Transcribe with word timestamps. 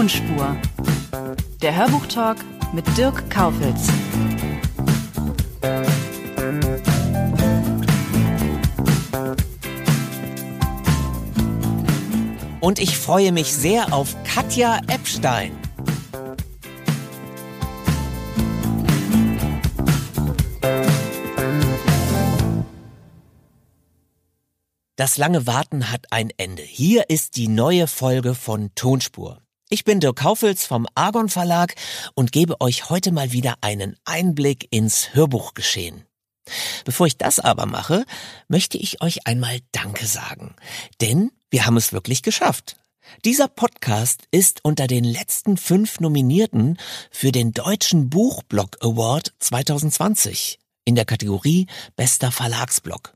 Tonspur. 0.00 0.56
Der 1.60 1.76
Hörbuchtalk 1.76 2.38
mit 2.72 2.86
Dirk 2.96 3.28
Kaufitz. 3.28 3.86
Und 12.60 12.78
ich 12.78 12.96
freue 12.96 13.30
mich 13.32 13.52
sehr 13.52 13.92
auf 13.92 14.16
Katja 14.24 14.80
Epstein. 14.88 15.52
Das 24.96 25.18
lange 25.18 25.46
Warten 25.46 25.92
hat 25.92 26.06
ein 26.10 26.30
Ende. 26.38 26.62
Hier 26.62 27.10
ist 27.10 27.36
die 27.36 27.48
neue 27.48 27.86
Folge 27.86 28.34
von 28.34 28.70
Tonspur. 28.74 29.42
Ich 29.72 29.84
bin 29.84 30.00
Dirk 30.00 30.16
Kaufels 30.16 30.66
vom 30.66 30.88
Argon 30.96 31.28
Verlag 31.28 31.76
und 32.14 32.32
gebe 32.32 32.60
euch 32.60 32.90
heute 32.90 33.12
mal 33.12 33.30
wieder 33.30 33.54
einen 33.60 33.94
Einblick 34.04 34.66
ins 34.72 35.14
Hörbuchgeschehen. 35.14 36.04
Bevor 36.84 37.06
ich 37.06 37.18
das 37.18 37.38
aber 37.38 37.66
mache, 37.66 38.04
möchte 38.48 38.78
ich 38.78 39.00
euch 39.00 39.28
einmal 39.28 39.60
Danke 39.70 40.06
sagen. 40.06 40.56
Denn 41.00 41.30
wir 41.50 41.66
haben 41.66 41.76
es 41.76 41.92
wirklich 41.92 42.22
geschafft. 42.22 42.80
Dieser 43.24 43.46
Podcast 43.46 44.24
ist 44.32 44.58
unter 44.64 44.88
den 44.88 45.04
letzten 45.04 45.56
fünf 45.56 46.00
Nominierten 46.00 46.76
für 47.12 47.30
den 47.30 47.52
Deutschen 47.52 48.10
Buchblog 48.10 48.76
Award 48.80 49.34
2020 49.38 50.58
in 50.84 50.96
der 50.96 51.04
Kategorie 51.04 51.68
Bester 51.94 52.32
Verlagsblog. 52.32 53.12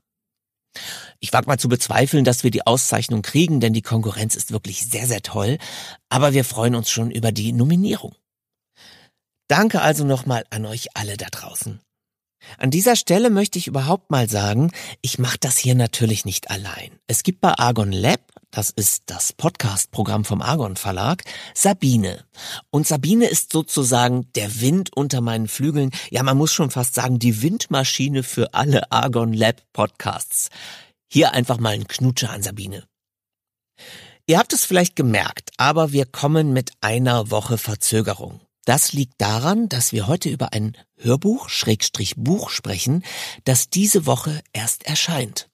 Ich 1.19 1.33
wage 1.33 1.47
mal 1.47 1.59
zu 1.59 1.69
bezweifeln, 1.69 2.23
dass 2.25 2.43
wir 2.43 2.51
die 2.51 2.65
Auszeichnung 2.65 3.21
kriegen, 3.21 3.59
denn 3.59 3.73
die 3.73 3.81
Konkurrenz 3.81 4.35
ist 4.35 4.51
wirklich 4.51 4.85
sehr, 4.85 5.07
sehr 5.07 5.21
toll. 5.21 5.57
Aber 6.09 6.33
wir 6.33 6.45
freuen 6.45 6.75
uns 6.75 6.89
schon 6.89 7.11
über 7.11 7.31
die 7.31 7.51
Nominierung. 7.51 8.15
Danke 9.47 9.81
also 9.81 10.05
nochmal 10.05 10.43
an 10.49 10.65
euch 10.65 10.95
alle 10.95 11.17
da 11.17 11.27
draußen. 11.27 11.79
An 12.57 12.71
dieser 12.71 12.95
Stelle 12.95 13.29
möchte 13.29 13.57
ich 13.57 13.67
überhaupt 13.67 14.11
mal 14.11 14.29
sagen, 14.29 14.71
ich 15.01 15.19
mache 15.19 15.37
das 15.39 15.57
hier 15.57 15.75
natürlich 15.75 16.25
nicht 16.25 16.49
allein. 16.51 16.91
Es 17.07 17.23
gibt 17.23 17.41
bei 17.41 17.53
Argon 17.57 17.91
Lab, 17.91 18.21
das 18.55 18.69
ist 18.69 19.03
das 19.07 19.33
Podcast-Programm 19.33 20.23
vom 20.23 20.41
Argon 20.41 20.77
Verlag, 20.77 21.23
Sabine. 21.53 22.23
Und 22.69 22.87
Sabine 22.87 23.27
ist 23.27 23.51
sozusagen 23.51 24.31
der 24.35 24.61
Wind 24.61 24.95
unter 24.95 25.19
meinen 25.19 25.49
Flügeln. 25.49 25.91
Ja, 26.09 26.23
man 26.23 26.37
muss 26.37 26.53
schon 26.53 26.71
fast 26.71 26.95
sagen, 26.95 27.19
die 27.19 27.41
Windmaschine 27.41 28.23
für 28.23 28.53
alle 28.53 28.93
Argon 28.93 29.33
Lab 29.33 29.61
Podcasts. 29.73 30.47
Hier 31.11 31.33
einfach 31.33 31.59
mal 31.59 31.73
ein 31.73 31.87
Knutscher 31.87 32.29
an 32.29 32.43
Sabine. 32.43 32.85
Ihr 34.25 34.39
habt 34.39 34.53
es 34.53 34.63
vielleicht 34.63 34.95
gemerkt, 34.95 35.51
aber 35.57 35.91
wir 35.91 36.05
kommen 36.05 36.53
mit 36.53 36.71
einer 36.79 37.31
Woche 37.31 37.57
Verzögerung. 37.57 38.39
Das 38.63 38.93
liegt 38.93 39.15
daran, 39.17 39.67
dass 39.67 39.91
wir 39.91 40.07
heute 40.07 40.29
über 40.29 40.53
ein 40.53 40.77
Hörbuch, 40.97 41.49
Schrägstrich 41.49 42.15
Buch 42.15 42.49
sprechen, 42.49 43.03
das 43.43 43.69
diese 43.69 44.05
Woche 44.05 44.41
erst 44.53 44.85
erscheint. 44.85 45.49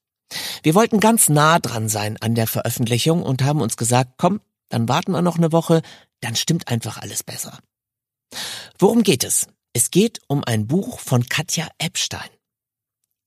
Wir 0.64 0.75
wollten 0.75 1.00
ganz 1.00 1.30
nah 1.30 1.59
dran 1.59 1.90
sein 1.90 2.18
an 2.22 2.36
der 2.36 2.47
Veröffentlichung 2.47 3.24
und 3.24 3.44
haben 3.44 3.62
uns 3.62 3.78
gesagt, 3.78 4.14
komm, 4.18 4.42
dann 4.69 4.88
warten 4.88 5.12
wir 5.12 5.22
noch 5.22 5.38
eine 5.38 5.52
Woche, 5.52 5.81
dann 6.22 6.36
stimmt 6.36 6.68
einfach 6.68 6.97
alles 6.97 7.24
besser. 7.24 7.59
Worum 8.80 9.03
geht 9.03 9.24
es? 9.24 9.47
Es 9.74 9.91
geht 9.91 10.20
um 10.28 10.44
ein 10.44 10.68
Buch 10.68 11.00
von 11.00 11.25
Katja 11.25 11.68
Epstein. 11.78 12.30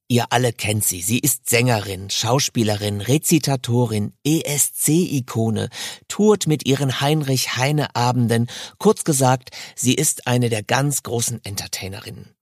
Ihr 0.08 0.26
alle 0.30 0.52
kennt 0.52 0.84
sie. 0.84 1.00
Sie 1.00 1.18
ist 1.18 1.48
Sängerin, 1.48 2.10
Schauspielerin, 2.10 3.00
Rezitatorin, 3.00 4.12
ESC-Ikone, 4.24 5.70
tourt 6.08 6.46
mit 6.46 6.66
ihren 6.66 7.00
Heinrich-Heine-Abenden. 7.00 8.48
Kurz 8.78 9.04
gesagt, 9.04 9.50
sie 9.74 9.94
ist 9.94 10.26
eine 10.26 10.50
der 10.50 10.62
ganz 10.62 11.02
großen 11.02 11.42
Entertainerinnen. 11.42 12.33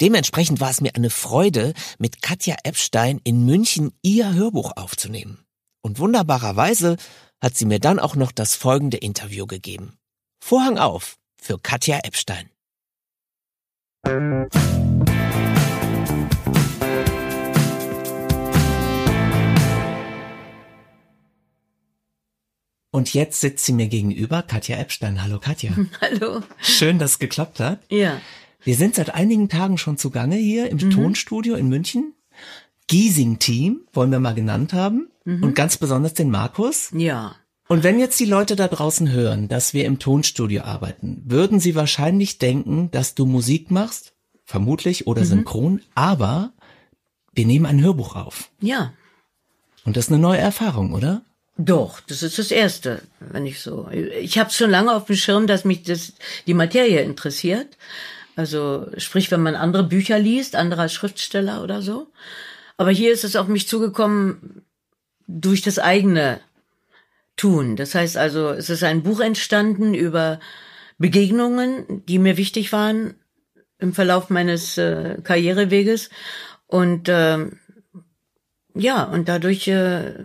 Dementsprechend 0.00 0.60
war 0.60 0.70
es 0.70 0.80
mir 0.80 0.94
eine 0.94 1.10
Freude, 1.10 1.74
mit 1.98 2.22
Katja 2.22 2.56
Epstein 2.64 3.20
in 3.24 3.44
München 3.44 3.92
ihr 4.02 4.34
Hörbuch 4.34 4.72
aufzunehmen. 4.76 5.44
Und 5.82 5.98
wunderbarerweise 5.98 6.96
hat 7.42 7.56
sie 7.56 7.66
mir 7.66 7.80
dann 7.80 7.98
auch 7.98 8.16
noch 8.16 8.32
das 8.32 8.54
folgende 8.54 8.96
Interview 8.96 9.46
gegeben. 9.46 9.98
Vorhang 10.42 10.78
auf 10.78 11.16
für 11.40 11.58
Katja 11.58 12.00
Epstein. 12.04 12.50
Und 22.90 23.12
jetzt 23.12 23.40
sitzt 23.40 23.64
sie 23.64 23.72
mir 23.72 23.88
gegenüber, 23.88 24.42
Katja 24.42 24.76
Epstein. 24.76 25.22
Hallo 25.22 25.40
Katja. 25.40 25.72
Hallo. 26.00 26.42
Schön, 26.60 26.98
dass 26.98 27.12
es 27.12 27.18
geklappt 27.18 27.60
hat. 27.60 27.80
Ja. 27.90 28.20
Wir 28.64 28.76
sind 28.76 28.94
seit 28.94 29.14
einigen 29.14 29.48
Tagen 29.48 29.78
schon 29.78 29.98
zugange 29.98 30.36
hier 30.36 30.70
im 30.70 30.78
mhm. 30.78 30.90
Tonstudio 30.90 31.54
in 31.54 31.68
München. 31.68 32.14
Giesing-Team 32.86 33.82
wollen 33.92 34.10
wir 34.10 34.20
mal 34.20 34.34
genannt 34.34 34.72
haben. 34.72 35.08
Mhm. 35.24 35.42
Und 35.42 35.54
ganz 35.54 35.76
besonders 35.76 36.14
den 36.14 36.30
Markus. 36.30 36.90
Ja. 36.92 37.36
Und 37.68 37.82
wenn 37.82 37.98
jetzt 37.98 38.20
die 38.20 38.26
Leute 38.26 38.56
da 38.56 38.68
draußen 38.68 39.10
hören, 39.10 39.48
dass 39.48 39.72
wir 39.72 39.84
im 39.86 39.98
Tonstudio 39.98 40.62
arbeiten, 40.62 41.22
würden 41.24 41.60
sie 41.60 41.74
wahrscheinlich 41.74 42.38
denken, 42.38 42.90
dass 42.90 43.14
du 43.14 43.24
Musik 43.24 43.70
machst, 43.70 44.12
vermutlich, 44.44 45.06
oder 45.06 45.22
mhm. 45.22 45.26
synchron, 45.26 45.80
aber 45.94 46.52
wir 47.32 47.46
nehmen 47.46 47.66
ein 47.66 47.82
Hörbuch 47.82 48.16
auf. 48.16 48.50
Ja. 48.60 48.92
Und 49.84 49.96
das 49.96 50.06
ist 50.06 50.12
eine 50.12 50.20
neue 50.20 50.38
Erfahrung, 50.38 50.92
oder? 50.92 51.22
Doch, 51.56 52.00
das 52.00 52.22
ist 52.22 52.38
das 52.38 52.50
Erste, 52.50 53.02
wenn 53.20 53.46
ich 53.46 53.60
so. 53.60 53.88
Ich 53.90 54.38
habe 54.38 54.50
schon 54.50 54.70
lange 54.70 54.92
auf 54.92 55.06
dem 55.06 55.16
Schirm, 55.16 55.46
dass 55.46 55.64
mich 55.64 55.84
das 55.84 56.14
die 56.46 56.54
Materie 56.54 57.00
interessiert. 57.00 57.76
Also 58.36 58.88
sprich, 58.96 59.30
wenn 59.30 59.42
man 59.42 59.54
andere 59.54 59.84
Bücher 59.84 60.18
liest, 60.18 60.56
anderer 60.56 60.88
Schriftsteller 60.88 61.62
oder 61.62 61.82
so. 61.82 62.08
Aber 62.76 62.90
hier 62.90 63.12
ist 63.12 63.24
es 63.24 63.36
auf 63.36 63.46
mich 63.46 63.68
zugekommen 63.68 64.62
durch 65.26 65.62
das 65.62 65.78
eigene 65.78 66.40
Tun. 67.36 67.76
Das 67.76 67.94
heißt 67.94 68.16
also, 68.16 68.50
es 68.50 68.70
ist 68.70 68.82
ein 68.82 69.02
Buch 69.02 69.20
entstanden 69.20 69.94
über 69.94 70.40
Begegnungen, 70.98 72.04
die 72.06 72.18
mir 72.18 72.36
wichtig 72.36 72.72
waren 72.72 73.14
im 73.78 73.92
Verlauf 73.92 74.30
meines 74.30 74.78
äh, 74.78 75.18
Karriereweges 75.22 76.10
und 76.66 77.08
äh, 77.08 77.46
ja, 78.76 79.04
und 79.04 79.28
dadurch 79.28 79.68
äh, 79.68 80.24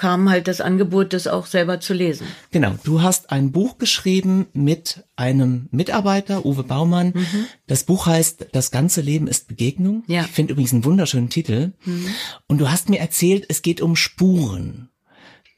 kam 0.00 0.30
halt 0.30 0.48
das 0.48 0.62
Angebot, 0.62 1.12
das 1.12 1.26
auch 1.26 1.44
selber 1.44 1.78
zu 1.78 1.92
lesen. 1.92 2.26
Genau, 2.52 2.72
du 2.84 3.02
hast 3.02 3.30
ein 3.30 3.52
Buch 3.52 3.76
geschrieben 3.76 4.46
mit 4.54 5.04
einem 5.14 5.68
Mitarbeiter, 5.72 6.46
Uwe 6.46 6.62
Baumann. 6.62 7.12
Mhm. 7.14 7.46
Das 7.66 7.84
Buch 7.84 8.06
heißt 8.06 8.46
Das 8.52 8.70
ganze 8.70 9.02
Leben 9.02 9.28
ist 9.28 9.46
Begegnung. 9.46 10.02
Ja. 10.06 10.22
Ich 10.22 10.30
finde 10.30 10.54
übrigens 10.54 10.72
einen 10.72 10.86
wunderschönen 10.86 11.28
Titel. 11.28 11.72
Mhm. 11.84 12.06
Und 12.46 12.62
du 12.62 12.70
hast 12.70 12.88
mir 12.88 12.98
erzählt, 12.98 13.44
es 13.50 13.60
geht 13.60 13.82
um 13.82 13.94
Spuren. 13.94 14.88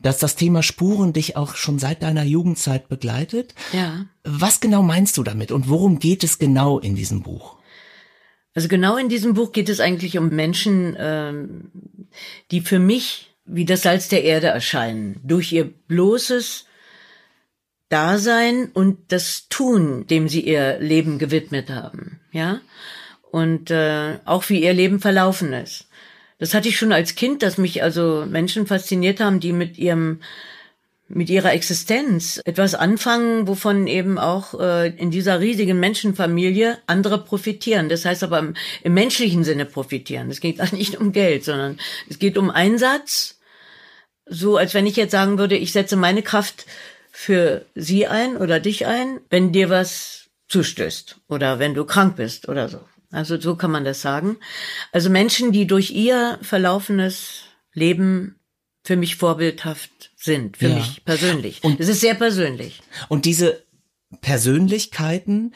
Dass 0.01 0.19
das 0.19 0.35
Thema 0.35 0.65
Spuren 0.65 1.13
dich 1.13 1.37
auch 1.37 1.55
schon 1.55 1.79
seit 1.79 2.03
deiner 2.03 2.25
Jugendzeit 2.25 2.89
begleitet. 2.89 3.55
Ja. 3.73 4.07
Was 4.25 4.59
genau 4.59 4.83
meinst 4.83 5.17
du 5.19 5.23
damit 5.23 5.53
und 5.53 5.69
worum 5.69 6.01
geht 6.01 6.25
es 6.25 6.41
genau 6.41 6.81
in 6.81 6.97
diesem 6.97 7.23
Buch? 7.23 7.59
Also 8.55 8.67
genau 8.67 8.97
in 8.97 9.09
diesem 9.09 9.35
Buch 9.35 9.53
geht 9.53 9.69
es 9.69 9.79
eigentlich 9.79 10.19
um 10.19 10.31
Menschen, 10.31 10.97
ähm, 10.99 11.71
die 12.51 12.61
für 12.61 12.81
mich 12.81 13.32
wie 13.45 13.65
das 13.65 13.83
Salz 13.83 14.09
der 14.09 14.25
Erde 14.25 14.49
erscheinen, 14.49 15.21
durch 15.25 15.53
ihr 15.53 15.65
bloßes 15.65 16.67
Dasein 17.89 18.71
und 18.73 19.13
das 19.13 19.49
Tun, 19.49 20.07
dem 20.07 20.29
sie 20.29 20.41
ihr 20.41 20.79
Leben 20.79 21.19
gewidmet 21.19 21.69
haben, 21.71 22.21
ja, 22.33 22.61
und 23.31 23.71
äh, 23.71 24.19
auch 24.25 24.49
wie 24.49 24.63
ihr 24.63 24.73
Leben 24.73 25.01
verlaufen 25.01 25.53
ist. 25.53 25.89
Das 26.39 26.55
hatte 26.55 26.69
ich 26.69 26.77
schon 26.77 26.93
als 26.93 27.15
Kind, 27.15 27.43
dass 27.43 27.59
mich 27.59 27.83
also 27.83 28.27
Menschen 28.29 28.67
fasziniert 28.67 29.21
haben, 29.21 29.41
die 29.41 29.53
mit 29.53 29.79
ihrem 29.79 30.21
mit 31.15 31.29
ihrer 31.31 31.53
Existenz 31.53 32.41
etwas 32.45 32.75
anfangen, 32.75 33.47
wovon 33.47 33.87
eben 33.87 34.19
auch 34.19 34.59
äh, 34.59 34.89
in 34.89 35.11
dieser 35.11 35.41
riesigen 35.41 35.79
Menschenfamilie 35.79 36.79
andere 36.87 37.23
profitieren. 37.23 37.89
Das 37.89 38.05
heißt 38.05 38.23
aber 38.23 38.39
im, 38.39 38.55
im 38.83 38.95
menschlichen 38.95 39.45
Sinne 39.45 39.67
profitieren. 39.67 40.31
Es 40.31 40.41
geht 40.41 40.61
auch 40.61 40.73
nicht 40.73 40.97
um 40.97 41.13
Geld, 41.13 41.45
sondern 41.45 41.79
es 42.09 42.19
geht 42.19 42.39
um 42.39 42.51
Einsatz, 42.51 43.39
so, 44.25 44.57
als 44.57 44.73
wenn 44.73 44.87
ich 44.87 44.97
jetzt 44.97 45.11
sagen 45.11 45.39
würde, 45.39 45.57
ich 45.57 45.73
setze 45.73 45.97
meine 45.97 46.23
Kraft 46.23 46.67
für 47.11 47.67
sie 47.75 48.07
ein 48.07 48.37
oder 48.37 48.61
dich 48.61 48.87
ein, 48.87 49.21
wenn 49.31 49.53
dir 49.53 49.69
was 49.69 50.31
zustößt 50.49 51.17
oder 51.29 51.59
wenn 51.59 51.75
du 51.75 51.85
krank 51.85 52.17
bist 52.17 52.49
oder 52.49 52.69
so. 52.69 52.81
Also 53.11 53.39
so 53.39 53.57
kann 53.57 53.71
man 53.71 53.85
das 53.85 54.01
sagen. 54.01 54.39
Also 54.93 55.11
Menschen, 55.11 55.53
die 55.53 55.67
durch 55.67 55.91
ihr 55.91 56.39
verlaufenes 56.41 57.43
Leben 57.75 58.37
für 58.85 58.97
mich 58.97 59.17
vorbildhaft 59.17 59.91
sind, 60.17 60.57
für 60.57 60.69
Ja. 60.69 60.75
mich 60.77 61.05
persönlich. 61.05 61.63
Und- 61.63 61.81
es 61.81 61.89
ist 61.89 62.01
sehr 62.01 62.15
persönlich. 62.15 62.81
Und 63.09 63.25
diese 63.25 63.63
Persönlichkeiten, 64.21 65.53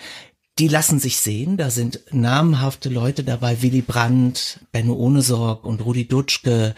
die 0.58 0.68
lassen 0.68 0.98
sich 0.98 1.18
sehen. 1.18 1.56
Da 1.56 1.70
sind 1.70 2.00
namhafte 2.10 2.88
Leute 2.88 3.24
dabei, 3.24 3.60
Willy 3.62 3.82
Brandt, 3.82 4.60
Benno 4.72 4.94
Ohnesorg 4.94 5.64
und 5.64 5.84
Rudi 5.84 6.08
Dutschke, 6.08 6.74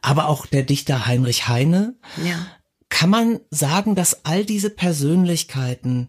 aber 0.00 0.28
auch 0.28 0.46
der 0.46 0.62
Dichter 0.62 1.06
Heinrich 1.06 1.48
Heine. 1.48 1.94
Ja. 2.24 2.46
Kann 2.88 3.10
man 3.10 3.40
sagen, 3.50 3.94
dass 3.94 4.24
all 4.24 4.44
diese 4.44 4.70
Persönlichkeiten 4.70 6.08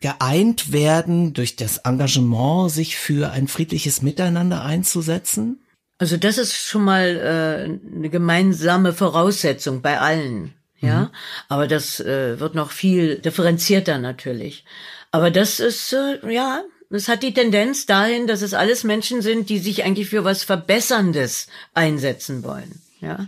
geeint 0.00 0.72
werden 0.72 1.34
durch 1.34 1.56
das 1.56 1.78
Engagement, 1.78 2.70
sich 2.70 2.96
für 2.96 3.30
ein 3.30 3.48
friedliches 3.48 4.00
Miteinander 4.00 4.64
einzusetzen? 4.64 5.60
Also 5.98 6.16
das 6.16 6.38
ist 6.38 6.54
schon 6.54 6.84
mal 6.84 7.16
äh, 7.16 7.96
eine 7.96 8.10
gemeinsame 8.10 8.92
Voraussetzung 8.92 9.80
bei 9.80 10.00
allen, 10.00 10.54
ja. 10.80 11.10
Aber 11.48 11.66
das 11.66 12.00
äh, 12.00 12.38
wird 12.40 12.54
noch 12.54 12.70
viel 12.70 13.18
differenzierter 13.18 13.98
natürlich. 13.98 14.64
Aber 15.12 15.30
das 15.30 15.60
ist 15.60 15.92
äh, 15.92 16.18
ja, 16.32 16.62
das 16.90 17.08
hat 17.08 17.22
die 17.22 17.34
Tendenz 17.34 17.86
dahin, 17.86 18.26
dass 18.26 18.42
es 18.42 18.54
alles 18.54 18.84
Menschen 18.84 19.22
sind, 19.22 19.48
die 19.48 19.58
sich 19.58 19.84
eigentlich 19.84 20.08
für 20.08 20.24
was 20.24 20.44
Verbesserndes 20.44 21.48
einsetzen 21.72 22.44
wollen, 22.44 22.82
ja. 23.00 23.26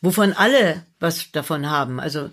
Wovon 0.00 0.32
alle 0.32 0.84
was 1.00 1.32
davon 1.32 1.68
haben. 1.68 1.98
Also 1.98 2.30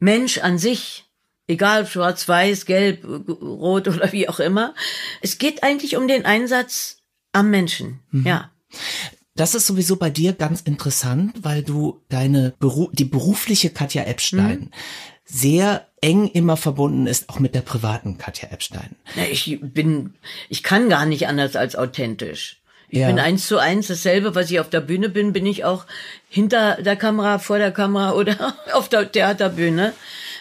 Mensch 0.00 0.38
an 0.38 0.58
sich, 0.58 1.04
egal 1.46 1.82
ob 1.82 1.88
schwarz, 1.88 2.28
weiß, 2.28 2.66
gelb, 2.66 3.04
rot 3.04 3.88
oder 3.88 4.12
wie 4.12 4.28
auch 4.28 4.40
immer. 4.40 4.74
Es 5.20 5.38
geht 5.38 5.62
eigentlich 5.62 5.96
um 5.96 6.08
den 6.08 6.24
Einsatz 6.24 6.98
am 7.32 7.50
Menschen, 7.50 8.00
ja. 8.12 8.50
Das 9.36 9.54
ist 9.54 9.66
sowieso 9.66 9.96
bei 9.96 10.10
dir 10.10 10.32
ganz 10.32 10.60
interessant, 10.60 11.32
weil 11.42 11.62
du 11.62 12.02
deine 12.08 12.52
Beru 12.58 12.90
die 12.92 13.04
berufliche 13.04 13.70
Katja 13.70 14.02
Epstein 14.04 14.70
sehr 15.24 15.86
eng 16.00 16.26
immer 16.28 16.56
verbunden 16.56 17.06
ist, 17.06 17.28
auch 17.28 17.38
mit 17.38 17.54
der 17.54 17.60
privaten 17.60 18.18
Katja 18.18 18.48
Epstein. 18.50 18.96
Ich 19.30 19.58
bin, 19.62 20.14
ich 20.48 20.62
kann 20.62 20.88
gar 20.88 21.06
nicht 21.06 21.28
anders 21.28 21.56
als 21.56 21.76
authentisch. 21.76 22.60
Ich 22.88 22.98
Ja. 22.98 23.06
bin 23.06 23.20
eins 23.20 23.46
zu 23.46 23.58
eins 23.58 23.86
dasselbe, 23.86 24.34
was 24.34 24.50
ich 24.50 24.58
auf 24.58 24.68
der 24.68 24.80
Bühne 24.80 25.08
bin, 25.08 25.32
bin 25.32 25.46
ich 25.46 25.64
auch 25.64 25.86
hinter 26.28 26.82
der 26.82 26.96
Kamera, 26.96 27.38
vor 27.38 27.58
der 27.58 27.70
Kamera 27.70 28.12
oder 28.14 28.56
auf 28.72 28.88
der 28.88 29.10
Theaterbühne. 29.10 29.92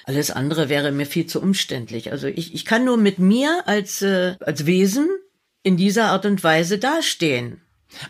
Alles 0.05 0.31
andere 0.31 0.67
wäre 0.69 0.91
mir 0.91 1.05
viel 1.05 1.27
zu 1.27 1.39
umständlich. 1.41 2.11
Also 2.11 2.25
ich, 2.25 2.55
ich 2.55 2.65
kann 2.65 2.83
nur 2.83 2.97
mit 2.97 3.19
mir 3.19 3.61
als, 3.67 4.01
äh, 4.01 4.35
als 4.39 4.65
Wesen 4.65 5.07
in 5.61 5.77
dieser 5.77 6.05
Art 6.07 6.25
und 6.25 6.43
Weise 6.43 6.79
dastehen. 6.79 7.61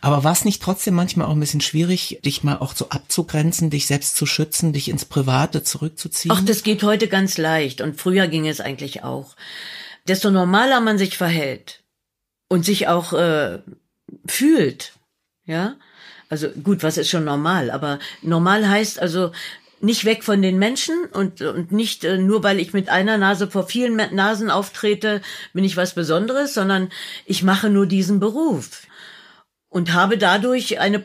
Aber 0.01 0.23
war 0.23 0.33
es 0.33 0.45
nicht 0.45 0.61
trotzdem 0.61 0.93
manchmal 0.93 1.27
auch 1.27 1.31
ein 1.31 1.39
bisschen 1.39 1.61
schwierig, 1.61 2.19
dich 2.23 2.43
mal 2.43 2.57
auch 2.57 2.75
so 2.75 2.89
abzugrenzen, 2.89 3.69
dich 3.69 3.87
selbst 3.87 4.15
zu 4.15 4.25
schützen, 4.25 4.73
dich 4.73 4.89
ins 4.89 5.05
Private 5.05 5.63
zurückzuziehen? 5.63 6.35
Ach, 6.35 6.43
das 6.43 6.63
geht 6.63 6.83
heute 6.83 7.07
ganz 7.07 7.37
leicht 7.37 7.81
und 7.81 7.99
früher 7.99 8.27
ging 8.27 8.47
es 8.47 8.61
eigentlich 8.61 9.03
auch. 9.03 9.35
Desto 10.07 10.31
normaler 10.31 10.81
man 10.81 10.97
sich 10.97 11.17
verhält 11.17 11.83
und 12.49 12.65
sich 12.65 12.87
auch 12.87 13.13
äh, 13.13 13.59
fühlt, 14.25 14.93
ja. 15.45 15.75
Also 16.29 16.49
gut, 16.49 16.83
was 16.83 16.97
ist 16.97 17.09
schon 17.09 17.25
normal? 17.25 17.71
Aber 17.71 17.97
normal 18.21 18.67
heißt 18.67 18.99
also 18.99 19.31
nicht 19.81 20.05
weg 20.05 20.23
von 20.23 20.41
den 20.41 20.59
Menschen 20.59 21.05
und, 21.13 21.41
und 21.41 21.71
nicht 21.71 22.03
äh, 22.03 22.17
nur, 22.17 22.43
weil 22.43 22.59
ich 22.59 22.73
mit 22.73 22.89
einer 22.89 23.17
Nase 23.17 23.49
vor 23.49 23.65
vielen 23.65 23.95
Nasen 24.13 24.51
auftrete, 24.51 25.21
bin 25.53 25.63
ich 25.63 25.77
was 25.77 25.95
Besonderes, 25.95 26.53
sondern 26.53 26.91
ich 27.25 27.43
mache 27.43 27.69
nur 27.69 27.87
diesen 27.87 28.19
Beruf 28.19 28.83
und 29.69 29.93
habe 29.93 30.17
dadurch 30.17 30.79
eine 30.79 31.03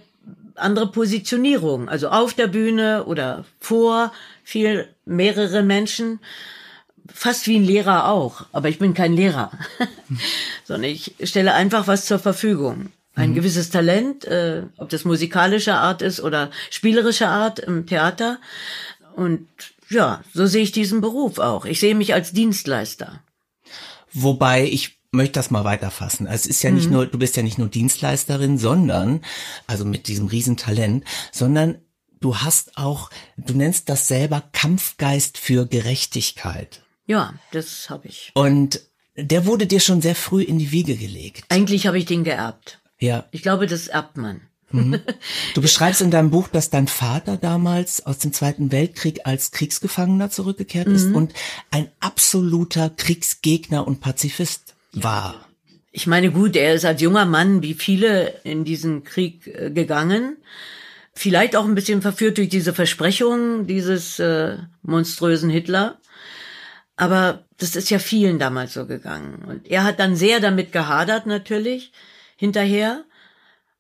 andere 0.57 0.91
Positionierung, 0.91 1.89
also 1.89 2.09
auf 2.09 2.35
der 2.35 2.47
Bühne 2.47 3.05
oder 3.05 3.45
vor 3.59 4.13
viel 4.43 4.89
mehrere 5.05 5.63
Menschen, 5.63 6.21
fast 7.13 7.47
wie 7.47 7.57
ein 7.57 7.65
Lehrer 7.65 8.09
auch, 8.09 8.47
aber 8.53 8.69
ich 8.69 8.79
bin 8.79 8.95
kein 8.95 9.13
Lehrer, 9.15 9.51
sondern 10.65 10.91
ich 10.91 11.15
stelle 11.25 11.55
einfach 11.55 11.87
was 11.87 12.07
zur 12.07 12.19
Verfügung. 12.19 12.91
Ein 13.17 13.35
gewisses 13.35 13.71
Talent, 13.71 14.25
äh, 14.25 14.65
ob 14.77 14.89
das 14.89 15.05
musikalische 15.05 15.75
Art 15.75 16.03
ist 16.03 16.21
oder 16.21 16.51
spielerische 16.71 17.29
Art 17.29 17.61
im 17.61 17.87
Theater. 17.87 18.41
Und 19.15 19.47
ja, 19.89 20.25
so 20.33 20.47
sehe 20.47 20.65
ich 20.65 20.73
diesen 20.73 21.01
Beruf 21.01 21.39
auch. 21.39 21.65
Ich 21.65 21.79
sehe 21.79 21.95
mich 21.95 22.13
als 22.13 22.33
Dienstleister. 22.33 23.21
Wobei 24.13 24.65
ich 24.65 24.99
möchte 25.15 25.35
das 25.35 25.51
mal 25.51 25.65
weiterfassen. 25.65 26.27
Es 26.27 26.47
ist 26.47 26.63
ja 26.63 26.71
nicht 26.71 26.91
nur, 26.91 27.07
du 27.07 27.19
bist 27.19 27.37
ja 27.37 27.43
nicht 27.43 27.59
nur 27.59 27.69
Dienstleisterin, 27.69 28.59
sondern, 28.59 29.23
also 29.67 29.85
mit 29.85 30.09
diesem 30.09 30.27
Riesentalent, 30.27 31.05
sondern 31.33 31.79
du 32.21 32.37
hast 32.37 32.77
auch, 32.77 33.11
du 33.37 33.55
nennst 33.55 33.89
das 33.89 34.09
selber 34.09 34.43
Kampfgeist 34.53 35.39
für 35.39 35.67
Gerechtigkeit. 35.67 36.83
Ja, 37.07 37.35
das 37.53 37.91
habe 37.91 38.09
ich. 38.09 38.33
Und 38.35 38.81
der 39.17 39.47
wurde 39.47 39.67
dir 39.67 39.81
schon 39.81 40.01
sehr 40.01 40.15
früh 40.15 40.43
in 40.43 40.59
die 40.59 40.73
Wiege 40.73 40.97
gelegt. 40.97 41.45
Eigentlich 41.49 41.87
habe 41.87 41.99
ich 41.99 42.07
den 42.07 42.25
geerbt. 42.25 42.81
Ja. 42.99 43.27
Ich 43.31 43.43
glaube, 43.43 43.67
das 43.67 43.89
erbt 43.89 44.17
man. 44.17 44.41
Du 45.55 45.63
beschreibst 45.63 46.01
in 46.01 46.11
deinem 46.11 46.31
Buch, 46.31 46.49
dass 46.49 46.71
dein 46.71 46.89
Vater 46.89 47.37
damals 47.37 48.05
aus 48.05 48.19
dem 48.19 48.33
Zweiten 48.33 48.73
Weltkrieg 48.73 49.21
als 49.25 49.53
Kriegsgefangener 49.53 50.31
zurückgekehrt 50.31 50.89
ist 50.89 51.15
und 51.15 51.33
ein 51.71 51.89
absoluter 52.01 52.91
Kriegsgegner 52.91 53.87
und 53.87 54.01
Pazifist 54.01 54.75
war. 54.95 55.47
Ich 55.93 56.07
meine, 56.07 56.33
gut, 56.33 56.57
er 56.57 56.75
ist 56.75 56.85
als 56.85 57.01
junger 57.01 57.25
Mann 57.25 57.63
wie 57.63 57.75
viele 57.75 58.41
in 58.43 58.65
diesen 58.65 59.05
Krieg 59.05 59.47
äh, 59.47 59.71
gegangen. 59.71 60.39
Vielleicht 61.15 61.55
auch 61.55 61.65
ein 61.65 61.77
bisschen 61.77 62.03
verführt 62.03 62.39
durch 62.39 62.49
diese 62.49 62.75
Versprechungen 62.75 63.67
dieses 63.67 64.19
äh, 64.19 64.57
monströsen 64.83 65.51
Hitler. 65.51 65.99
Aber 66.97 67.45
das 67.59 67.77
ist 67.77 67.91
ja 67.91 67.99
vielen 67.99 68.39
damals 68.39 68.75
so 68.75 68.87
gegangen. 68.87 69.45
Und 69.47 69.71
er 69.71 69.85
hat 69.85 70.01
dann 70.01 70.17
sehr 70.17 70.41
damit 70.41 70.73
gehadert 70.73 71.27
natürlich 71.27 71.93
hinterher. 72.37 73.05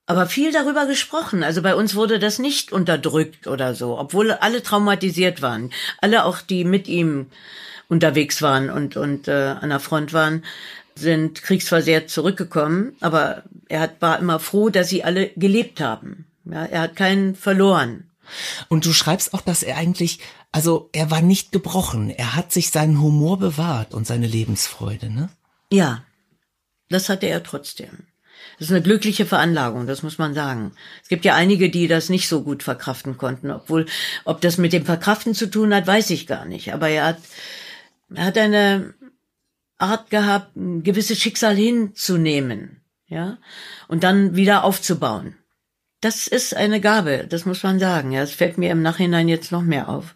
Aber 0.07 0.27
viel 0.27 0.53
darüber 0.53 0.87
gesprochen. 0.87 1.43
Also 1.43 1.63
bei 1.63 1.75
uns 1.75 1.95
wurde 1.95 2.19
das 2.19 2.39
nicht 2.39 2.73
unterdrückt 2.73 3.47
oder 3.47 3.75
so, 3.75 3.99
obwohl 3.99 4.33
alle 4.33 4.63
traumatisiert 4.63 5.43
waren. 5.43 5.73
Alle 6.01 6.25
auch, 6.25 6.43
die 6.43 6.65
mit 6.65 6.89
ihm 6.89 7.27
unterwegs 7.89 8.43
waren 8.43 8.71
und, 8.71 8.97
und 8.97 9.29
äh, 9.29 9.55
an 9.61 9.71
der 9.71 9.81
Front 9.81 10.13
waren, 10.13 10.45
sind 10.97 11.43
kriegsversehrt 11.43 12.11
zurückgekommen. 12.11 12.97
Aber 13.01 13.45
er 13.69 13.81
hat, 13.81 14.01
war 14.01 14.19
immer 14.19 14.41
froh, 14.41 14.71
dass 14.71 14.89
sie 14.89 15.05
alle 15.05 15.31
gelebt 15.37 15.81
haben. 15.81 16.27
Ja, 16.45 16.65
er 16.65 16.81
hat 16.83 16.97
keinen 16.97 17.35
verloren. 17.35 18.11
Und 18.69 18.87
du 18.87 18.93
schreibst 18.93 19.35
auch, 19.35 19.41
dass 19.41 19.63
er 19.63 19.77
eigentlich, 19.77 20.21
also 20.53 20.89
er 20.93 21.11
war 21.11 21.21
nicht 21.21 21.53
gebrochen. 21.53 22.11
Er 22.11 22.37
hat 22.37 22.53
sich 22.53 22.71
seinen 22.71 23.01
Humor 23.01 23.39
bewahrt 23.39 23.95
und 23.95 24.07
seine 24.07 24.27
Lebensfreude, 24.27 25.11
ne? 25.11 25.29
Ja, 25.71 26.05
das 26.89 27.09
hatte 27.09 27.27
er 27.27 27.43
trotzdem. 27.43 28.07
Das 28.59 28.69
ist 28.69 28.73
eine 28.73 28.83
glückliche 28.83 29.27
Veranlagung, 29.27 29.87
das 29.87 30.03
muss 30.03 30.19
man 30.19 30.35
sagen. 30.35 30.73
Es 31.03 31.09
gibt 31.09 31.25
ja 31.25 31.35
einige, 31.35 31.71
die 31.71 31.89
das 31.89 32.09
nicht 32.09 32.29
so 32.29 32.43
gut 32.43 32.63
verkraften 32.63 33.17
konnten, 33.17 33.51
obwohl, 33.51 33.87
ob 34.25 34.41
das 34.41 34.59
mit 34.59 34.73
dem 34.73 34.85
Verkraften 34.85 35.35
zu 35.35 35.51
tun 35.51 35.75
hat, 35.75 35.87
weiß 35.87 36.11
ich 36.11 36.27
gar 36.27 36.45
nicht. 36.45 36.73
Aber 36.73 36.89
er 36.89 37.07
hat, 37.07 37.19
er 38.15 38.27
hat 38.27 38.39
eine 38.39 38.95
Art 39.85 40.11
gehabt, 40.11 40.57
ein 40.57 40.83
gewisses 40.83 41.19
Schicksal 41.19 41.55
hinzunehmen, 41.55 42.83
ja, 43.07 43.39
und 43.89 44.05
dann 44.05 44.37
wieder 44.37 44.65
aufzubauen. 44.65 45.37
Das 46.01 46.27
ist 46.27 46.55
eine 46.55 46.81
Gabe, 46.81 47.27
das 47.29 47.47
muss 47.47 47.63
man 47.63 47.79
sagen. 47.79 48.13
Ja, 48.13 48.23
es 48.23 48.33
fällt 48.33 48.59
mir 48.59 48.71
im 48.71 48.83
Nachhinein 48.83 49.29
jetzt 49.29 49.53
noch 49.53 49.63
mehr 49.63 49.89
auf, 49.89 50.15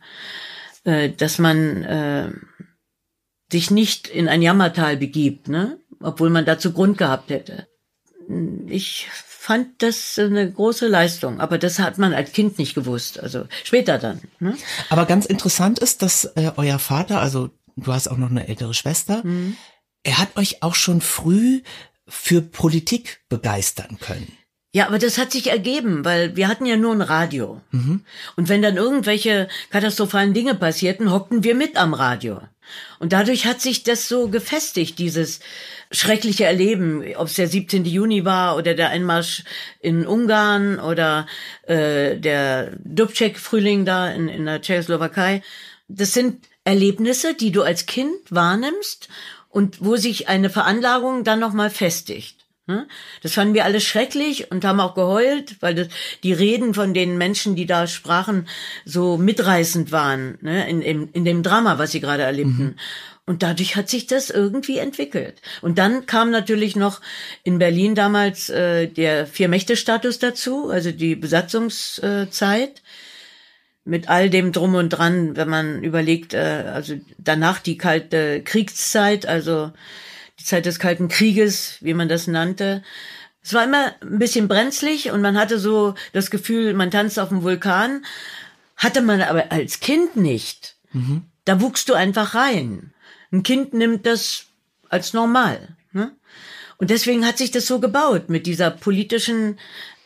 äh, 0.85 1.09
dass 1.11 1.39
man 1.39 1.83
äh, 1.85 2.31
sich 3.51 3.71
nicht 3.71 4.09
in 4.09 4.29
ein 4.29 4.43
Jammertal 4.43 4.97
begibt, 4.97 5.49
ne? 5.49 5.79
Obwohl 6.01 6.31
man 6.31 6.45
dazu 6.45 6.73
Grund 6.73 6.99
gehabt 6.99 7.31
hätte. 7.31 7.67
Ich 8.67 9.09
fand 9.49 9.83
das 9.83 10.19
eine 10.19 10.53
große 10.53 10.89
Leistung, 10.89 11.41
aber 11.41 11.57
das 11.57 11.79
hat 11.79 11.97
man 11.97 12.13
als 12.13 12.33
Kind 12.33 12.59
nicht 12.59 12.75
gewusst, 12.75 13.19
also 13.19 13.47
später 13.65 13.97
dann. 13.97 14.21
Ne? 14.41 14.55
Aber 14.91 15.07
ganz 15.07 15.25
interessant 15.25 15.79
ist, 15.79 16.03
dass 16.03 16.27
äh, 16.37 16.53
euer 16.57 16.79
Vater, 16.79 17.23
also 17.23 17.49
du 17.85 17.93
hast 17.93 18.09
auch 18.09 18.17
noch 18.17 18.31
eine 18.31 18.49
ältere 18.49 18.75
Schwester, 18.75 19.23
er 20.03 20.19
hat 20.19 20.37
euch 20.37 20.63
auch 20.63 20.75
schon 20.75 21.01
früh 21.01 21.63
für 22.07 22.41
Politik 22.41 23.21
begeistern 23.29 23.99
können. 24.01 24.33
Ja, 24.75 24.87
aber 24.87 24.99
das 24.99 25.17
hat 25.17 25.33
sich 25.33 25.51
ergeben, 25.51 26.05
weil 26.05 26.37
wir 26.37 26.47
hatten 26.47 26.67
ja 26.67 26.77
nur 26.77 26.93
ein 26.93 27.01
Radio. 27.01 27.61
Mhm. 27.71 28.05
Und 28.37 28.49
wenn 28.49 28.61
dann 28.61 28.77
irgendwelche 28.77 29.49
katastrophalen 29.71 30.35
Dinge 30.35 30.55
passierten, 30.55 31.11
hockten 31.11 31.43
wir 31.43 31.55
mit 31.55 31.77
am 31.77 31.95
Radio. 31.95 32.41
Und 32.99 33.15
dadurch 33.15 33.47
hat 33.47 33.63
sich 33.63 33.83
das 33.83 34.09
so 34.09 34.29
gefestigt, 34.29 34.99
dieses 34.99 35.41
schreckliche 35.91 36.45
Erleben, 36.45 37.03
ob 37.17 37.29
es 37.29 37.35
der 37.35 37.49
17. 37.49 37.87
Juni 37.87 38.27
war 38.27 38.57
oder 38.57 38.75
der 38.75 38.91
Einmarsch 38.91 39.45
in 39.81 40.07
Ungarn 40.07 40.79
oder 40.79 41.27
äh, 41.63 42.19
der 42.19 42.77
Dubček-Frühling 42.85 43.87
da 43.87 44.11
in, 44.11 44.29
in 44.29 44.45
der 44.45 44.61
Tschechoslowakei. 44.61 45.43
Das 45.89 46.13
sind 46.13 46.47
Erlebnisse, 46.69 47.35
die 47.35 47.51
du 47.51 47.63
als 47.63 47.87
Kind 47.87 48.15
wahrnimmst 48.29 49.09
und 49.49 49.83
wo 49.83 49.97
sich 49.97 50.29
eine 50.29 50.51
Veranlagung 50.51 51.25
dann 51.25 51.41
nochmal 51.41 51.71
festigt. 51.71 52.37
Ne? 52.67 52.87
Das 53.23 53.33
fanden 53.33 53.55
wir 53.55 53.65
alles 53.65 53.85
schrecklich 53.85 54.51
und 54.51 54.67
haben 54.67 54.81
auch 54.81 54.95
geheult, 54.95 55.57
weil 55.61 55.75
das, 55.75 55.89
die 56.23 56.35
Reden 56.35 56.75
von 56.75 56.93
den 56.93 57.17
Menschen, 57.17 57.57
die 57.57 57.65
da 57.65 57.87
sprachen, 57.87 58.47
so 58.85 59.17
mitreißend 59.17 59.93
waren, 59.93 60.37
ne? 60.43 60.69
in, 60.69 60.83
in, 60.83 61.09
in 61.13 61.25
dem 61.25 61.43
Drama, 61.43 61.79
was 61.79 61.93
sie 61.93 62.01
gerade 62.01 62.25
erlebten. 62.25 62.63
Mhm. 62.63 62.75
Und 63.25 63.43
dadurch 63.43 63.77
hat 63.77 63.89
sich 63.89 64.07
das 64.07 64.29
irgendwie 64.29 64.77
entwickelt. 64.77 65.41
Und 65.63 65.79
dann 65.79 66.05
kam 66.05 66.31
natürlich 66.31 66.77
noch 66.77 67.01
in 67.45 67.59
Berlin 67.59 67.95
damals 67.95 68.51
äh, 68.51 68.87
der 68.89 69.27
Vier-Mächte-Status 69.27 70.19
dazu, 70.19 70.69
also 70.69 70.93
die 70.93 71.17
Besatzungszeit. 71.17 72.83
Mit 73.89 74.11
all 74.11 74.29
dem 74.29 74.53
drum 74.53 74.75
und 74.75 74.91
dran, 74.91 75.35
wenn 75.37 75.49
man 75.49 75.83
überlegt, 75.83 76.35
äh, 76.35 76.65
also 76.75 76.95
danach 77.17 77.59
die 77.59 77.79
kalte 77.79 78.43
Kriegszeit, 78.43 79.25
also 79.25 79.73
die 80.39 80.45
Zeit 80.45 80.67
des 80.67 80.79
Kalten 80.79 81.09
Krieges, 81.09 81.79
wie 81.81 81.95
man 81.95 82.09
das 82.09 82.27
nannte. 82.27 82.83
Es 83.43 83.55
war 83.55 83.65
immer 83.65 83.95
ein 84.03 84.19
bisschen 84.19 84.47
brenzlig 84.47 85.11
und 85.11 85.23
man 85.23 85.39
hatte 85.39 85.59
so 85.59 85.95
das 86.13 86.31
Gefühl, 86.31 86.75
man 86.75 86.91
tanzt 86.91 87.19
auf 87.19 87.31
dem 87.31 87.43
Vulkan. 87.43 88.05
Hatte 88.77 89.01
man 89.01 89.23
aber 89.23 89.51
als 89.51 89.81
Kind 89.81 90.17
nicht. 90.17 90.77
Mhm. 90.93 91.23
Da 91.47 91.63
wuchst 91.63 91.89
du 91.89 91.95
einfach 91.95 92.35
rein. 92.35 92.93
Ein 93.33 93.43
Kind 93.43 93.73
nimmt 93.73 94.05
das 94.05 94.45
als 94.91 95.15
normal. 95.15 95.77
Ne? 95.93 96.13
Und 96.77 96.91
deswegen 96.91 97.27
hat 97.27 97.39
sich 97.39 97.51
das 97.51 97.67
so 97.67 97.81
gebaut 97.81 98.29
mit 98.29 98.47
dieser 98.47 98.71
politischen 98.71 99.59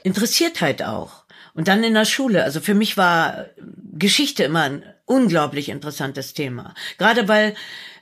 Interessiertheit 0.05 0.83
auch. 0.83 1.22
Und 1.55 1.69
dann 1.69 1.85
in 1.85 1.95
der 1.95 2.05
Schule. 2.05 2.45
Also 2.45 2.61
für 2.61 2.75
mich 2.75 2.97
war 2.97 3.47
Geschichte 3.93 4.45
immer 4.45 4.63
ein 4.63 4.83
unglaublich 5.05 5.69
interessantes 5.69 6.33
Thema. 6.33 6.75
Gerade 6.99 7.29
weil 7.29 7.55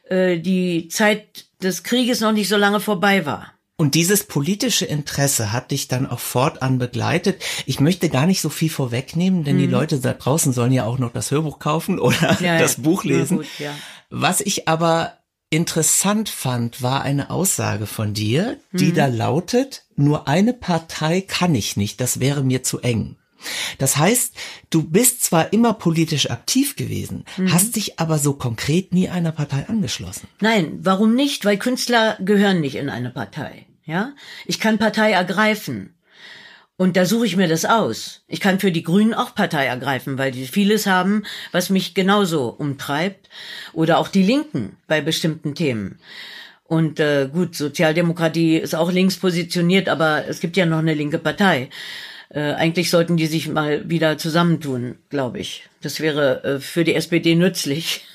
äh, 0.08 0.38
die 0.38 0.88
Zeit 0.88 1.46
des 1.62 1.82
Krieges 1.82 2.20
noch 2.20 2.32
nicht 2.32 2.48
so 2.48 2.56
lange 2.56 2.80
vorbei 2.80 3.26
war. 3.26 3.52
Und 3.76 3.94
dieses 3.94 4.24
politische 4.24 4.84
Interesse 4.84 5.52
hat 5.52 5.70
dich 5.70 5.88
dann 5.88 6.06
auch 6.06 6.18
fortan 6.18 6.78
begleitet. 6.78 7.42
Ich 7.64 7.80
möchte 7.80 8.10
gar 8.10 8.26
nicht 8.26 8.42
so 8.42 8.50
viel 8.50 8.68
vorwegnehmen, 8.68 9.42
denn 9.42 9.56
mhm. 9.56 9.60
die 9.60 9.66
Leute 9.66 10.00
da 10.00 10.12
draußen 10.12 10.52
sollen 10.52 10.72
ja 10.72 10.84
auch 10.84 10.98
noch 10.98 11.12
das 11.12 11.30
Hörbuch 11.30 11.58
kaufen 11.58 11.98
oder 11.98 12.36
ja, 12.42 12.58
das 12.58 12.76
ja. 12.76 12.82
Buch 12.82 13.04
lesen. 13.04 13.38
Gut, 13.38 13.46
ja. 13.58 13.74
Was 14.10 14.42
ich 14.42 14.68
aber 14.68 15.14
interessant 15.48 16.28
fand, 16.28 16.82
war 16.82 17.02
eine 17.02 17.30
Aussage 17.30 17.86
von 17.86 18.12
dir, 18.12 18.58
die 18.72 18.88
mhm. 18.88 18.94
da 18.94 19.06
lautet, 19.06 19.84
nur 19.96 20.28
eine 20.28 20.52
Partei 20.52 21.22
kann 21.22 21.54
ich 21.54 21.78
nicht, 21.78 22.02
das 22.02 22.20
wäre 22.20 22.44
mir 22.44 22.62
zu 22.62 22.80
eng. 22.80 23.16
Das 23.78 23.96
heißt, 23.96 24.34
du 24.70 24.82
bist 24.82 25.22
zwar 25.24 25.52
immer 25.52 25.74
politisch 25.74 26.30
aktiv 26.30 26.76
gewesen, 26.76 27.24
mhm. 27.36 27.52
hast 27.52 27.76
dich 27.76 27.98
aber 27.98 28.18
so 28.18 28.34
konkret 28.34 28.92
nie 28.92 29.08
einer 29.08 29.32
Partei 29.32 29.66
angeschlossen. 29.68 30.28
Nein, 30.40 30.78
warum 30.80 31.14
nicht? 31.14 31.44
Weil 31.44 31.58
Künstler 31.58 32.16
gehören 32.20 32.60
nicht 32.60 32.76
in 32.76 32.88
eine 32.88 33.10
Partei. 33.10 33.66
Ja, 33.84 34.12
ich 34.46 34.60
kann 34.60 34.78
Partei 34.78 35.12
ergreifen. 35.12 35.94
Und 36.76 36.96
da 36.96 37.04
suche 37.04 37.26
ich 37.26 37.36
mir 37.36 37.46
das 37.46 37.66
aus. 37.66 38.22
Ich 38.26 38.40
kann 38.40 38.58
für 38.58 38.72
die 38.72 38.82
Grünen 38.82 39.12
auch 39.12 39.34
Partei 39.34 39.66
ergreifen, 39.66 40.16
weil 40.16 40.30
die 40.30 40.46
vieles 40.46 40.86
haben, 40.86 41.24
was 41.52 41.68
mich 41.68 41.92
genauso 41.92 42.48
umtreibt. 42.48 43.28
Oder 43.74 43.98
auch 43.98 44.08
die 44.08 44.22
Linken 44.22 44.78
bei 44.86 45.02
bestimmten 45.02 45.54
Themen. 45.54 45.98
Und 46.64 46.98
äh, 47.00 47.28
gut, 47.30 47.54
Sozialdemokratie 47.54 48.56
ist 48.56 48.74
auch 48.74 48.90
links 48.92 49.16
positioniert, 49.16 49.88
aber 49.90 50.26
es 50.26 50.40
gibt 50.40 50.56
ja 50.56 50.64
noch 50.64 50.78
eine 50.78 50.94
linke 50.94 51.18
Partei. 51.18 51.68
Äh, 52.32 52.52
eigentlich 52.52 52.90
sollten 52.90 53.16
die 53.16 53.26
sich 53.26 53.48
mal 53.48 53.88
wieder 53.90 54.16
zusammentun, 54.16 54.98
glaube 55.08 55.40
ich. 55.40 55.68
Das 55.82 55.98
wäre 55.98 56.44
äh, 56.44 56.60
für 56.60 56.84
die 56.84 56.94
SPD 56.94 57.34
nützlich. 57.34 58.06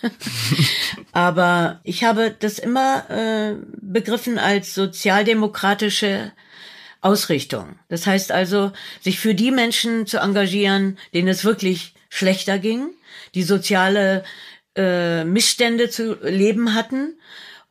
Aber 1.12 1.82
ich 1.84 2.06
habe 2.06 2.34
das 2.40 2.58
immer 2.58 3.10
äh, 3.10 3.56
begriffen 3.82 4.40
als 4.40 4.74
sozialdemokratische 4.74 6.32
Ausrichtung. 7.02 7.78
Das 7.90 8.08
heißt 8.08 8.32
also, 8.32 8.72
sich 9.02 9.20
für 9.20 9.36
die 9.36 9.52
Menschen 9.52 10.08
zu 10.08 10.20
engagieren, 10.20 10.98
denen 11.14 11.28
es 11.28 11.44
wirklich 11.44 11.94
schlechter 12.10 12.58
ging, 12.58 12.92
die 13.36 13.44
soziale 13.44 14.24
äh, 14.78 15.26
Missstände 15.26 15.90
zu 15.90 16.18
leben 16.24 16.74
hatten 16.74 17.16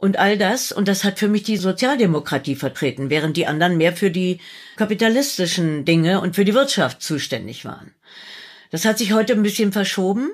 und 0.04 0.18
all 0.18 0.36
das. 0.36 0.70
Und 0.70 0.86
das 0.86 1.02
hat 1.02 1.18
für 1.18 1.28
mich 1.28 1.44
die 1.44 1.56
Sozialdemokratie 1.56 2.56
vertreten, 2.56 3.08
während 3.08 3.38
die 3.38 3.46
anderen 3.46 3.78
mehr 3.78 3.94
für 3.94 4.10
die 4.10 4.38
kapitalistischen 4.76 5.86
Dinge 5.86 6.20
und 6.20 6.36
für 6.36 6.44
die 6.44 6.52
Wirtschaft 6.52 7.02
zuständig 7.02 7.64
waren. 7.64 7.94
Das 8.70 8.84
hat 8.84 8.98
sich 8.98 9.14
heute 9.14 9.32
ein 9.32 9.42
bisschen 9.42 9.72
verschoben. 9.72 10.30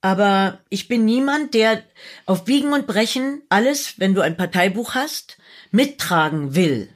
Aber 0.00 0.60
ich 0.70 0.88
bin 0.88 1.04
niemand, 1.04 1.52
der 1.52 1.82
auf 2.24 2.46
Biegen 2.46 2.72
und 2.72 2.86
Brechen 2.86 3.42
alles, 3.50 3.98
wenn 3.98 4.14
du 4.14 4.22
ein 4.22 4.38
Parteibuch 4.38 4.94
hast, 4.94 5.36
mittragen 5.70 6.54
will, 6.54 6.88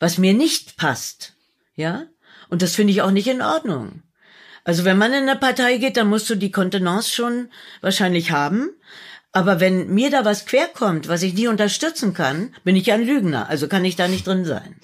was 0.00 0.18
mir 0.18 0.34
nicht 0.34 0.76
passt. 0.76 1.32
Ja? 1.74 2.04
Und 2.50 2.60
das 2.60 2.74
finde 2.74 2.92
ich 2.92 3.00
auch 3.00 3.12
nicht 3.12 3.28
in 3.28 3.40
Ordnung. 3.40 4.02
Also 4.62 4.84
wenn 4.84 4.98
man 4.98 5.14
in 5.14 5.26
eine 5.26 5.36
Partei 5.36 5.78
geht, 5.78 5.96
dann 5.96 6.08
musst 6.08 6.28
du 6.28 6.34
die 6.34 6.50
Kontenance 6.50 7.10
schon 7.10 7.48
wahrscheinlich 7.80 8.30
haben. 8.30 8.68
Aber 9.32 9.60
wenn 9.60 9.88
mir 9.88 10.10
da 10.10 10.24
was 10.24 10.46
querkommt, 10.46 11.08
was 11.08 11.22
ich 11.22 11.34
nie 11.34 11.48
unterstützen 11.48 12.14
kann, 12.14 12.54
bin 12.64 12.76
ich 12.76 12.92
ein 12.92 13.04
Lügner. 13.04 13.48
Also 13.48 13.68
kann 13.68 13.84
ich 13.84 13.96
da 13.96 14.08
nicht 14.08 14.26
drin 14.26 14.44
sein. 14.44 14.76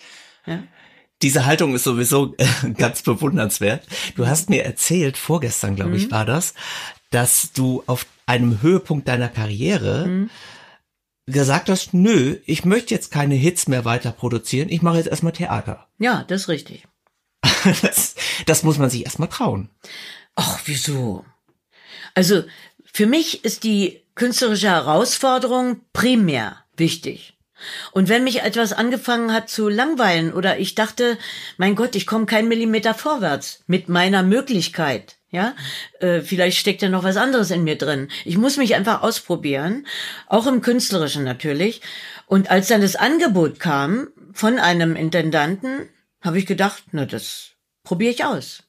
Ja? 0.46 0.62
Diese 1.22 1.46
Haltung 1.46 1.74
ist 1.74 1.84
sowieso 1.84 2.34
äh, 2.36 2.70
ganz 2.76 3.02
bewundernswert. 3.02 3.86
Du 4.16 4.26
hast 4.26 4.50
mir 4.50 4.64
erzählt, 4.64 5.16
vorgestern, 5.16 5.76
glaube 5.76 5.96
ich, 5.96 6.08
mhm. 6.08 6.10
war 6.12 6.26
das, 6.26 6.54
dass 7.10 7.52
du 7.52 7.82
auf 7.86 8.06
einem 8.26 8.60
Höhepunkt 8.60 9.08
deiner 9.08 9.28
Karriere 9.28 10.06
mhm. 10.06 10.30
gesagt 11.26 11.70
hast, 11.70 11.94
nö, 11.94 12.38
ich 12.44 12.64
möchte 12.64 12.94
jetzt 12.94 13.10
keine 13.10 13.34
Hits 13.34 13.68
mehr 13.68 13.84
weiter 13.84 14.12
produzieren, 14.12 14.68
ich 14.68 14.82
mache 14.82 14.98
jetzt 14.98 15.08
erstmal 15.08 15.32
Theater. 15.32 15.88
Ja, 15.98 16.24
das 16.28 16.42
ist 16.42 16.48
richtig. 16.48 16.86
das, 17.82 18.16
das 18.44 18.62
muss 18.62 18.78
man 18.78 18.90
sich 18.90 19.04
erstmal 19.04 19.28
trauen. 19.28 19.70
Ach, 20.34 20.60
wieso? 20.66 21.24
Also, 22.14 22.44
für 22.92 23.06
mich 23.06 23.44
ist 23.44 23.64
die 23.64 24.03
künstlerische 24.14 24.68
Herausforderung 24.68 25.80
primär 25.92 26.64
wichtig. 26.76 27.34
Und 27.92 28.08
wenn 28.08 28.24
mich 28.24 28.42
etwas 28.42 28.72
angefangen 28.72 29.32
hat 29.32 29.48
zu 29.48 29.68
langweilen 29.68 30.32
oder 30.32 30.58
ich 30.58 30.74
dachte, 30.74 31.18
mein 31.56 31.76
Gott, 31.76 31.94
ich 31.94 32.06
komme 32.06 32.26
keinen 32.26 32.48
Millimeter 32.48 32.94
vorwärts 32.94 33.62
mit 33.66 33.88
meiner 33.88 34.22
Möglichkeit, 34.22 35.16
ja, 35.30 35.54
äh, 36.00 36.20
vielleicht 36.20 36.58
steckt 36.58 36.82
ja 36.82 36.88
noch 36.88 37.02
was 37.02 37.16
anderes 37.16 37.50
in 37.50 37.64
mir 37.64 37.76
drin. 37.76 38.08
Ich 38.24 38.36
muss 38.38 38.56
mich 38.56 38.74
einfach 38.74 39.02
ausprobieren, 39.02 39.86
auch 40.28 40.46
im 40.46 40.60
künstlerischen 40.60 41.24
natürlich. 41.24 41.80
Und 42.26 42.50
als 42.50 42.68
dann 42.68 42.82
das 42.82 42.96
Angebot 42.96 43.58
kam 43.58 44.08
von 44.32 44.58
einem 44.58 44.94
Intendanten, 44.94 45.88
habe 46.20 46.38
ich 46.38 46.46
gedacht, 46.46 46.84
na 46.92 47.04
das 47.04 47.50
probiere 47.82 48.12
ich 48.12 48.24
aus. 48.24 48.62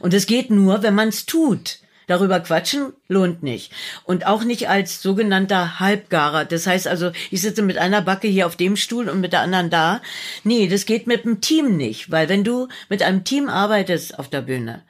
Und 0.00 0.14
es 0.14 0.26
geht 0.26 0.50
nur, 0.50 0.82
wenn 0.82 0.94
man 0.94 1.08
es 1.08 1.26
tut. 1.26 1.80
Darüber 2.06 2.38
quatschen 2.38 2.92
lohnt 3.08 3.42
nicht. 3.42 3.72
Und 4.04 4.26
auch 4.26 4.44
nicht 4.44 4.68
als 4.68 5.02
sogenannter 5.02 5.80
Halbgarer. 5.80 6.44
Das 6.44 6.66
heißt 6.66 6.86
also, 6.86 7.10
ich 7.32 7.42
sitze 7.42 7.62
mit 7.62 7.78
einer 7.78 8.00
Backe 8.00 8.28
hier 8.28 8.46
auf 8.46 8.54
dem 8.54 8.76
Stuhl 8.76 9.08
und 9.08 9.20
mit 9.20 9.32
der 9.32 9.40
anderen 9.40 9.70
da. 9.70 10.00
Nee, 10.44 10.68
das 10.68 10.86
geht 10.86 11.08
mit 11.08 11.24
dem 11.24 11.40
Team 11.40 11.76
nicht. 11.76 12.10
Weil 12.12 12.28
wenn 12.28 12.44
du 12.44 12.68
mit 12.88 13.02
einem 13.02 13.24
Team 13.24 13.48
arbeitest 13.48 14.18
auf 14.18 14.30
der 14.30 14.42
Bühne, 14.42 14.82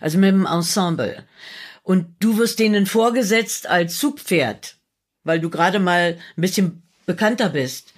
also 0.00 0.18
mit 0.18 0.30
dem 0.30 0.46
Ensemble, 0.46 1.24
und 1.84 2.06
du 2.18 2.38
wirst 2.38 2.58
denen 2.58 2.86
vorgesetzt 2.86 3.68
als 3.68 3.98
Zugpferd, 3.98 4.76
weil 5.22 5.38
du 5.38 5.50
gerade 5.50 5.78
mal 5.78 6.18
ein 6.36 6.40
bisschen 6.40 6.82
bekannter 7.06 7.50
bist, 7.50 7.92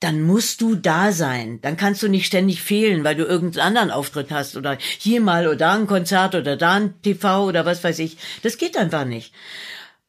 dann 0.00 0.22
musst 0.22 0.62
du 0.62 0.74
da 0.74 1.12
sein. 1.12 1.60
Dann 1.60 1.76
kannst 1.76 2.02
du 2.02 2.08
nicht 2.08 2.26
ständig 2.26 2.62
fehlen, 2.62 3.04
weil 3.04 3.14
du 3.14 3.24
irgendeinen 3.24 3.66
anderen 3.66 3.90
Auftritt 3.90 4.30
hast 4.30 4.56
oder 4.56 4.78
hier 4.98 5.20
mal 5.20 5.46
oder 5.46 5.56
da 5.56 5.74
ein 5.74 5.86
Konzert 5.86 6.34
oder 6.34 6.56
da 6.56 6.74
ein 6.74 7.00
TV 7.02 7.46
oder 7.46 7.66
was 7.66 7.84
weiß 7.84 7.98
ich. 7.98 8.16
Das 8.42 8.56
geht 8.56 8.76
einfach 8.78 9.04
nicht. 9.04 9.34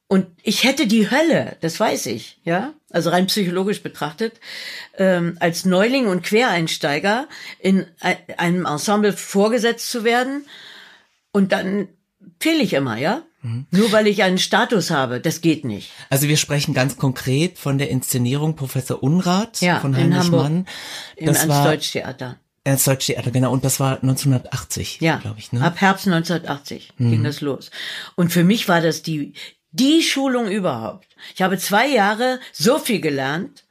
Und 0.07 0.27
ich 0.43 0.65
hätte 0.65 0.87
die 0.87 1.09
Hölle, 1.09 1.55
das 1.61 1.79
weiß 1.79 2.07
ich, 2.07 2.39
ja, 2.43 2.73
also 2.89 3.11
rein 3.11 3.27
psychologisch 3.27 3.81
betrachtet, 3.81 4.41
ähm, 4.97 5.37
als 5.39 5.63
Neuling 5.63 6.07
und 6.07 6.23
Quereinsteiger 6.23 7.29
in 7.59 7.85
einem 8.37 8.65
Ensemble 8.65 9.13
vorgesetzt 9.13 9.89
zu 9.89 10.03
werden 10.03 10.45
und 11.31 11.53
dann 11.53 11.87
fehle 12.41 12.61
ich 12.61 12.73
immer, 12.73 12.97
ja. 12.97 13.23
Mhm. 13.41 13.65
Nur 13.71 13.91
weil 13.91 14.07
ich 14.07 14.23
einen 14.23 14.37
Status 14.37 14.91
habe, 14.91 15.19
das 15.19 15.41
geht 15.41 15.65
nicht. 15.65 15.91
Also 16.09 16.27
wir 16.27 16.37
sprechen 16.37 16.73
ganz 16.73 16.97
konkret 16.97 17.57
von 17.57 17.77
der 17.77 17.89
Inszenierung 17.89 18.55
Professor 18.55 19.01
Unrat 19.01 19.61
ja, 19.61 19.79
von 19.79 19.95
Heinrich 19.95 20.29
Mann. 20.29 20.67
Das 21.19 21.43
Im 21.43 21.49
Ernst-Deutsch-Theater. 21.49 22.37
Ernst 22.63 22.87
Deutsch 22.87 23.07
Theater, 23.07 23.31
genau. 23.31 23.51
Und 23.51 23.65
das 23.65 23.79
war 23.79 23.95
1980, 23.95 25.01
Ja, 25.01 25.17
glaube 25.17 25.39
ich. 25.39 25.51
Ne? 25.51 25.63
ab 25.63 25.81
Herbst 25.81 26.07
1980 26.07 26.93
ging 26.97 27.23
das 27.23 27.41
los. 27.41 27.71
Und 28.15 28.31
für 28.31 28.43
mich 28.43 28.67
war 28.67 28.81
das 28.81 29.01
die, 29.01 29.33
die 29.71 30.03
Schulung 30.03 30.47
überhaupt. 30.47 31.07
Ich 31.33 31.41
habe 31.41 31.57
zwei 31.57 31.87
Jahre 31.87 32.39
so 32.53 32.77
viel 32.77 33.01
gelernt 33.01 33.63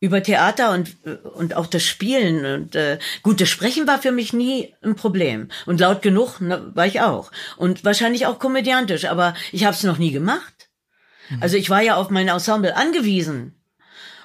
über 0.00 0.22
Theater 0.22 0.72
und, 0.72 0.96
und 1.34 1.54
auch 1.54 1.66
das 1.66 1.84
Spielen. 1.84 2.44
Und 2.46 2.74
äh, 2.74 2.98
gut, 3.22 3.40
das 3.40 3.50
Sprechen 3.50 3.86
war 3.86 4.00
für 4.00 4.12
mich 4.12 4.32
nie 4.32 4.74
ein 4.82 4.96
Problem. 4.96 5.48
Und 5.66 5.78
laut 5.78 6.02
genug 6.02 6.40
ne, 6.40 6.70
war 6.74 6.86
ich 6.86 7.02
auch. 7.02 7.30
Und 7.56 7.84
wahrscheinlich 7.84 8.26
auch 8.26 8.38
komödiantisch, 8.38 9.04
aber 9.04 9.34
ich 9.52 9.64
habe 9.64 9.76
es 9.76 9.82
noch 9.82 9.98
nie 9.98 10.10
gemacht. 10.10 10.70
Also 11.40 11.56
ich 11.56 11.70
war 11.70 11.80
ja 11.80 11.94
auf 11.94 12.10
mein 12.10 12.28
Ensemble 12.28 12.76
angewiesen. 12.76 13.54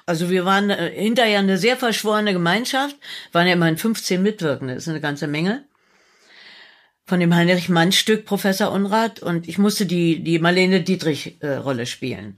Also 0.06 0.30
wir 0.30 0.44
waren 0.44 0.70
äh, 0.70 0.90
hinterher 0.90 1.40
eine 1.40 1.58
sehr 1.58 1.76
verschworene 1.76 2.32
Gemeinschaft, 2.32 2.96
waren 3.32 3.46
ja 3.46 3.52
immerhin 3.52 3.76
15 3.76 4.22
Mitwirkende, 4.22 4.74
das 4.74 4.84
ist 4.84 4.88
eine 4.88 5.00
ganze 5.00 5.26
Menge. 5.26 5.64
Von 7.08 7.20
dem 7.20 7.32
Heinrich 7.36 7.68
Mann 7.68 7.92
Stück 7.92 8.24
Professor 8.24 8.72
Unrat 8.72 9.20
und 9.20 9.46
ich 9.46 9.58
musste 9.58 9.86
die 9.86 10.24
die 10.24 10.40
Marlene 10.40 10.80
Dietrich 10.82 11.36
äh, 11.40 11.54
Rolle 11.54 11.86
spielen. 11.86 12.36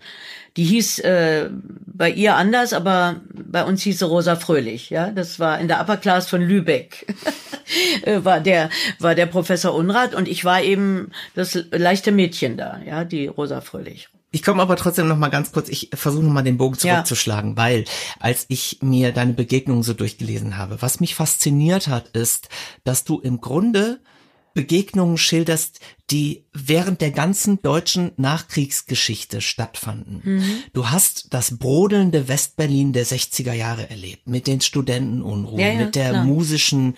Die 0.59 0.65
hieß 0.65 0.99
äh, 0.99 1.49
bei 1.87 2.11
ihr 2.11 2.37
anders, 2.37 2.75
aber 2.75 3.17
bei 3.33 3.65
uns 3.65 3.81
hieß 3.83 4.01
sie 4.01 4.05
Rosa 4.05 4.37
Fröhlich, 4.37 4.91
ja, 4.91 5.11
das 5.11 5.39
war 5.39 5.59
in 5.59 5.69
der 5.69 5.81
Upper 5.81 5.97
Class 5.97 6.29
von 6.29 6.43
Lübeck. 6.43 7.07
Äh, 8.03 8.25
war 8.25 8.41
der 8.41 8.71
war 8.99 9.15
der 9.15 9.27
Professor 9.27 9.75
Unrat 9.75 10.15
und 10.15 10.27
ich 10.27 10.43
war 10.43 10.63
eben 10.63 11.11
das 11.35 11.53
leichte 11.71 12.13
Mädchen 12.13 12.57
da, 12.57 12.81
ja, 12.87 13.05
die 13.05 13.27
Rosa 13.27 13.61
Fröhlich. 13.61 14.09
Ich 14.31 14.43
komme 14.43 14.63
aber 14.63 14.77
trotzdem 14.77 15.07
noch 15.07 15.19
mal 15.19 15.29
ganz 15.29 15.53
kurz, 15.53 15.69
ich 15.69 15.91
versuche 15.93 16.25
noch 16.25 16.33
mal 16.33 16.41
den 16.43 16.57
Bogen 16.57 16.79
Ja. 16.83 16.95
zurückzuschlagen, 16.95 17.59
weil 17.59 17.85
als 18.21 18.47
ich 18.49 18.79
mir 18.81 19.13
deine 19.13 19.35
Begegnungen 19.35 19.83
so 19.83 19.93
durchgelesen 19.93 20.57
habe, 20.57 20.81
was 20.81 21.01
mich 21.01 21.15
fasziniert 21.15 21.89
hat, 21.89 22.09
ist, 22.09 22.49
dass 22.85 23.05
du 23.05 23.21
im 23.21 23.43
Grunde 23.43 24.01
Begegnungen 24.59 25.19
schilderst, 25.19 25.79
die 26.11 26.45
während 26.53 27.01
der 27.01 27.13
ganzen 27.13 27.63
deutschen 27.63 28.11
Nachkriegsgeschichte 28.17 29.41
stattfanden. 29.41 30.21
Mhm. 30.25 30.63
Du 30.73 30.91
hast 30.91 31.33
das 31.33 31.59
brodelnde 31.59 32.27
Westberlin 32.27 32.93
der 32.93 33.07
60er 33.07 33.53
Jahre 33.53 33.89
erlebt, 33.89 34.27
mit 34.27 34.49
den 34.49 34.61
Studentenunruhen, 34.61 35.61
Ja, 35.61 35.69
ja, 35.69 35.85
mit 35.85 35.95
der 35.95 36.11
klar. 36.11 36.25
musischen, 36.25 36.97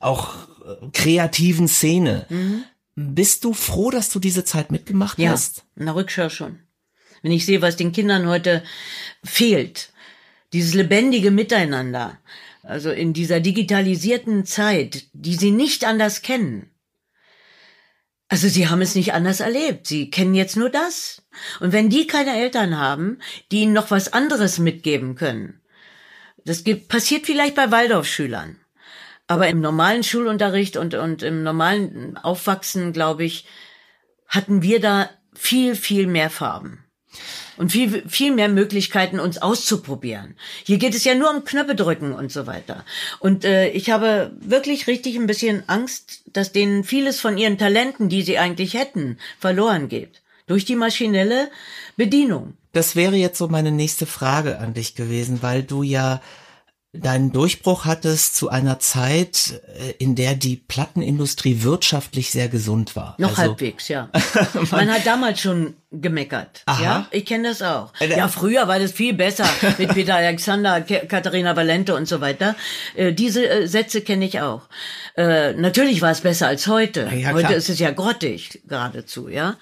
auch 0.00 0.34
äh, 0.64 0.86
kreativen 0.94 1.68
Szene. 1.68 2.24
Mhm. 2.30 2.64
Bist 2.96 3.44
du 3.44 3.52
froh, 3.52 3.90
dass 3.90 4.08
du 4.08 4.18
diese 4.18 4.44
Zeit 4.46 4.72
mitgemacht 4.72 5.18
Ja, 5.18 5.32
hast? 5.32 5.64
in 5.76 5.84
der 5.84 5.94
Rückschau 5.94 6.30
schon. 6.30 6.60
Wenn 7.20 7.32
ich 7.32 7.44
sehe, 7.44 7.60
was 7.60 7.76
den 7.76 7.92
Kindern 7.92 8.26
heute 8.28 8.62
fehlt, 9.22 9.92
dieses 10.54 10.72
lebendige 10.72 11.30
Miteinander, 11.30 12.16
also 12.62 12.90
in 12.90 13.12
dieser 13.12 13.40
digitalisierten 13.40 14.46
Zeit, 14.46 15.04
die 15.12 15.34
sie 15.34 15.50
nicht 15.50 15.84
anders 15.84 16.22
kennen. 16.22 16.70
Also 18.34 18.48
sie 18.48 18.68
haben 18.68 18.82
es 18.82 18.96
nicht 18.96 19.12
anders 19.12 19.38
erlebt. 19.38 19.86
Sie 19.86 20.10
kennen 20.10 20.34
jetzt 20.34 20.56
nur 20.56 20.68
das. 20.68 21.22
Und 21.60 21.70
wenn 21.70 21.88
die 21.88 22.08
keine 22.08 22.36
Eltern 22.36 22.76
haben, 22.76 23.20
die 23.52 23.60
ihnen 23.60 23.72
noch 23.72 23.92
was 23.92 24.12
anderes 24.12 24.58
mitgeben 24.58 25.14
können, 25.14 25.60
das 26.44 26.64
gibt, 26.64 26.88
passiert 26.88 27.26
vielleicht 27.26 27.54
bei 27.54 27.70
Waldorfschülern. 27.70 28.58
Aber 29.28 29.46
im 29.46 29.60
normalen 29.60 30.02
Schulunterricht 30.02 30.76
und, 30.76 30.94
und 30.94 31.22
im 31.22 31.44
normalen 31.44 32.16
Aufwachsen, 32.16 32.92
glaube 32.92 33.22
ich, 33.22 33.46
hatten 34.26 34.62
wir 34.62 34.80
da 34.80 35.10
viel, 35.32 35.76
viel 35.76 36.08
mehr 36.08 36.28
Farben. 36.28 36.83
Und 37.56 37.72
viel, 37.72 38.02
viel 38.08 38.34
mehr 38.34 38.48
Möglichkeiten, 38.48 39.20
uns 39.20 39.38
auszuprobieren. 39.38 40.34
Hier 40.64 40.78
geht 40.78 40.94
es 40.94 41.04
ja 41.04 41.14
nur 41.14 41.30
um 41.30 41.44
Knöpfe 41.44 41.74
drücken 41.74 42.12
und 42.12 42.32
so 42.32 42.46
weiter. 42.46 42.84
Und 43.20 43.44
äh, 43.44 43.68
ich 43.68 43.90
habe 43.90 44.32
wirklich 44.40 44.86
richtig 44.86 45.16
ein 45.16 45.26
bisschen 45.26 45.62
Angst, 45.68 46.22
dass 46.32 46.52
denen 46.52 46.84
vieles 46.84 47.20
von 47.20 47.38
ihren 47.38 47.58
Talenten, 47.58 48.08
die 48.08 48.22
sie 48.22 48.38
eigentlich 48.38 48.74
hätten, 48.74 49.18
verloren 49.38 49.88
geht. 49.88 50.22
Durch 50.46 50.64
die 50.64 50.76
maschinelle 50.76 51.50
Bedienung. 51.96 52.54
Das 52.72 52.96
wäre 52.96 53.16
jetzt 53.16 53.38
so 53.38 53.48
meine 53.48 53.70
nächste 53.70 54.04
Frage 54.04 54.58
an 54.58 54.74
dich 54.74 54.94
gewesen, 54.94 55.38
weil 55.42 55.62
du 55.62 55.82
ja 55.82 56.20
deinen 56.94 57.32
Durchbruch 57.32 57.84
hattest 57.84 58.36
zu 58.36 58.48
einer 58.48 58.78
Zeit, 58.78 59.60
äh, 59.78 59.92
in 59.98 60.14
der 60.14 60.34
die 60.34 60.56
Plattenindustrie 60.56 61.62
wirtschaftlich 61.62 62.30
sehr 62.30 62.48
gesund 62.48 62.94
war. 62.96 63.14
Noch 63.18 63.30
Also, 63.30 63.42
halbwegs, 63.42 63.88
ja. 63.88 64.08
Man 64.70 64.90
hat 64.92 65.04
damals 65.06 65.40
schon 65.40 65.74
gemeckert. 65.90 66.62
Aha. 66.66 66.82
Ja, 66.82 67.06
ich 67.10 67.26
kenne 67.26 67.48
das 67.48 67.62
auch. 67.62 67.92
Äh, 68.00 68.16
Ja, 68.16 68.28
früher 68.28 68.68
war 68.68 68.78
das 68.78 68.92
viel 68.92 69.14
besser 69.14 69.48
mit 69.78 69.92
Peter 69.94 70.14
Alexander, 70.16 70.80
Katharina 70.80 71.56
Valente 71.56 71.94
und 71.94 72.06
so 72.06 72.20
weiter. 72.20 72.54
Äh, 72.94 73.12
diese 73.12 73.48
äh, 73.48 73.66
Sätze 73.66 74.00
kenne 74.00 74.24
ich 74.24 74.40
auch. 74.40 74.62
Äh, 75.16 75.52
natürlich 75.54 76.00
war 76.02 76.10
es 76.12 76.20
besser 76.20 76.46
als 76.46 76.66
heute. 76.66 77.10
Ja, 77.14 77.32
heute 77.32 77.54
ist 77.54 77.68
es 77.68 77.78
ja 77.78 77.90
grottig 77.90 78.62
geradezu, 78.66 79.28
ja. 79.28 79.56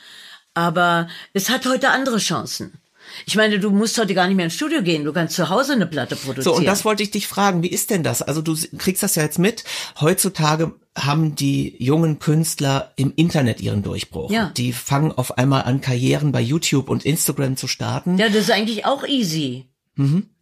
Aber 0.55 1.09
es 1.33 1.49
hat 1.49 1.65
heute 1.67 1.91
andere 1.91 2.19
Chancen. 2.19 2.79
Ich 3.27 3.37
meine, 3.37 3.59
du 3.59 3.71
musst 3.71 3.99
heute 3.99 4.15
gar 4.15 4.27
nicht 4.27 4.37
mehr 4.37 4.47
ins 4.47 4.55
Studio 4.55 4.83
gehen. 4.83 5.05
Du 5.05 5.13
kannst 5.13 5.37
zu 5.37 5.49
Hause 5.49 5.73
eine 5.73 5.87
Platte 5.87 6.17
produzieren. 6.17 6.45
So, 6.45 6.55
und 6.55 6.65
das 6.65 6.85
wollte 6.85 7.03
ich 7.03 7.11
dich 7.11 7.27
fragen, 7.27 7.63
wie 7.63 7.69
ist 7.69 7.91
denn 7.91 8.03
das? 8.03 8.23
Also 8.23 8.43
du 8.43 8.57
kriegst 8.79 9.03
das 9.03 9.15
ja 9.15 9.23
jetzt 9.23 9.39
mit. 9.39 9.65
Heutzutage 10.01 10.73
haben 10.95 11.35
die 11.35 11.77
jungen 11.83 12.19
Künstler 12.19 12.93
im 12.97 13.13
Internet 13.17 13.61
ihren 13.61 13.83
Durchbruch. 13.83 14.31
Ja. 14.31 14.53
Die 14.57 14.73
fangen 14.73 15.13
auf 15.13 15.39
einmal 15.39 15.63
an, 15.63 15.81
Karrieren 15.81 16.33
bei 16.33 16.41
YouTube 16.41 16.89
und 16.89 17.05
Instagram 17.05 17.57
zu 17.57 17.67
starten. 17.67 18.19
Ja, 18.19 18.29
das 18.29 18.37
ist 18.37 18.51
eigentlich 18.51 18.85
auch 18.85 19.07
easy. 19.07 19.67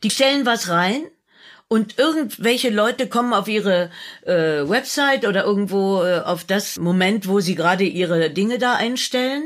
Die 0.03 0.11
stellen 0.11 0.47
was 0.47 0.69
rein 0.69 1.03
und 1.69 1.99
irgendwelche 1.99 2.71
Leute 2.71 3.09
kommen 3.09 3.33
auf 3.33 3.49
ihre 3.49 3.91
äh, 4.25 4.33
Website 4.69 5.27
oder 5.27 5.45
irgendwo 5.45 6.03
äh, 6.03 6.21
auf 6.21 6.45
das 6.45 6.79
Moment, 6.79 7.27
wo 7.29 7.41
sie 7.41 7.55
gerade 7.55 7.85
ihre 7.85 8.31
Dinge 8.31 8.59
da 8.59 8.75
einstellen 8.75 9.45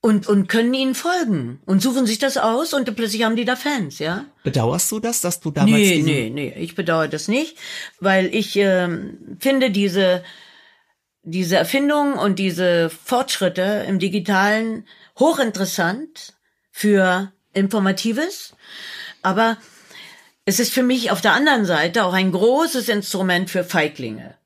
und, 0.00 0.28
und 0.28 0.48
können 0.48 0.74
ihnen 0.74 0.94
folgen 0.94 1.60
und 1.66 1.82
suchen 1.82 2.06
sich 2.06 2.18
das 2.18 2.36
aus 2.36 2.72
und 2.72 2.94
plötzlich 2.94 3.24
haben 3.24 3.36
die 3.36 3.44
da 3.44 3.56
Fans, 3.56 3.98
ja? 3.98 4.24
Bedauerst 4.44 4.90
du 4.92 5.00
das, 5.00 5.20
dass 5.20 5.40
du 5.40 5.50
damals 5.50 5.72
Nee, 5.72 6.02
nee, 6.04 6.30
nee, 6.30 6.54
ich 6.56 6.74
bedauere 6.74 7.08
das 7.08 7.28
nicht, 7.28 7.56
weil 8.00 8.32
ich 8.34 8.56
ähm, 8.56 9.36
finde 9.40 9.70
diese 9.70 10.22
diese 11.22 11.56
Erfindungen 11.56 12.14
und 12.14 12.38
diese 12.38 12.90
Fortschritte 12.90 13.84
im 13.86 13.98
Digitalen 13.98 14.86
hochinteressant 15.18 16.34
für 16.70 17.32
Informatives, 17.52 18.54
aber 19.22 19.58
es 20.46 20.60
ist 20.60 20.72
für 20.72 20.82
mich 20.82 21.10
auf 21.10 21.20
der 21.20 21.32
anderen 21.32 21.66
Seite 21.66 22.04
auch 22.04 22.14
ein 22.14 22.32
großes 22.32 22.88
Instrument 22.88 23.50
für 23.50 23.64
Feiglinge. 23.64 24.37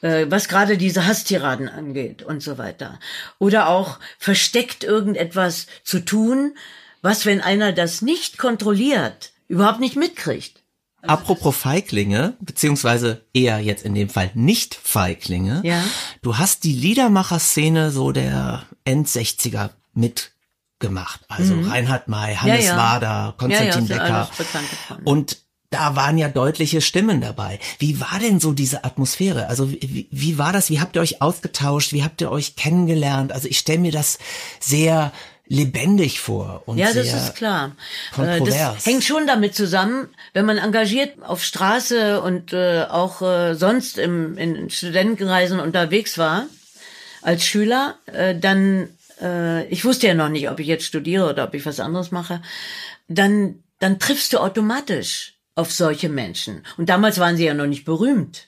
Äh, 0.00 0.26
was 0.28 0.48
gerade 0.48 0.78
diese 0.78 1.06
Hasstiraden 1.06 1.68
angeht 1.68 2.22
und 2.22 2.42
so 2.42 2.56
weiter. 2.56 3.00
Oder 3.38 3.68
auch 3.68 3.98
versteckt 4.18 4.84
irgendetwas 4.84 5.66
zu 5.82 6.00
tun, 6.04 6.54
was, 7.02 7.26
wenn 7.26 7.40
einer 7.40 7.72
das 7.72 8.00
nicht 8.02 8.38
kontrolliert, 8.38 9.32
überhaupt 9.48 9.80
nicht 9.80 9.96
mitkriegt. 9.96 10.62
Apropos 11.02 11.56
Feiglinge, 11.56 12.34
beziehungsweise 12.40 13.24
eher 13.32 13.60
jetzt 13.60 13.84
in 13.84 13.94
dem 13.94 14.08
Fall 14.08 14.30
nicht 14.34 14.74
Feiglinge. 14.74 15.60
Ja. 15.64 15.82
Du 16.22 16.38
hast 16.38 16.64
die 16.64 16.72
Liedermacher-Szene 16.72 17.90
so 17.92 18.10
der 18.10 18.64
End-60er 18.84 19.70
mitgemacht. 19.94 21.20
Also 21.28 21.54
Reinhard 21.60 22.08
May, 22.08 22.34
Hannes 22.34 22.58
Mhm. 22.58 22.64
Ja, 22.64 22.72
ja. 22.72 22.76
Wader, 22.76 23.34
Konstantin 23.38 23.86
Ja, 23.86 23.98
Decker. 23.98 24.30
Und 25.04 25.38
da 25.70 25.96
waren 25.96 26.16
ja 26.16 26.28
deutliche 26.28 26.80
Stimmen 26.80 27.20
dabei. 27.20 27.58
Wie 27.78 28.00
war 28.00 28.18
denn 28.20 28.40
so 28.40 28.52
diese 28.52 28.84
Atmosphäre? 28.84 29.48
Also 29.48 29.70
wie, 29.70 30.08
wie 30.10 30.38
war 30.38 30.52
das? 30.52 30.70
Wie 30.70 30.80
habt 30.80 30.96
ihr 30.96 31.02
euch 31.02 31.20
ausgetauscht? 31.20 31.92
Wie 31.92 32.02
habt 32.02 32.20
ihr 32.20 32.30
euch 32.30 32.56
kennengelernt? 32.56 33.32
Also 33.32 33.48
ich 33.48 33.58
stelle 33.58 33.80
mir 33.80 33.92
das 33.92 34.18
sehr 34.60 35.12
lebendig 35.46 36.20
vor 36.20 36.62
und 36.66 36.78
Ja, 36.78 36.92
das 36.92 37.12
ist 37.12 37.34
klar. 37.34 37.72
Äh, 38.12 38.14
kontrovers. 38.14 38.74
Das 38.76 38.86
hängt 38.86 39.04
schon 39.04 39.26
damit 39.26 39.54
zusammen, 39.54 40.08
wenn 40.34 40.44
man 40.44 40.58
engagiert 40.58 41.22
auf 41.22 41.42
Straße 41.42 42.20
und 42.20 42.52
äh, 42.52 42.84
auch 42.84 43.22
äh, 43.22 43.54
sonst 43.54 43.98
im, 43.98 44.36
in 44.36 44.70
Studentenreisen 44.70 45.58
unterwegs 45.58 46.18
war 46.18 46.46
als 47.22 47.44
Schüler, 47.44 47.96
äh, 48.06 48.38
dann 48.38 48.90
äh, 49.20 49.66
ich 49.66 49.84
wusste 49.84 50.06
ja 50.06 50.14
noch 50.14 50.28
nicht, 50.28 50.50
ob 50.50 50.60
ich 50.60 50.66
jetzt 50.66 50.84
studiere 50.84 51.28
oder 51.28 51.44
ob 51.44 51.54
ich 51.54 51.64
was 51.64 51.80
anderes 51.80 52.10
mache, 52.10 52.42
dann 53.08 53.62
dann 53.78 53.98
triffst 53.98 54.32
du 54.32 54.38
automatisch 54.38 55.37
auf 55.58 55.72
solche 55.72 56.08
Menschen. 56.08 56.62
Und 56.76 56.88
damals 56.88 57.18
waren 57.18 57.36
sie 57.36 57.44
ja 57.44 57.54
noch 57.54 57.66
nicht 57.66 57.84
berühmt. 57.84 58.46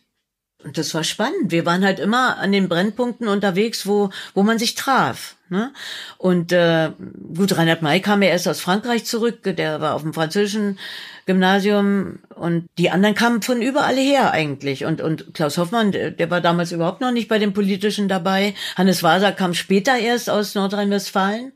Und 0.62 0.78
das 0.78 0.94
war 0.94 1.04
spannend. 1.04 1.50
Wir 1.50 1.66
waren 1.66 1.84
halt 1.84 1.98
immer 1.98 2.38
an 2.38 2.52
den 2.52 2.68
Brennpunkten 2.68 3.26
unterwegs, 3.26 3.86
wo, 3.86 4.10
wo 4.34 4.42
man 4.42 4.58
sich 4.58 4.74
traf. 4.74 5.36
Ne? 5.48 5.72
Und 6.18 6.52
äh, 6.52 6.90
gut, 7.34 7.56
Reinhard 7.56 7.82
May 7.82 8.00
kam 8.00 8.22
ja 8.22 8.28
erst 8.28 8.46
aus 8.46 8.60
Frankreich 8.60 9.06
zurück, 9.06 9.38
der 9.42 9.80
war 9.80 9.94
auf 9.94 10.02
dem 10.02 10.12
französischen 10.12 10.78
Gymnasium 11.26 12.20
und 12.36 12.68
die 12.78 12.90
anderen 12.90 13.14
kamen 13.16 13.42
von 13.42 13.62
überall 13.62 13.96
her 13.96 14.32
eigentlich. 14.32 14.84
Und, 14.84 15.00
und 15.00 15.34
Klaus 15.34 15.58
Hoffmann, 15.58 15.90
der, 15.92 16.30
war 16.30 16.40
damals 16.40 16.70
überhaupt 16.70 17.00
noch 17.00 17.10
nicht 17.10 17.28
bei 17.28 17.38
den 17.38 17.52
Politischen 17.52 18.08
dabei. 18.08 18.54
Hannes 18.76 19.02
Waser 19.02 19.32
kam 19.32 19.54
später 19.54 19.98
erst 19.98 20.30
aus 20.30 20.54
Nordrhein-Westfalen. 20.54 21.52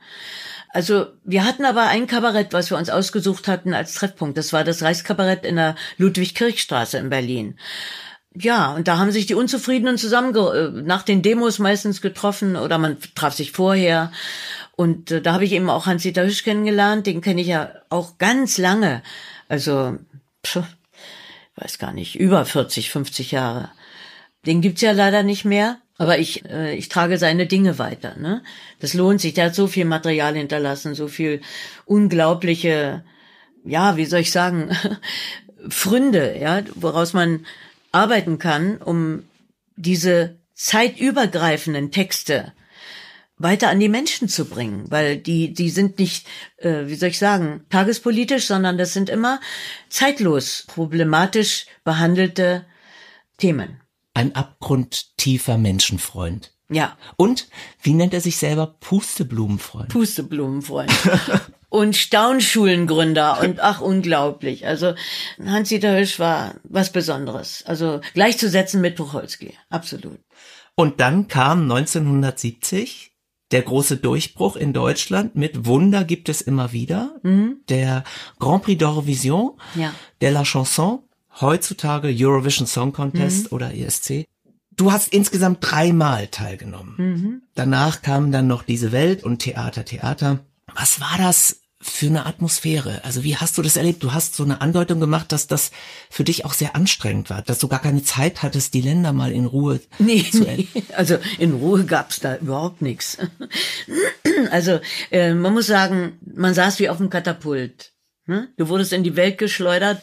Also 0.75 1.07
wir 1.23 1.45
hatten 1.45 1.65
aber 1.65 1.87
ein 1.87 2.09
Kabarett, 2.09 2.53
was 2.53 2.69
wir 2.69 2.77
uns 2.77 2.91
ausgesucht 2.91 3.47
hatten 3.47 3.75
als 3.75 3.95
Treffpunkt. 3.95 4.37
Das 4.37 4.53
war 4.53 4.65
das 4.65 4.83
Reichskabarett 4.83 5.47
in 5.47 5.55
der 5.55 5.77
Ludwig-Kirch-Straße 5.99 6.99
in 6.99 7.11
Berlin. 7.11 7.57
Ja, 8.35 8.75
und 8.75 8.89
da 8.89 8.99
haben 8.99 9.13
sich 9.13 9.27
die 9.27 9.37
Unzufriedenen 9.37 9.99
zusammen 9.99 10.35
äh, 10.35 10.83
nach 10.83 11.05
den 11.05 11.23
Demos 11.23 11.61
meistens 11.61 12.01
getroffen 12.01 12.57
oder 12.57 12.79
man 12.79 12.97
traf 13.15 13.35
sich 13.35 13.53
vorher. 13.53 14.11
Und 14.75 15.13
äh, 15.13 15.23
da 15.23 15.35
habe 15.35 15.45
ich 15.45 15.53
eben 15.53 15.71
auch 15.71 15.87
Hans-Dieter 15.87 16.27
Hüsch 16.27 16.43
kennengelernt. 16.43 17.07
Den 17.07 17.21
kenne 17.21 17.43
ich 17.43 17.47
ja 17.47 17.71
auch 17.89 18.19
ganz 18.19 18.59
lange. 18.59 19.05
Also, 19.49 19.97
pf, 20.45 20.65
weiß 21.55 21.79
gar 21.79 21.93
nicht, 21.93 22.17
über 22.17 22.45
40, 22.45 22.91
50 22.91 23.31
Jahre. 23.31 23.71
Den 24.45 24.61
gibt's 24.61 24.81
ja 24.81 24.91
leider 24.91 25.23
nicht 25.23 25.45
mehr. 25.45 25.79
Aber 25.97 26.19
ich, 26.19 26.45
äh, 26.47 26.75
ich 26.75 26.89
trage 26.89 27.19
seine 27.19 27.47
Dinge 27.47 27.79
weiter. 27.79 28.17
Ne? 28.17 28.43
Das 28.81 28.95
lohnt 28.95 29.21
sich. 29.21 29.35
Der 29.35 29.47
hat 29.47 29.55
so 29.55 29.67
viel 29.67 29.85
Material 29.85 30.35
hinterlassen, 30.35 30.95
so 30.95 31.09
viel 31.09 31.41
unglaubliche, 31.85 33.05
ja, 33.65 33.97
wie 33.97 34.07
soll 34.07 34.21
ich 34.21 34.33
sagen, 34.33 34.71
Fründe, 35.69 36.37
ja, 36.39 36.63
woraus 36.75 37.13
man 37.13 37.47
arbeiten 37.93 38.39
kann, 38.39 38.79
um 38.79 39.23
diese 39.77 40.37
zeitübergreifenden 40.55 41.91
Texte 41.91 42.53
weiter 43.37 43.69
an 43.69 43.81
die 43.81 43.89
Menschen 43.89 44.29
zu 44.29 44.45
bringen, 44.45 44.85
weil 44.91 45.17
die 45.17 45.53
die 45.53 45.71
sind 45.71 45.99
nicht, 45.99 46.27
äh, 46.59 46.87
wie 46.87 46.95
soll 46.95 47.09
ich 47.09 47.19
sagen, 47.19 47.65
tagespolitisch, 47.71 48.47
sondern 48.47 48.79
das 48.79 48.93
sind 48.93 49.11
immer 49.11 49.41
zeitlos 49.89 50.65
problematisch 50.69 51.67
behandelte 51.83 52.65
Themen. 53.39 53.81
Ein 54.15 54.35
abgrundtiefer 54.35 55.59
Menschenfreund. 55.59 56.53
Ja. 56.71 56.97
Und 57.17 57.49
wie 57.83 57.93
nennt 57.93 58.15
er 58.15 58.21
sich 58.21 58.37
selber? 58.37 58.77
Pusteblumenfreund. 58.81 59.89
Pusteblumenfreund. 59.89 60.91
und 61.69 61.97
Staunschulengründer 61.97 63.41
und 63.41 63.61
ach 63.61 63.81
unglaublich. 63.81 64.67
Also 64.67 64.95
Hans-Dieter 65.45 65.93
Hirsch 65.95 66.19
war 66.19 66.55
was 66.63 66.93
Besonderes. 66.93 67.65
Also 67.67 68.01
gleichzusetzen 68.15 68.81
mit 68.81 68.97
Tucholsky, 68.97 69.55
absolut. 69.71 70.21
Und 70.77 71.01
dann 71.01 71.29
kam 71.29 71.63
1970 71.63 73.13
der 73.51 73.63
große 73.63 73.97
Durchbruch 73.99 74.57
in 74.57 74.73
Deutschland 74.73 75.37
mit 75.37 75.67
Wunder 75.67 76.05
gibt 76.05 76.29
es 76.29 76.41
immer 76.41 76.73
wieder. 76.73 77.17
Mhm. 77.23 77.59
Der 77.69 78.05
Grand 78.39 78.65
Prix 78.65 78.83
d'Eurovision, 78.83 79.57
ja. 79.75 79.93
de 80.21 80.31
la 80.31 80.45
Chanson, 80.45 81.01
heutzutage 81.41 82.09
Eurovision 82.09 82.67
Song 82.67 82.93
Contest 82.93 83.51
mhm. 83.51 83.57
oder 83.57 83.75
ESC. 83.75 84.27
Du 84.77 84.93
hast 84.93 85.13
insgesamt 85.13 85.59
dreimal 85.61 86.27
teilgenommen. 86.29 86.95
Mhm. 86.97 87.43
Danach 87.55 88.03
kamen 88.03 88.33
dann 88.33 88.47
noch 88.47 88.63
diese 88.63 88.93
Welt 88.93 89.23
und 89.23 89.39
Theater, 89.39 89.85
Theater. 89.85 90.41
Was 90.75 91.01
war 91.01 91.17
das 91.19 91.61
für 91.81 92.07
eine 92.07 92.27
Atmosphäre? 92.27 93.05
Also 93.05 93.23
wie 93.23 93.37
hast 93.37 93.57
du 93.57 93.63
das 93.63 93.77
erlebt? 93.77 94.03
Du 94.03 94.13
hast 94.13 94.35
so 94.35 94.43
eine 94.43 94.61
Andeutung 94.61 94.99
gemacht, 94.99 95.31
dass 95.31 95.47
das 95.47 95.71
für 96.11 96.25
dich 96.25 96.45
auch 96.45 96.55
sehr 96.55 96.75
anstrengend 96.75 97.31
war, 97.31 97.43
dass 97.43 97.59
du 97.59 97.69
gar 97.69 97.81
keine 97.81 98.03
Zeit 98.03 98.43
hattest, 98.43 98.75
die 98.75 98.81
Länder 98.81 99.13
mal 99.13 99.31
in 99.31 99.45
Ruhe 99.45 99.81
nee, 99.99 100.25
zu 100.29 100.41
nee. 100.41 100.67
Also 100.97 101.19
in 101.39 101.53
Ruhe 101.53 101.85
gab's 101.85 102.21
da 102.21 102.37
überhaupt 102.37 102.83
nichts. 102.83 103.19
Also 104.51 104.81
äh, 105.13 105.33
man 105.33 105.55
muss 105.55 105.69
sagen, 105.69 106.19
man 106.35 106.55
saß 106.55 106.81
wie 106.81 106.89
auf 106.89 106.97
dem 106.97 107.09
Katapult. 107.09 107.93
Ne? 108.27 108.49
Du 108.57 108.69
wurdest 108.69 108.93
in 108.93 109.05
die 109.05 109.17
Welt 109.17 109.39
geschleudert 109.39 110.03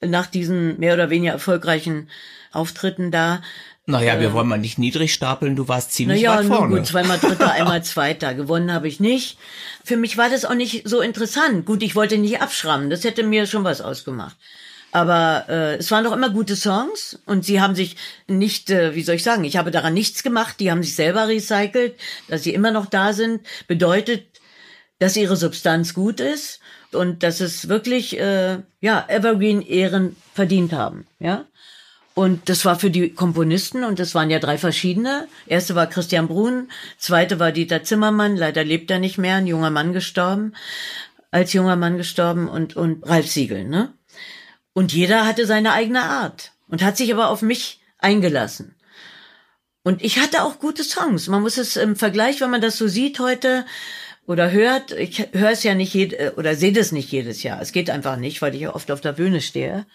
nach 0.00 0.26
diesen 0.26 0.78
mehr 0.78 0.94
oder 0.94 1.10
weniger 1.10 1.32
erfolgreichen 1.32 2.08
Auftritten 2.52 3.10
da. 3.10 3.42
Naja, 3.86 4.18
wir 4.18 4.30
äh, 4.30 4.32
wollen 4.32 4.48
mal 4.48 4.58
nicht 4.58 4.78
niedrig 4.78 5.14
stapeln, 5.14 5.54
du 5.54 5.68
warst 5.68 5.92
ziemlich 5.92 6.22
naja, 6.22 6.38
weit 6.38 6.46
vorne. 6.46 6.68
Nur 6.68 6.78
gut, 6.78 6.86
zweimal 6.86 7.18
Dritter, 7.18 7.52
einmal 7.52 7.84
Zweiter. 7.84 8.34
Gewonnen 8.34 8.72
habe 8.72 8.88
ich 8.88 8.98
nicht. 8.98 9.38
Für 9.84 9.96
mich 9.96 10.16
war 10.16 10.28
das 10.28 10.44
auch 10.44 10.54
nicht 10.54 10.88
so 10.88 11.00
interessant. 11.00 11.66
Gut, 11.66 11.82
ich 11.82 11.94
wollte 11.94 12.18
nicht 12.18 12.40
abschrammen, 12.40 12.90
das 12.90 13.04
hätte 13.04 13.22
mir 13.22 13.46
schon 13.46 13.64
was 13.64 13.80
ausgemacht. 13.80 14.36
Aber 14.92 15.44
äh, 15.48 15.76
es 15.76 15.90
waren 15.90 16.04
doch 16.04 16.12
immer 16.12 16.30
gute 16.30 16.56
Songs 16.56 17.18
und 17.26 17.44
sie 17.44 17.60
haben 17.60 17.74
sich 17.74 17.96
nicht, 18.28 18.70
äh, 18.70 18.94
wie 18.94 19.02
soll 19.02 19.16
ich 19.16 19.22
sagen, 19.22 19.44
ich 19.44 19.56
habe 19.56 19.70
daran 19.70 19.94
nichts 19.94 20.22
gemacht, 20.22 20.56
die 20.58 20.70
haben 20.70 20.82
sich 20.82 20.94
selber 20.94 21.28
recycelt, 21.28 21.96
dass 22.28 22.44
sie 22.44 22.54
immer 22.54 22.70
noch 22.70 22.86
da 22.86 23.12
sind, 23.12 23.42
bedeutet, 23.66 24.26
dass 24.98 25.16
ihre 25.16 25.36
Substanz 25.36 25.92
gut 25.92 26.20
ist 26.20 26.60
und 26.96 27.22
dass 27.22 27.40
es 27.40 27.68
wirklich 27.68 28.18
äh, 28.18 28.58
ja 28.80 29.04
Evergreen 29.08 29.62
Ehren 29.62 30.16
verdient 30.34 30.72
haben, 30.72 31.06
ja. 31.18 31.44
Und 32.14 32.48
das 32.48 32.64
war 32.64 32.78
für 32.78 32.90
die 32.90 33.10
Komponisten, 33.10 33.84
und 33.84 33.98
das 33.98 34.14
waren 34.14 34.30
ja 34.30 34.38
drei 34.38 34.56
verschiedene. 34.56 35.28
Erste 35.46 35.74
war 35.74 35.86
Christian 35.86 36.28
Brun, 36.28 36.70
zweite 36.96 37.38
war 37.38 37.52
Dieter 37.52 37.84
Zimmermann, 37.84 38.36
leider 38.36 38.64
lebt 38.64 38.90
er 38.90 38.98
nicht 38.98 39.18
mehr, 39.18 39.36
ein 39.36 39.46
junger 39.46 39.70
Mann 39.70 39.92
gestorben, 39.92 40.54
als 41.30 41.52
junger 41.52 41.76
Mann 41.76 41.98
gestorben, 41.98 42.48
und, 42.48 42.74
und 42.74 43.06
Ralf 43.06 43.26
Siegel, 43.30 43.64
ne? 43.64 43.92
Und 44.72 44.94
jeder 44.94 45.26
hatte 45.26 45.46
seine 45.46 45.72
eigene 45.72 46.04
Art 46.04 46.52
und 46.68 46.82
hat 46.82 46.96
sich 46.96 47.12
aber 47.12 47.28
auf 47.28 47.42
mich 47.42 47.80
eingelassen. 47.98 48.76
Und 49.82 50.02
ich 50.02 50.18
hatte 50.18 50.42
auch 50.42 50.58
gute 50.58 50.84
Songs. 50.84 51.28
Man 51.28 51.42
muss 51.42 51.58
es 51.58 51.76
im 51.76 51.96
Vergleich, 51.96 52.40
wenn 52.40 52.50
man 52.50 52.60
das 52.60 52.76
so 52.76 52.88
sieht 52.88 53.20
heute 53.20 53.64
oder 54.26 54.50
hört, 54.50 54.92
ich 54.92 55.28
höre 55.32 55.50
es 55.50 55.62
ja 55.62 55.74
nicht 55.74 55.94
jed 55.94 56.36
oder 56.36 56.54
sehe 56.54 56.72
das 56.72 56.92
nicht 56.92 57.10
jedes 57.12 57.42
Jahr. 57.42 57.60
Es 57.60 57.72
geht 57.72 57.90
einfach 57.90 58.16
nicht, 58.16 58.42
weil 58.42 58.54
ich 58.54 58.62
ja 58.62 58.74
oft 58.74 58.90
auf 58.90 59.00
der 59.00 59.12
Bühne 59.12 59.40
stehe. 59.40 59.86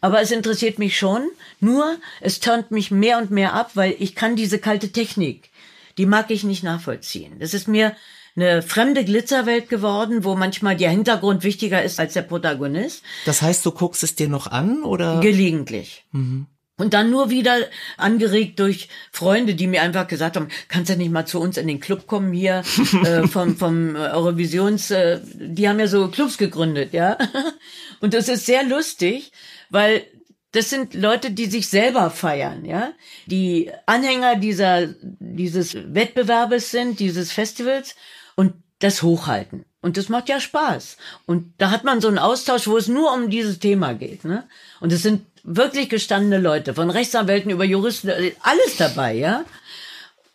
Aber 0.00 0.20
es 0.20 0.30
interessiert 0.30 0.78
mich 0.78 0.98
schon. 0.98 1.28
Nur, 1.60 1.96
es 2.20 2.40
turnt 2.40 2.70
mich 2.70 2.90
mehr 2.90 3.18
und 3.18 3.30
mehr 3.30 3.54
ab, 3.54 3.72
weil 3.74 3.94
ich 3.98 4.14
kann 4.14 4.36
diese 4.36 4.58
kalte 4.58 4.92
Technik, 4.92 5.50
die 5.98 6.06
mag 6.06 6.30
ich 6.30 6.44
nicht 6.44 6.62
nachvollziehen. 6.62 7.38
Das 7.38 7.54
ist 7.54 7.68
mir 7.68 7.94
eine 8.36 8.62
fremde 8.62 9.04
Glitzerwelt 9.04 9.68
geworden, 9.68 10.24
wo 10.24 10.36
manchmal 10.36 10.76
der 10.76 10.90
Hintergrund 10.90 11.42
wichtiger 11.42 11.82
ist 11.82 11.98
als 12.00 12.14
der 12.14 12.22
Protagonist. 12.22 13.02
Das 13.24 13.42
heißt, 13.42 13.64
du 13.66 13.72
guckst 13.72 14.02
es 14.02 14.14
dir 14.14 14.28
noch 14.28 14.46
an 14.46 14.82
oder? 14.82 15.20
Gelegentlich. 15.20 16.04
Mhm. 16.12 16.46
Und 16.80 16.94
dann 16.94 17.10
nur 17.10 17.28
wieder 17.28 17.58
angeregt 17.98 18.58
durch 18.58 18.88
Freunde, 19.12 19.54
die 19.54 19.66
mir 19.66 19.82
einfach 19.82 20.08
gesagt 20.08 20.36
haben, 20.36 20.48
kannst 20.68 20.90
du 20.90 20.96
nicht 20.96 21.12
mal 21.12 21.26
zu 21.26 21.38
uns 21.38 21.58
in 21.58 21.68
den 21.68 21.78
Club 21.78 22.06
kommen 22.06 22.32
hier 22.32 22.62
äh, 23.04 23.28
vom, 23.28 23.56
vom 23.56 23.96
Eurovisions, 23.96 24.90
äh, 24.90 25.20
die 25.34 25.68
haben 25.68 25.78
ja 25.78 25.86
so 25.86 26.08
Clubs 26.08 26.38
gegründet, 26.38 26.92
ja. 26.92 27.18
Und 28.00 28.14
das 28.14 28.28
ist 28.28 28.46
sehr 28.46 28.64
lustig, 28.64 29.32
weil 29.68 30.06
das 30.52 30.70
sind 30.70 30.94
Leute, 30.94 31.30
die 31.30 31.46
sich 31.46 31.68
selber 31.68 32.10
feiern, 32.10 32.64
ja, 32.64 32.92
die 33.26 33.70
Anhänger 33.86 34.36
dieser 34.36 34.88
dieses 35.02 35.76
Wettbewerbes 35.94 36.70
sind, 36.70 36.98
dieses 36.98 37.30
Festivals 37.30 37.94
und 38.36 38.54
das 38.80 39.02
hochhalten. 39.02 39.64
Und 39.82 39.96
das 39.96 40.08
macht 40.08 40.28
ja 40.28 40.40
Spaß. 40.40 40.96
Und 41.26 41.54
da 41.58 41.70
hat 41.70 41.84
man 41.84 42.00
so 42.00 42.08
einen 42.08 42.18
Austausch, 42.18 42.66
wo 42.66 42.76
es 42.76 42.88
nur 42.88 43.12
um 43.14 43.30
dieses 43.30 43.58
Thema 43.60 43.94
geht, 43.94 44.24
ne? 44.24 44.48
Und 44.80 44.92
es 44.92 45.02
sind 45.02 45.26
wirklich 45.44 45.88
gestandene 45.88 46.38
Leute, 46.38 46.74
von 46.74 46.90
Rechtsanwälten 46.90 47.50
über 47.50 47.64
Juristen, 47.64 48.10
alles 48.40 48.76
dabei, 48.76 49.14
ja. 49.14 49.44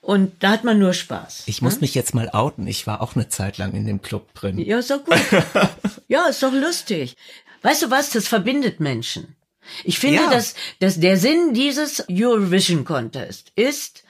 Und 0.02 0.44
da 0.44 0.52
hat 0.52 0.64
man 0.64 0.78
nur 0.78 0.94
Spaß. 0.94 1.44
Ich 1.48 1.64
muss 1.64 1.76
ne? 1.76 1.82
mich 1.82 1.96
jetzt 1.96 2.14
mal 2.14 2.30
outen. 2.30 2.68
Ich 2.68 2.86
war 2.86 3.02
auch 3.02 3.16
eine 3.16 3.28
Zeit 3.28 3.58
lang 3.58 3.74
in 3.74 3.88
dem 3.88 4.04
Club 4.04 4.36
drin. 4.36 4.60
Ja, 4.60 4.78
ist 4.78 4.92
doch 4.92 5.04
gut. 5.04 5.18
ja, 6.08 6.28
ist 6.28 6.44
doch 6.44 6.54
lustig. 6.54 7.16
Weißt 7.64 7.82
du 7.82 7.90
was? 7.90 8.12
Das 8.12 8.28
verbindet 8.28 8.80
Menschen. 8.80 9.36
Ich 9.84 9.98
finde, 9.98 10.22
ja. 10.22 10.30
dass, 10.30 10.54
dass 10.80 11.00
der 11.00 11.18
Sinn 11.18 11.56
dieses 11.56 12.06
Eurovision 12.08 12.86
Contest 12.86 13.52
ist, 13.56 14.04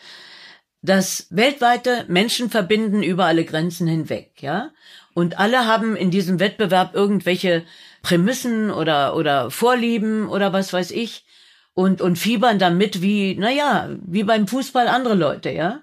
dass 0.81 1.27
weltweite 1.29 2.05
Menschen 2.09 2.49
verbinden 2.49 3.01
über 3.01 3.25
alle 3.25 3.45
Grenzen 3.45 3.87
hinweg, 3.87 4.31
ja? 4.41 4.71
Und 5.13 5.39
alle 5.39 5.65
haben 5.65 5.95
in 5.95 6.11
diesem 6.11 6.41
Wettbewerb 6.41 6.93
irgendwelche 6.93 7.63
Prämissen 8.05 8.69
oder, 8.69 9.15
oder 9.15 9.49
Vorlieben 9.49 10.29
oder 10.29 10.53
was 10.53 10.71
weiß 10.71 10.91
ich 10.91 11.25
und, 11.73 12.01
und 12.01 12.19
fiebern 12.19 12.59
damit 12.59 13.01
wie, 13.01 13.35
naja, 13.35 13.89
wie 14.05 14.23
beim 14.23 14.47
Fußball 14.47 14.87
andere 14.87 15.15
Leute, 15.15 15.49
ja? 15.49 15.81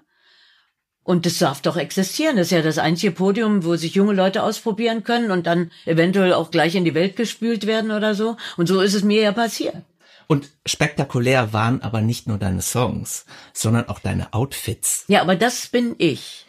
Und 1.03 1.25
das 1.25 1.37
darf 1.37 1.61
doch 1.61 1.75
existieren. 1.75 2.37
Das 2.37 2.47
ist 2.47 2.51
ja 2.51 2.61
das 2.61 2.77
einzige 2.77 3.11
Podium, 3.11 3.65
wo 3.65 3.75
sich 3.75 3.93
junge 3.93 4.13
Leute 4.13 4.41
ausprobieren 4.41 5.03
können 5.03 5.31
und 5.31 5.47
dann 5.47 5.69
eventuell 5.85 6.31
auch 6.31 6.49
gleich 6.49 6.75
in 6.75 6.85
die 6.85 6.93
Welt 6.93 7.17
gespült 7.17 7.67
werden 7.67 7.91
oder 7.91 8.15
so. 8.15 8.37
Und 8.55 8.67
so 8.67 8.79
ist 8.79 8.93
es 8.93 9.03
mir 9.03 9.21
ja 9.21 9.33
passiert. 9.33 9.75
Und 10.27 10.49
spektakulär 10.65 11.51
waren 11.51 11.81
aber 11.81 11.99
nicht 11.99 12.27
nur 12.27 12.37
deine 12.37 12.61
Songs, 12.61 13.25
sondern 13.51 13.89
auch 13.89 13.99
deine 13.99 14.33
Outfits. 14.33 15.03
Ja, 15.09 15.19
aber 15.19 15.35
das 15.35 15.67
bin 15.67 15.95
ich. 15.97 16.45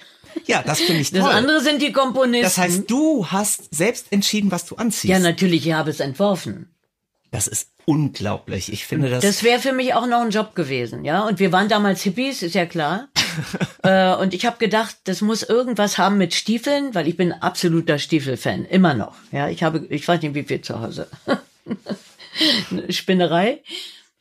Ja, 0.46 0.62
das 0.62 0.80
finde 0.80 1.00
ich 1.00 1.10
toll. 1.10 1.20
Das 1.20 1.30
andere 1.30 1.60
sind 1.60 1.82
die 1.82 1.92
Komponisten. 1.92 2.42
Das 2.42 2.58
heißt, 2.58 2.90
du 2.90 3.26
hast 3.26 3.74
selbst 3.74 4.06
entschieden, 4.10 4.50
was 4.50 4.66
du 4.66 4.76
anziehst. 4.76 5.10
Ja, 5.10 5.18
natürlich, 5.18 5.66
ich 5.66 5.72
habe 5.72 5.90
es 5.90 6.00
entworfen. 6.00 6.68
Das 7.30 7.48
ist 7.48 7.70
unglaublich. 7.84 8.72
Ich 8.72 8.86
finde 8.86 9.10
das. 9.10 9.24
Das 9.24 9.42
wäre 9.42 9.58
für 9.58 9.72
mich 9.72 9.94
auch 9.94 10.06
noch 10.06 10.20
ein 10.20 10.30
Job 10.30 10.54
gewesen, 10.54 11.04
ja. 11.04 11.26
Und 11.26 11.40
wir 11.40 11.52
waren 11.52 11.68
damals 11.68 12.02
Hippies, 12.02 12.42
ist 12.42 12.54
ja 12.54 12.66
klar. 12.66 13.08
äh, 13.82 14.14
und 14.14 14.34
ich 14.34 14.46
habe 14.46 14.58
gedacht, 14.58 14.96
das 15.04 15.20
muss 15.20 15.42
irgendwas 15.42 15.98
haben 15.98 16.16
mit 16.16 16.34
Stiefeln, 16.34 16.94
weil 16.94 17.08
ich 17.08 17.16
bin 17.16 17.32
absoluter 17.32 17.98
Stiefelfan, 17.98 18.64
immer 18.66 18.94
noch. 18.94 19.16
Ja, 19.32 19.48
ich 19.48 19.62
habe, 19.62 19.84
ich 19.88 20.06
weiß 20.06 20.22
nicht, 20.22 20.34
wie 20.34 20.44
viel 20.44 20.60
zu 20.60 20.80
Hause. 20.80 21.08
Spinnerei. 22.88 23.62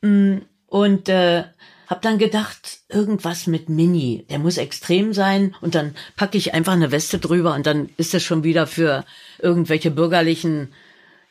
Mm, 0.02 0.38
und 0.66 1.08
äh, 1.08 1.44
hab 1.86 2.02
dann 2.02 2.18
gedacht, 2.18 2.78
irgendwas 2.88 3.46
mit 3.46 3.68
Mini, 3.68 4.26
der 4.30 4.38
muss 4.38 4.56
extrem 4.56 5.12
sein 5.12 5.54
und 5.60 5.74
dann 5.74 5.94
packe 6.16 6.38
ich 6.38 6.54
einfach 6.54 6.72
eine 6.72 6.90
Weste 6.90 7.18
drüber 7.18 7.54
und 7.54 7.66
dann 7.66 7.90
ist 7.96 8.14
das 8.14 8.22
schon 8.22 8.44
wieder 8.44 8.66
für 8.66 9.04
irgendwelche 9.38 9.90
bürgerlichen, 9.90 10.72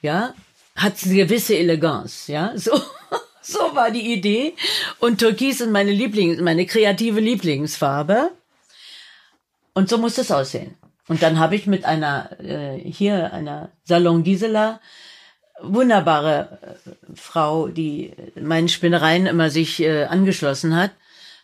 ja, 0.01 0.33
hat 0.75 0.95
eine 1.03 1.15
gewisse 1.15 1.57
Eleganz, 1.57 2.27
ja, 2.27 2.53
so. 2.55 2.79
So 3.45 3.59
war 3.75 3.91
die 3.91 4.13
Idee. 4.13 4.53
Und 4.99 5.17
Türkis 5.17 5.59
ist 5.59 5.69
meine 5.69 5.91
Lieblings, 5.91 6.39
meine 6.39 6.65
kreative 6.65 7.19
Lieblingsfarbe. 7.19 8.31
Und 9.73 9.89
so 9.89 9.97
muss 9.97 10.17
es 10.17 10.31
aussehen. 10.31 10.75
Und 11.09 11.21
dann 11.21 11.37
habe 11.39 11.55
ich 11.55 11.67
mit 11.67 11.83
einer, 11.83 12.39
äh, 12.39 12.79
hier, 12.79 13.33
einer 13.33 13.71
Salon 13.83 14.23
Gisela, 14.23 14.79
wunderbare 15.63 16.59
äh, 16.61 17.15
Frau, 17.15 17.67
die 17.67 18.13
meinen 18.39 18.69
Spinnereien 18.69 19.25
immer 19.25 19.49
sich 19.49 19.81
äh, 19.81 20.05
angeschlossen 20.05 20.75
hat, 20.75 20.91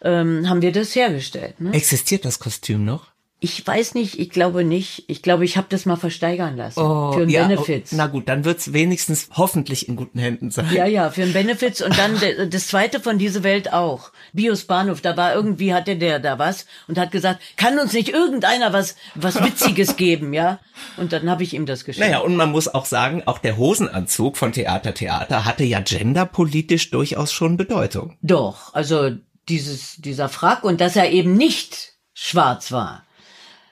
ähm, 0.01 0.49
haben 0.49 0.62
wir 0.62 0.71
das 0.71 0.95
hergestellt. 0.95 1.60
Ne? 1.60 1.73
Existiert 1.73 2.25
das 2.25 2.39
Kostüm 2.39 2.86
noch? 2.86 3.09
Ich 3.41 3.65
weiß 3.65 3.93
nicht, 3.93 4.19
ich 4.19 4.32
glaube 4.32 4.65
nicht. 4.65 5.06
Ich 5.08 5.21
glaube, 5.21 5.45
ich 5.45 5.56
habe 5.56 5.67
das 5.69 5.86
mal 5.86 5.95
versteigern 5.95 6.58
lassen. 6.58 6.82
Oh, 6.82 7.13
für 7.13 7.21
einen 7.21 7.30
ja, 7.30 7.47
Benefits. 7.47 7.93
oh, 7.93 7.95
na 7.95 8.08
gut, 8.08 8.28
dann 8.28 8.43
wird's 8.43 8.73
wenigstens 8.73 9.30
hoffentlich 9.32 9.88
in 9.88 9.95
guten 9.95 10.19
Händen 10.19 10.52
sein. 10.52 10.67
Ja, 10.73 10.86
ja, 10.86 11.10
für 11.10 11.23
einen 11.23 11.32
Benefits 11.32 11.82
und 11.82 11.97
dann 11.97 12.19
das 12.49 12.67
zweite 12.67 12.99
von 12.99 13.17
dieser 13.17 13.43
Welt 13.43 13.71
auch. 13.71 14.12
Bios 14.34 14.65
Bahnhof, 14.65 14.99
da 14.99 15.15
war 15.15 15.34
irgendwie 15.34 15.73
hatte 15.73 15.95
der 15.95 16.19
da 16.19 16.38
was 16.38 16.65
und 16.89 16.97
hat 16.97 17.12
gesagt, 17.12 17.41
kann 17.56 17.80
uns 17.80 17.93
nicht 17.93 18.10
irgendeiner 18.10 18.73
was 18.73 18.95
was 19.15 19.41
witziges 19.41 19.95
geben, 19.97 20.34
ja? 20.34 20.60
Und 20.97 21.13
dann 21.13 21.30
habe 21.30 21.43
ich 21.43 21.54
ihm 21.54 21.65
das 21.65 21.86
geschenkt. 21.86 22.10
Naja, 22.10 22.19
und 22.19 22.36
man 22.36 22.52
muss 22.52 22.67
auch 22.67 22.86
sagen, 22.86 23.23
auch 23.25 23.38
der 23.38 23.56
Hosenanzug 23.56 24.36
von 24.36 24.52
Theater 24.52 24.93
Theater 24.93 25.45
hatte 25.45 25.63
ja 25.63 25.80
genderpolitisch 25.80 26.91
durchaus 26.91 27.32
schon 27.32 27.56
Bedeutung. 27.56 28.17
Doch, 28.21 28.73
also 28.73 29.12
dieses 29.47 29.95
dieser 29.95 30.28
Frack 30.28 30.65
und 30.65 30.82
dass 30.82 30.97
er 30.97 31.10
eben 31.10 31.36
nicht 31.36 31.93
schwarz 32.13 32.73
war. 32.73 33.06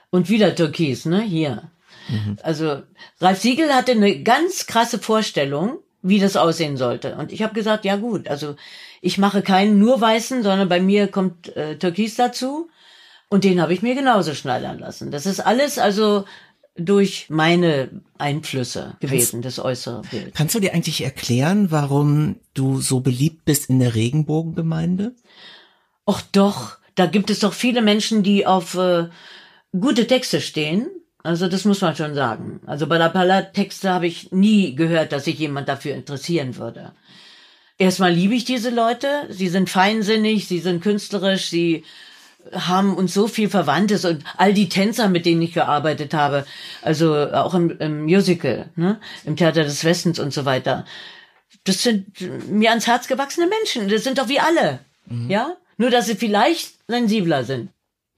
Und 0.09 0.29
wieder 0.29 0.55
Türkis, 0.55 1.05
ne, 1.05 1.21
hier. 1.21 1.69
Also 2.41 2.83
Ralf 3.19 3.41
Siegel 3.41 3.73
hatte 3.73 3.91
eine 3.91 4.23
ganz 4.23 4.65
krasse 4.65 4.99
Vorstellung, 4.99 5.79
wie 6.01 6.19
das 6.19 6.37
aussehen 6.37 6.77
sollte. 6.77 7.15
Und 7.15 7.31
ich 7.31 7.41
habe 7.41 7.53
gesagt, 7.53 7.85
ja 7.85 7.97
gut, 7.97 8.27
also 8.27 8.55
ich 9.01 9.17
mache 9.17 9.41
keinen 9.41 9.79
nur 9.79 9.99
weißen, 9.99 10.43
sondern 10.43 10.69
bei 10.69 10.79
mir 10.79 11.07
kommt 11.07 11.55
äh, 11.55 11.77
Türkis 11.77 12.15
dazu. 12.15 12.69
Und 13.29 13.43
den 13.43 13.61
habe 13.61 13.73
ich 13.73 13.81
mir 13.81 13.93
genauso 13.93 14.33
schneidern 14.33 14.79
lassen. 14.79 15.11
Das 15.11 15.25
ist 15.25 15.41
alles 15.41 15.79
also 15.79 16.23
durch 16.77 17.25
meine 17.29 17.89
Einflüsse 18.17 18.95
gewesen, 18.99 19.41
das 19.41 19.59
äußere 19.59 20.03
Bild. 20.09 20.33
Kannst 20.35 20.55
du 20.55 20.59
dir 20.59 20.73
eigentlich 20.73 21.03
erklären, 21.03 21.71
warum 21.71 22.37
du 22.53 22.79
so 22.79 23.01
beliebt 23.01 23.45
bist 23.45 23.69
in 23.69 23.79
der 23.79 23.95
Regenbogengemeinde? 23.95 25.13
Och 26.05 26.21
doch, 26.31 26.77
da 26.95 27.07
gibt 27.07 27.29
es 27.31 27.39
doch 27.39 27.53
viele 27.53 27.81
Menschen, 27.81 28.23
die 28.23 28.45
auf 28.45 28.75
äh, 28.75 29.09
gute 29.71 30.07
Texte 30.07 30.41
stehen. 30.41 30.87
Also 31.23 31.47
das 31.47 31.65
muss 31.65 31.81
man 31.81 31.95
schon 31.95 32.15
sagen. 32.15 32.61
Also 32.65 32.87
bei 32.87 32.97
der 32.97 33.09
Pala-Texte 33.09 33.89
habe 33.89 34.07
ich 34.07 34.31
nie 34.31 34.75
gehört, 34.75 35.11
dass 35.11 35.25
sich 35.25 35.39
jemand 35.39 35.67
dafür 35.67 35.93
interessieren 35.93 36.55
würde. 36.55 36.93
Erstmal 37.77 38.13
liebe 38.13 38.33
ich 38.33 38.45
diese 38.45 38.69
Leute. 38.69 39.07
Sie 39.29 39.49
sind 39.49 39.69
feinsinnig, 39.69 40.47
sie 40.47 40.59
sind 40.59 40.81
künstlerisch, 40.81 41.47
sie 41.47 41.83
haben 42.53 42.95
uns 42.95 43.13
so 43.13 43.27
viel 43.27 43.49
Verwandtes 43.49 44.05
und 44.05 44.23
all 44.37 44.53
die 44.53 44.69
Tänzer, 44.69 45.09
mit 45.09 45.25
denen 45.25 45.41
ich 45.41 45.53
gearbeitet 45.53 46.13
habe, 46.13 46.45
also 46.81 47.13
auch 47.15 47.53
im, 47.53 47.77
im 47.79 48.03
Musical, 48.03 48.69
ne, 48.75 48.99
im 49.25 49.35
Theater 49.35 49.63
des 49.63 49.83
Westens 49.83 50.19
und 50.19 50.33
so 50.33 50.45
weiter. 50.45 50.85
Das 51.65 51.83
sind 51.83 52.21
mir 52.49 52.69
ans 52.69 52.87
Herz 52.87 53.07
gewachsene 53.07 53.47
Menschen. 53.47 53.89
Das 53.89 54.03
sind 54.03 54.17
doch 54.17 54.29
wie 54.29 54.39
alle, 54.39 54.79
ja. 55.27 55.57
Nur 55.77 55.89
dass 55.91 56.07
sie 56.07 56.15
vielleicht 56.15 56.75
sensibler 56.87 57.43
sind. 57.43 57.69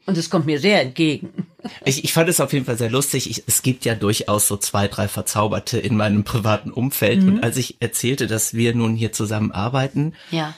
Und 0.10 0.18
es 0.18 0.30
kommt 0.30 0.46
mir 0.46 0.60
sehr 0.60 0.82
entgegen. 0.82 1.48
Ich, 1.86 2.04
ich 2.04 2.14
fand 2.14 2.28
es 2.30 2.40
auf 2.42 2.52
jeden 2.54 2.66
Fall 2.66 2.78
sehr 2.78 2.90
lustig. 2.90 3.30
Ich, 3.30 3.44
es 3.48 3.62
gibt 3.62 3.86
ja 3.86 3.96
durchaus 3.96 4.48
so 4.48 4.58
zwei, 4.58 4.88
drei 4.88 5.08
Verzauberte 5.08 5.78
in 5.78 5.96
meinem 5.96 6.24
privaten 6.24 6.72
Umfeld. 6.72 7.24
Und 7.24 7.44
als 7.44 7.58
ich 7.58 7.78
erzählte, 7.82 8.28
dass 8.28 8.54
wir 8.54 8.74
nun 8.76 8.96
hier 8.96 9.12
zusammen 9.12 9.52
arbeiten, 9.52 10.14
Ja. 10.32 10.54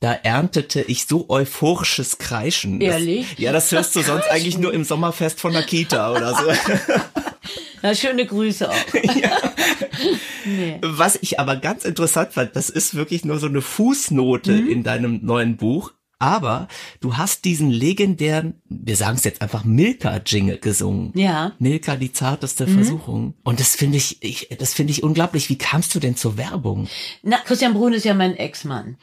da 0.00 0.12
erntete 0.12 0.80
ich 0.82 1.06
so 1.06 1.26
euphorisches 1.28 2.18
Kreischen. 2.18 2.80
Ehrlich? 2.80 3.30
Das, 3.30 3.38
ja, 3.38 3.52
das 3.52 3.72
hörst 3.72 3.94
du 3.96 4.00
sonst 4.02 4.28
eigentlich 4.30 4.58
nur 4.58 4.72
im 4.72 4.84
Sommerfest 4.84 5.40
von 5.40 5.52
der 5.52 5.62
Kita 5.64 6.10
oder 6.12 6.34
so. 6.34 6.44
Na, 7.82 7.94
schöne 7.94 8.24
Grüße 8.24 8.70
auch. 8.70 8.74
nee. 10.46 10.78
Was 10.82 11.18
ich 11.20 11.38
aber 11.40 11.56
ganz 11.56 11.84
interessant 11.84 12.32
fand, 12.32 12.56
das 12.56 12.70
ist 12.70 12.94
wirklich 12.94 13.24
nur 13.24 13.38
so 13.38 13.46
eine 13.46 13.60
Fußnote 13.60 14.52
Mhm. 14.52 14.68
in 14.70 14.82
deinem 14.82 15.20
neuen 15.24 15.56
Buch. 15.56 15.92
Aber 16.24 16.68
du 17.02 17.18
hast 17.18 17.44
diesen 17.44 17.70
legendären, 17.70 18.54
wir 18.70 18.96
sagen 18.96 19.16
es 19.18 19.24
jetzt 19.24 19.42
einfach 19.42 19.64
Milka-Jingle 19.64 20.56
gesungen. 20.56 21.12
Ja. 21.14 21.52
Milka, 21.58 21.96
die 21.96 22.12
zarteste 22.12 22.66
Mhm. 22.66 22.74
Versuchung. 22.76 23.34
Und 23.44 23.60
das 23.60 23.76
finde 23.76 23.98
ich, 23.98 24.22
ich, 24.22 24.48
das 24.58 24.72
finde 24.72 24.92
ich 24.92 25.02
unglaublich. 25.02 25.50
Wie 25.50 25.58
kamst 25.58 25.94
du 25.94 26.00
denn 26.00 26.16
zur 26.16 26.38
Werbung? 26.38 26.88
Na, 27.22 27.36
Christian 27.44 27.74
Brun 27.74 27.92
ist 27.92 28.06
ja 28.06 28.14
mein 28.14 28.38
Ex-Mann. 28.38 28.96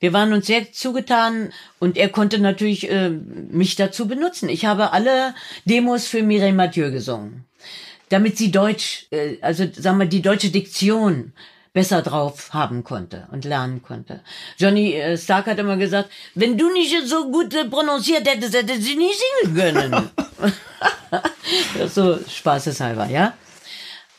Wir 0.00 0.14
waren 0.14 0.32
uns 0.32 0.46
sehr 0.46 0.72
zugetan 0.72 1.52
und 1.80 1.98
er 1.98 2.08
konnte 2.08 2.38
natürlich 2.38 2.90
äh, 2.90 3.10
mich 3.10 3.76
dazu 3.76 4.08
benutzen. 4.08 4.48
Ich 4.48 4.64
habe 4.64 4.92
alle 4.92 5.34
Demos 5.66 6.06
für 6.06 6.22
Mireille 6.22 6.54
Mathieu 6.54 6.90
gesungen, 6.90 7.44
damit 8.08 8.38
sie 8.38 8.50
Deutsch, 8.50 9.06
äh, 9.10 9.36
also 9.42 9.66
sagen 9.70 9.98
wir 9.98 10.06
die 10.06 10.22
deutsche 10.22 10.48
Diktion 10.50 11.32
besser 11.74 12.02
drauf 12.02 12.54
haben 12.54 12.84
konnte 12.84 13.26
und 13.32 13.44
lernen 13.44 13.82
konnte. 13.82 14.20
Johnny 14.56 14.94
äh, 14.94 15.18
Stark 15.18 15.46
hat 15.46 15.58
immer 15.58 15.76
gesagt, 15.76 16.08
wenn 16.34 16.56
du 16.56 16.72
nicht 16.72 16.94
so 17.06 17.30
gut 17.30 17.52
äh, 17.52 17.66
prononciert 17.66 18.26
hättest, 18.26 18.54
hätte 18.54 18.80
sie 18.80 18.94
nicht 18.94 19.20
singen 19.42 19.54
können. 19.56 20.10
so 21.88 22.18
spaßeshalber, 22.26 23.06
ja. 23.06 23.34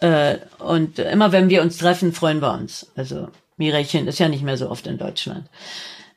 Äh, 0.01 0.37
und 0.59 0.99
immer 0.99 1.31
wenn 1.31 1.49
wir 1.49 1.61
uns 1.61 1.77
treffen, 1.77 2.13
freuen 2.13 2.41
wir 2.41 2.53
uns. 2.53 2.91
Also 2.95 3.29
Mirechen 3.55 4.07
ist 4.07 4.19
ja 4.19 4.27
nicht 4.27 4.43
mehr 4.43 4.57
so 4.57 4.69
oft 4.69 4.85
in 4.85 4.97
Deutschland. 4.97 5.47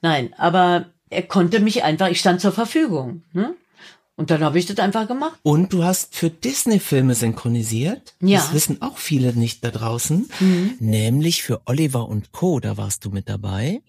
Nein, 0.02 0.34
aber 0.38 0.86
er 1.08 1.22
konnte 1.22 1.60
mich 1.60 1.84
einfach, 1.84 2.08
ich 2.08 2.18
stand 2.18 2.40
zur 2.40 2.52
Verfügung. 2.52 3.22
Ne? 3.32 3.54
Und 4.18 4.30
dann 4.30 4.42
habe 4.42 4.58
ich 4.58 4.66
das 4.66 4.78
einfach 4.78 5.06
gemacht. 5.06 5.38
Und 5.44 5.72
du 5.72 5.84
hast 5.84 6.14
für 6.16 6.28
Disney-Filme 6.28 7.14
synchronisiert. 7.14 8.14
Ja. 8.20 8.38
Das 8.40 8.52
wissen 8.52 8.82
auch 8.82 8.98
viele 8.98 9.32
nicht 9.32 9.64
da 9.64 9.70
draußen. 9.70 10.28
Nämlich 10.80 11.42
für 11.42 11.62
Oliver 11.66 12.08
und 12.08 12.32
Co. 12.32 12.58
Da 12.60 12.76
warst 12.76 13.04
du 13.04 13.10
mit 13.10 13.28
dabei. 13.28 13.80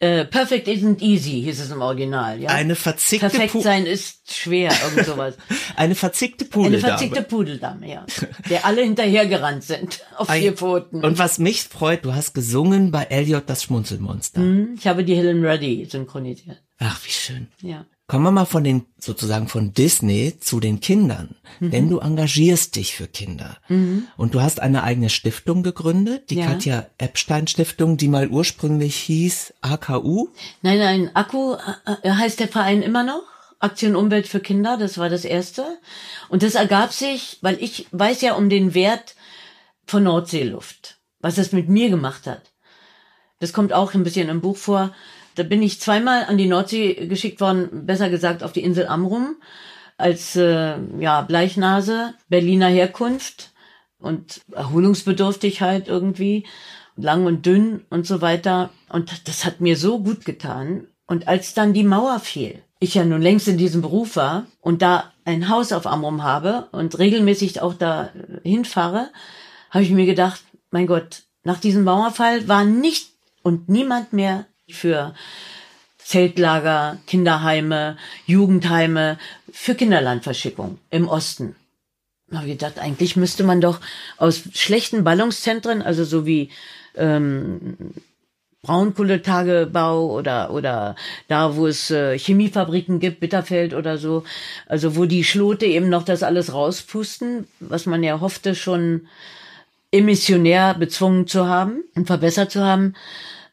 Äh, 0.00 0.24
Perfect 0.24 0.68
isn't 0.68 1.00
easy, 1.02 1.42
hieß 1.42 1.60
es 1.60 1.70
im 1.70 1.80
Original. 1.82 2.40
Ja? 2.40 2.50
Eine 2.50 2.74
verzickte, 2.74 3.28
Perfekt 3.28 3.52
Pu 3.52 3.62
sein 3.62 3.86
ist 3.86 4.32
schwer, 4.32 4.72
irgend 4.84 5.06
sowas. 5.06 5.34
eine 5.76 5.94
verzickte 5.94 6.44
Eine 6.44 6.50
Pudeldame. 6.50 6.80
verzickte 6.92 7.22
Pudeldame, 7.22 7.88
ja. 7.90 8.06
Der 8.50 8.64
alle 8.66 8.82
hinterhergerannt 8.82 9.64
sind 9.64 10.00
auf 10.16 10.28
Ein- 10.28 10.40
vier 10.42 10.52
Pfoten. 10.52 11.04
Und 11.04 11.18
was 11.18 11.38
mich 11.38 11.62
freut, 11.64 12.04
du 12.04 12.12
hast 12.14 12.34
gesungen 12.34 12.90
bei 12.90 13.04
Elliot 13.04 13.44
das 13.46 13.62
Schmunzelmonster. 13.64 14.40
Hm, 14.40 14.74
ich 14.78 14.86
habe 14.86 15.04
die 15.04 15.14
Helen 15.16 15.44
Reddy 15.44 15.84
synchronisiert. 15.88 16.60
Ach, 16.78 17.00
wie 17.04 17.10
schön. 17.10 17.48
Ja. 17.62 17.86
Kommen 18.08 18.22
wir 18.22 18.30
mal 18.30 18.44
von 18.44 18.62
den, 18.62 18.86
sozusagen 19.00 19.48
von 19.48 19.72
Disney 19.72 20.38
zu 20.38 20.60
den 20.60 20.78
Kindern. 20.80 21.34
Mhm. 21.58 21.70
Denn 21.72 21.88
du 21.90 21.98
engagierst 21.98 22.76
dich 22.76 22.94
für 22.94 23.08
Kinder. 23.08 23.56
Und 24.16 24.34
du 24.34 24.40
hast 24.40 24.60
eine 24.60 24.84
eigene 24.84 25.10
Stiftung 25.10 25.64
gegründet, 25.64 26.30
die 26.30 26.36
Ja. 26.36 26.46
Katja 26.46 26.86
Epstein 26.98 27.48
Stiftung, 27.48 27.96
die 27.96 28.06
mal 28.06 28.28
ursprünglich 28.28 28.94
hieß 28.96 29.54
AKU. 29.60 30.28
Nein, 30.62 30.78
nein, 30.78 31.10
Akku 31.14 31.54
äh, 31.54 32.10
heißt 32.10 32.38
der 32.38 32.48
Verein 32.48 32.82
immer 32.82 33.02
noch. 33.02 33.22
Aktion 33.58 33.96
Umwelt 33.96 34.28
für 34.28 34.40
Kinder, 34.40 34.76
das 34.76 34.98
war 34.98 35.08
das 35.08 35.24
erste. 35.24 35.64
Und 36.28 36.42
das 36.42 36.54
ergab 36.54 36.92
sich, 36.92 37.38
weil 37.40 37.60
ich 37.60 37.86
weiß 37.90 38.20
ja 38.20 38.34
um 38.34 38.50
den 38.50 38.74
Wert 38.74 39.16
von 39.86 40.04
Nordseeluft, 40.04 40.98
was 41.20 41.38
es 41.38 41.52
mit 41.52 41.68
mir 41.68 41.88
gemacht 41.90 42.26
hat. 42.26 42.52
Das 43.40 43.52
kommt 43.52 43.72
auch 43.72 43.94
ein 43.94 44.04
bisschen 44.04 44.28
im 44.28 44.40
Buch 44.40 44.56
vor. 44.56 44.94
Da 45.36 45.42
bin 45.42 45.62
ich 45.62 45.80
zweimal 45.80 46.24
an 46.24 46.38
die 46.38 46.46
Nordsee 46.46 47.06
geschickt 47.06 47.40
worden, 47.40 47.86
besser 47.86 48.10
gesagt 48.10 48.42
auf 48.42 48.52
die 48.52 48.62
Insel 48.62 48.88
Amrum, 48.88 49.36
als 49.98 50.34
äh, 50.34 50.76
ja, 50.98 51.22
Bleichnase, 51.22 52.14
Berliner 52.28 52.68
Herkunft 52.68 53.52
und 53.98 54.40
Erholungsbedürftigkeit 54.52 55.88
irgendwie, 55.88 56.46
lang 56.96 57.26
und 57.26 57.44
dünn 57.44 57.84
und 57.90 58.06
so 58.06 58.20
weiter. 58.22 58.70
Und 58.88 59.28
das 59.28 59.44
hat 59.44 59.60
mir 59.60 59.76
so 59.76 60.00
gut 60.00 60.24
getan. 60.24 60.88
Und 61.06 61.28
als 61.28 61.54
dann 61.54 61.74
die 61.74 61.84
Mauer 61.84 62.18
fiel, 62.18 62.62
ich 62.80 62.94
ja 62.94 63.04
nun 63.04 63.22
längst 63.22 63.46
in 63.48 63.58
diesem 63.58 63.82
Beruf 63.82 64.16
war 64.16 64.46
und 64.60 64.82
da 64.82 65.12
ein 65.24 65.48
Haus 65.48 65.72
auf 65.72 65.86
Amrum 65.86 66.22
habe 66.22 66.68
und 66.72 66.98
regelmäßig 66.98 67.60
auch 67.60 67.74
da 67.74 68.10
hinfahre, 68.42 69.10
habe 69.70 69.84
ich 69.84 69.90
mir 69.90 70.06
gedacht, 70.06 70.42
mein 70.70 70.86
Gott, 70.86 71.24
nach 71.42 71.60
diesem 71.60 71.84
Mauerfall 71.84 72.48
war 72.48 72.64
nicht 72.64 73.10
und 73.42 73.68
niemand 73.68 74.12
mehr 74.12 74.46
für 74.70 75.14
Zeltlager, 75.98 76.98
Kinderheime, 77.06 77.96
Jugendheime, 78.26 79.18
für 79.52 79.74
Kinderlandverschickung 79.74 80.78
im 80.90 81.08
Osten. 81.08 81.56
Habe 82.32 82.46
ich 82.46 82.52
gedacht, 82.52 82.78
eigentlich 82.78 83.16
müsste 83.16 83.44
man 83.44 83.60
doch 83.60 83.80
aus 84.16 84.42
schlechten 84.52 85.04
Ballungszentren, 85.04 85.82
also 85.82 86.04
so 86.04 86.26
wie 86.26 86.50
ähm, 86.96 87.76
Braunkohletagebau 88.62 90.10
oder 90.10 90.52
oder 90.52 90.96
da, 91.28 91.54
wo 91.54 91.68
es 91.68 91.90
äh, 91.90 92.18
Chemiefabriken 92.18 92.98
gibt, 92.98 93.20
Bitterfeld 93.20 93.74
oder 93.74 93.96
so, 93.96 94.24
also 94.66 94.96
wo 94.96 95.04
die 95.04 95.22
Schlote 95.22 95.66
eben 95.66 95.88
noch 95.88 96.02
das 96.02 96.24
alles 96.24 96.52
rauspusten, 96.52 97.46
was 97.60 97.86
man 97.86 98.02
ja 98.02 98.20
hoffte 98.20 98.56
schon 98.56 99.06
emissionär 99.92 100.74
bezwungen 100.74 101.28
zu 101.28 101.46
haben 101.46 101.84
und 101.94 102.08
verbessert 102.08 102.50
zu 102.50 102.64
haben, 102.64 102.94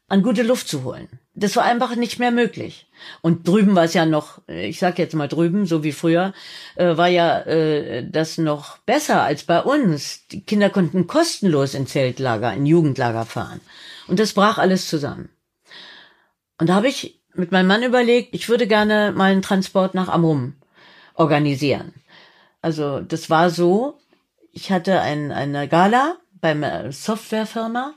an 0.07 0.23
gute 0.23 0.43
Luft 0.43 0.67
zu 0.67 0.83
holen. 0.83 1.07
Das 1.33 1.55
war 1.55 1.63
einfach 1.63 1.95
nicht 1.95 2.19
mehr 2.19 2.31
möglich. 2.31 2.87
Und 3.21 3.47
drüben 3.47 3.75
war 3.75 3.85
es 3.85 3.95
ja 3.95 4.05
noch, 4.05 4.47
ich 4.47 4.77
sag 4.77 4.99
jetzt 4.99 5.15
mal 5.15 5.27
drüben, 5.27 5.65
so 5.65 5.83
wie 5.83 5.91
früher, 5.91 6.33
äh, 6.75 6.95
war 6.95 7.07
ja 7.07 7.39
äh, 7.39 8.07
das 8.07 8.37
noch 8.37 8.77
besser 8.79 9.23
als 9.23 9.43
bei 9.43 9.61
uns. 9.61 10.27
Die 10.27 10.43
Kinder 10.43 10.69
konnten 10.69 11.07
kostenlos 11.07 11.73
in 11.73 11.87
Zeltlager, 11.87 12.53
in 12.53 12.65
Jugendlager 12.65 13.25
fahren. 13.25 13.61
Und 14.07 14.19
das 14.19 14.33
brach 14.33 14.59
alles 14.59 14.87
zusammen. 14.87 15.29
Und 16.59 16.69
da 16.69 16.75
habe 16.75 16.87
ich 16.87 17.19
mit 17.33 17.51
meinem 17.51 17.67
Mann 17.67 17.83
überlegt, 17.83 18.35
ich 18.35 18.47
würde 18.47 18.67
gerne 18.67 19.11
mal 19.11 19.31
einen 19.31 19.41
Transport 19.41 19.95
nach 19.95 20.09
Amrum 20.09 20.53
organisieren. 21.15 21.93
Also 22.61 22.99
das 22.99 23.29
war 23.29 23.49
so, 23.49 23.97
ich 24.51 24.71
hatte 24.71 25.01
ein, 25.01 25.31
eine 25.31 25.67
Gala 25.67 26.17
beim 26.39 26.91
Softwarefirma 26.91 27.95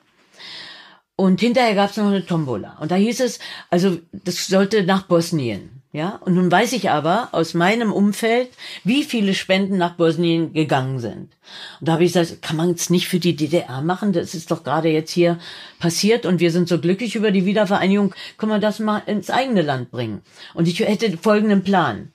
und 1.16 1.40
hinterher 1.40 1.74
gab 1.74 1.90
es 1.90 1.96
noch 1.96 2.06
eine 2.06 2.24
Tombola. 2.24 2.76
Und 2.80 2.90
da 2.90 2.94
hieß 2.94 3.20
es, 3.20 3.38
also 3.70 3.98
das 4.12 4.46
sollte 4.46 4.84
nach 4.84 5.04
Bosnien. 5.04 5.76
Ja, 5.92 6.20
und 6.26 6.34
nun 6.34 6.52
weiß 6.52 6.74
ich 6.74 6.90
aber 6.90 7.30
aus 7.32 7.54
meinem 7.54 7.90
Umfeld, 7.90 8.50
wie 8.84 9.02
viele 9.02 9.32
Spenden 9.32 9.78
nach 9.78 9.94
Bosnien 9.94 10.52
gegangen 10.52 10.98
sind. 10.98 11.30
Und 11.80 11.88
da 11.88 11.92
habe 11.92 12.04
ich 12.04 12.12
gesagt, 12.12 12.42
kann 12.42 12.56
man 12.56 12.72
es 12.72 12.90
nicht 12.90 13.08
für 13.08 13.18
die 13.18 13.34
DDR 13.34 13.80
machen? 13.80 14.12
Das 14.12 14.34
ist 14.34 14.50
doch 14.50 14.62
gerade 14.62 14.90
jetzt 14.90 15.10
hier 15.10 15.38
passiert 15.78 16.26
und 16.26 16.38
wir 16.38 16.50
sind 16.50 16.68
so 16.68 16.78
glücklich 16.80 17.16
über 17.16 17.30
die 17.30 17.46
Wiedervereinigung, 17.46 18.14
können 18.36 18.52
wir 18.52 18.58
das 18.58 18.78
mal 18.78 19.02
ins 19.06 19.30
eigene 19.30 19.62
Land 19.62 19.90
bringen? 19.90 20.20
Und 20.52 20.68
ich 20.68 20.80
hätte 20.80 21.16
folgenden 21.16 21.64
Plan. 21.64 22.12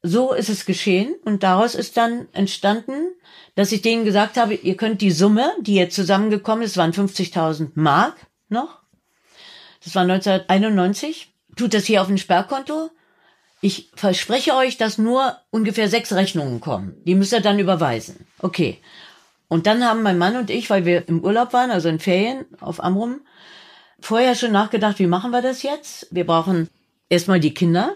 So 0.00 0.32
ist 0.32 0.48
es 0.48 0.64
geschehen 0.64 1.14
und 1.26 1.42
daraus 1.42 1.74
ist 1.74 1.98
dann 1.98 2.28
entstanden, 2.32 3.12
dass 3.54 3.72
ich 3.72 3.82
denen 3.82 4.04
gesagt 4.04 4.36
habe, 4.36 4.54
ihr 4.54 4.76
könnt 4.76 5.00
die 5.00 5.10
Summe, 5.10 5.52
die 5.60 5.74
jetzt 5.74 5.94
zusammengekommen 5.94 6.64
ist, 6.64 6.76
waren 6.76 6.92
50.000 6.92 7.70
Mark 7.74 8.16
noch. 8.48 8.80
Das 9.84 9.94
war 9.94 10.02
1991. 10.02 11.32
Tut 11.56 11.74
das 11.74 11.84
hier 11.84 12.02
auf 12.02 12.08
ein 12.08 12.18
Sperrkonto. 12.18 12.90
Ich 13.60 13.90
verspreche 13.94 14.54
euch, 14.54 14.76
dass 14.76 14.98
nur 14.98 15.36
ungefähr 15.50 15.88
sechs 15.88 16.12
Rechnungen 16.12 16.60
kommen. 16.60 16.96
Die 17.04 17.14
müsst 17.14 17.32
ihr 17.32 17.40
dann 17.40 17.58
überweisen. 17.58 18.26
Okay. 18.40 18.80
Und 19.48 19.66
dann 19.66 19.84
haben 19.84 20.02
mein 20.02 20.18
Mann 20.18 20.36
und 20.36 20.50
ich, 20.50 20.68
weil 20.68 20.84
wir 20.84 21.08
im 21.08 21.22
Urlaub 21.22 21.52
waren, 21.52 21.70
also 21.70 21.88
in 21.88 22.00
Ferien 22.00 22.44
auf 22.60 22.82
Amrum, 22.82 23.20
vorher 24.00 24.34
schon 24.34 24.52
nachgedacht, 24.52 24.98
wie 24.98 25.06
machen 25.06 25.30
wir 25.30 25.42
das 25.42 25.62
jetzt? 25.62 26.08
Wir 26.10 26.26
brauchen 26.26 26.68
erstmal 27.08 27.40
die 27.40 27.54
Kinder. 27.54 27.94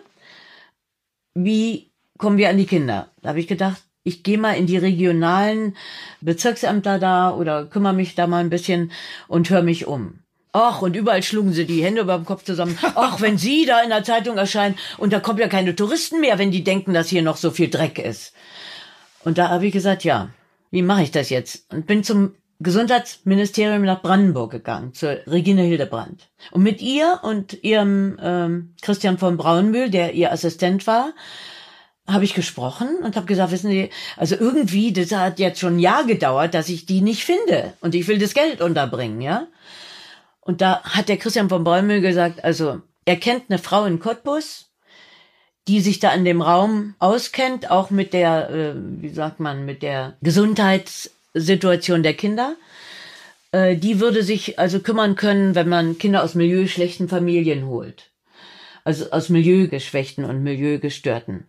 Wie 1.34 1.90
kommen 2.16 2.38
wir 2.38 2.48
an 2.48 2.58
die 2.58 2.66
Kinder? 2.66 3.10
Da 3.22 3.30
habe 3.30 3.40
ich 3.40 3.48
gedacht, 3.48 3.82
ich 4.08 4.22
gehe 4.22 4.38
mal 4.38 4.54
in 4.54 4.66
die 4.66 4.78
regionalen 4.78 5.76
Bezirksämter 6.20 6.98
da 6.98 7.32
oder 7.32 7.66
kümmere 7.66 7.92
mich 7.92 8.14
da 8.14 8.26
mal 8.26 8.38
ein 8.38 8.50
bisschen 8.50 8.90
und 9.28 9.50
höre 9.50 9.62
mich 9.62 9.86
um. 9.86 10.20
Ach, 10.52 10.82
und 10.82 10.96
überall 10.96 11.22
schlugen 11.22 11.52
sie 11.52 11.66
die 11.66 11.84
Hände 11.84 12.00
über 12.00 12.16
dem 12.16 12.24
Kopf 12.24 12.42
zusammen. 12.42 12.76
Ach, 12.94 13.20
wenn 13.20 13.36
Sie 13.36 13.66
da 13.66 13.82
in 13.82 13.90
der 13.90 14.02
Zeitung 14.02 14.38
erscheinen 14.38 14.76
und 14.96 15.12
da 15.12 15.20
kommen 15.20 15.38
ja 15.38 15.46
keine 15.46 15.76
Touristen 15.76 16.20
mehr, 16.20 16.38
wenn 16.38 16.50
die 16.50 16.64
denken, 16.64 16.94
dass 16.94 17.08
hier 17.08 17.22
noch 17.22 17.36
so 17.36 17.50
viel 17.50 17.68
Dreck 17.68 17.98
ist. 17.98 18.32
Und 19.24 19.38
da 19.38 19.50
habe 19.50 19.66
ich 19.66 19.72
gesagt, 19.72 20.04
ja, 20.04 20.30
wie 20.70 20.82
mache 20.82 21.02
ich 21.02 21.10
das 21.10 21.28
jetzt? 21.30 21.70
Und 21.72 21.86
bin 21.86 22.02
zum 22.02 22.34
Gesundheitsministerium 22.60 23.82
nach 23.82 24.02
Brandenburg 24.02 24.50
gegangen, 24.50 24.94
zur 24.94 25.18
Regine 25.26 25.62
Hildebrand. 25.62 26.28
Und 26.50 26.62
mit 26.62 26.82
ihr 26.82 27.20
und 27.22 27.62
ihrem 27.62 28.18
ähm, 28.20 28.74
Christian 28.82 29.18
von 29.18 29.36
Braunmühl, 29.36 29.90
der 29.90 30.14
ihr 30.14 30.32
Assistent 30.32 30.86
war, 30.86 31.12
habe 32.08 32.24
ich 32.24 32.34
gesprochen 32.34 32.88
und 33.02 33.16
habe 33.16 33.26
gesagt, 33.26 33.52
wissen 33.52 33.70
Sie, 33.70 33.90
also 34.16 34.34
irgendwie, 34.34 34.92
das 34.92 35.12
hat 35.12 35.38
jetzt 35.38 35.60
schon 35.60 35.76
ein 35.76 35.80
Jahr 35.80 36.04
gedauert, 36.04 36.54
dass 36.54 36.70
ich 36.70 36.86
die 36.86 37.02
nicht 37.02 37.24
finde 37.24 37.74
und 37.80 37.94
ich 37.94 38.08
will 38.08 38.18
das 38.18 38.34
Geld 38.34 38.60
unterbringen, 38.60 39.20
ja. 39.20 39.46
Und 40.40 40.62
da 40.62 40.82
hat 40.82 41.10
der 41.10 41.18
Christian 41.18 41.50
von 41.50 41.62
Bäumel 41.62 42.00
gesagt, 42.00 42.42
also 42.42 42.80
er 43.04 43.16
kennt 43.16 43.44
eine 43.50 43.58
Frau 43.58 43.84
in 43.84 44.00
Cottbus, 44.00 44.70
die 45.68 45.80
sich 45.80 46.00
da 46.00 46.12
in 46.14 46.24
dem 46.24 46.40
Raum 46.40 46.94
auskennt, 46.98 47.70
auch 47.70 47.90
mit 47.90 48.14
der, 48.14 48.48
äh, 48.48 48.72
wie 48.74 49.10
sagt 49.10 49.38
man, 49.38 49.66
mit 49.66 49.82
der 49.82 50.16
Gesundheitssituation 50.22 52.02
der 52.02 52.14
Kinder. 52.14 52.56
Äh, 53.52 53.76
die 53.76 54.00
würde 54.00 54.22
sich 54.22 54.58
also 54.58 54.80
kümmern 54.80 55.14
können, 55.14 55.54
wenn 55.54 55.68
man 55.68 55.98
Kinder 55.98 56.22
aus 56.22 56.34
milieuschlechten 56.34 57.10
Familien 57.10 57.66
holt. 57.66 58.10
Also 58.84 59.10
aus 59.10 59.28
milieugeschwächten 59.28 60.24
und 60.24 60.42
milieugestörten. 60.42 61.46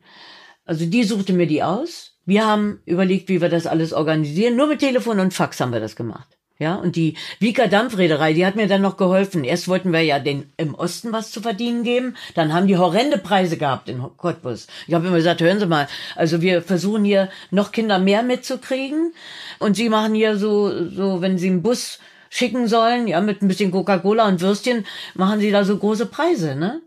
Also 0.69 0.86
die 0.86 1.03
suchte 1.03 1.34
mir 1.34 1.47
die 1.47 1.63
aus. 1.63 2.12
Wir 2.27 2.45
haben 2.45 2.79
überlegt, 2.86 3.27
wie 3.27 3.41
wir 3.41 3.49
das 3.49 3.65
alles 3.65 3.91
organisieren. 3.91 4.55
Nur 4.55 4.67
mit 4.67 4.82
Telefon 4.82 5.19
und 5.19 5.34
Fax 5.34 5.60
haben 5.60 5.73
wir 5.73 5.79
das 5.79 5.95
gemacht. 5.95 6.27
Ja, 6.60 6.75
und 6.75 6.95
die 6.95 7.15
Wieker 7.39 7.67
Dampfreederei, 7.67 8.34
die 8.34 8.45
hat 8.45 8.55
mir 8.55 8.67
dann 8.67 8.84
noch 8.84 8.95
geholfen. 8.95 9.43
Erst 9.43 9.67
wollten 9.67 9.91
wir 9.91 10.01
ja 10.01 10.19
den 10.19 10.53
im 10.58 10.75
Osten 10.75 11.12
was 11.12 11.32
zu 11.32 11.41
verdienen 11.41 11.82
geben, 11.82 12.15
dann 12.36 12.53
haben 12.53 12.67
die 12.67 12.77
horrende 12.77 13.17
Preise 13.17 13.58
gehabt 13.58 13.89
in 13.89 13.99
Cottbus. 14.17 14.67
Ich 14.86 14.93
habe 14.93 15.08
immer 15.08 15.15
gesagt, 15.15 15.41
hören 15.41 15.60
Sie 15.60 15.65
mal, 15.65 15.88
also 16.15 16.39
wir 16.39 16.62
versuchen 16.62 17.03
hier 17.03 17.29
noch 17.49 17.71
Kinder 17.71 17.97
mehr 17.97 18.21
mitzukriegen 18.21 19.13
und 19.58 19.75
Sie 19.75 19.89
machen 19.89 20.13
hier 20.13 20.38
so 20.38 20.88
so, 20.88 21.19
wenn 21.21 21.39
Sie 21.39 21.47
einen 21.47 21.63
Bus 21.63 21.97
schicken 22.29 22.67
sollen, 22.67 23.08
ja, 23.08 23.21
mit 23.21 23.41
ein 23.41 23.47
bisschen 23.47 23.71
Coca-Cola 23.71 24.27
und 24.27 24.39
Würstchen, 24.41 24.86
machen 25.15 25.39
Sie 25.39 25.49
da 25.49 25.63
so 25.63 25.77
große 25.77 26.05
Preise, 26.05 26.55
ne? 26.55 26.82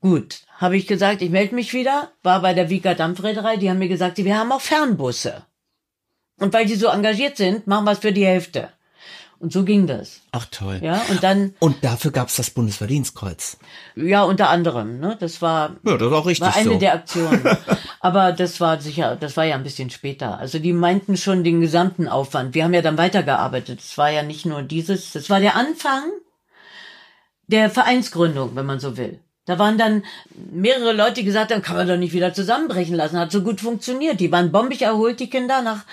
Gut, 0.00 0.42
habe 0.56 0.76
ich 0.76 0.86
gesagt, 0.86 1.22
ich 1.22 1.30
melde 1.30 1.54
mich 1.54 1.74
wieder, 1.74 2.12
war 2.22 2.40
bei 2.40 2.54
der 2.54 2.70
Wieger 2.70 2.94
Dampfreederei, 2.94 3.56
die 3.56 3.68
haben 3.68 3.78
mir 3.78 3.88
gesagt, 3.88 4.18
wir 4.18 4.38
haben 4.38 4.52
auch 4.52 4.60
Fernbusse. 4.60 5.44
Und 6.38 6.52
weil 6.52 6.66
die 6.66 6.76
so 6.76 6.86
engagiert 6.86 7.36
sind, 7.36 7.66
machen 7.66 7.84
wir 7.84 7.92
es 7.92 7.98
für 7.98 8.12
die 8.12 8.26
Hälfte. 8.26 8.70
Und 9.40 9.52
so 9.52 9.64
ging 9.64 9.86
das. 9.86 10.20
Ach 10.32 10.46
toll. 10.50 10.80
Ja, 10.82 11.00
und 11.10 11.22
dann. 11.22 11.54
Und 11.60 11.84
dafür 11.84 12.10
gab's 12.10 12.34
das 12.34 12.50
Bundesverdienstkreuz. 12.50 13.58
Ja, 13.94 14.24
unter 14.24 14.48
anderem. 14.48 14.98
Ne, 14.98 15.16
das 15.18 15.40
war. 15.40 15.76
Ja, 15.84 15.96
das 15.96 16.08
ist 16.08 16.14
auch 16.14 16.26
richtig 16.26 16.46
war 16.46 16.56
eine 16.56 16.72
so. 16.72 16.78
der 16.78 16.94
Aktionen. 16.94 17.44
Aber 18.00 18.32
das 18.32 18.60
war 18.60 18.80
sicher, 18.80 19.14
das 19.14 19.36
war 19.36 19.44
ja 19.44 19.54
ein 19.54 19.62
bisschen 19.62 19.90
später. 19.90 20.38
Also 20.38 20.58
die 20.58 20.72
meinten 20.72 21.16
schon 21.16 21.44
den 21.44 21.60
gesamten 21.60 22.08
Aufwand. 22.08 22.54
Wir 22.54 22.64
haben 22.64 22.74
ja 22.74 22.82
dann 22.82 22.98
weitergearbeitet. 22.98 23.78
Es 23.78 23.96
war 23.96 24.10
ja 24.10 24.24
nicht 24.24 24.44
nur 24.44 24.62
dieses. 24.62 25.12
Das 25.12 25.30
war 25.30 25.38
der 25.38 25.54
Anfang 25.54 26.02
der 27.46 27.70
Vereinsgründung, 27.70 28.56
wenn 28.56 28.66
man 28.66 28.80
so 28.80 28.96
will. 28.96 29.20
Da 29.48 29.58
waren 29.58 29.78
dann 29.78 30.04
mehrere 30.52 30.92
Leute, 30.92 31.14
die 31.14 31.24
gesagt 31.24 31.54
haben, 31.54 31.62
kann 31.62 31.74
man 31.74 31.88
doch 31.88 31.96
nicht 31.96 32.12
wieder 32.12 32.34
zusammenbrechen 32.34 32.94
lassen. 32.94 33.18
Hat 33.18 33.32
so 33.32 33.40
gut 33.40 33.62
funktioniert. 33.62 34.20
Die 34.20 34.30
waren 34.30 34.52
bombig 34.52 34.82
erholt, 34.82 35.20
die 35.20 35.30
Kinder, 35.30 35.62
nach 35.62 35.86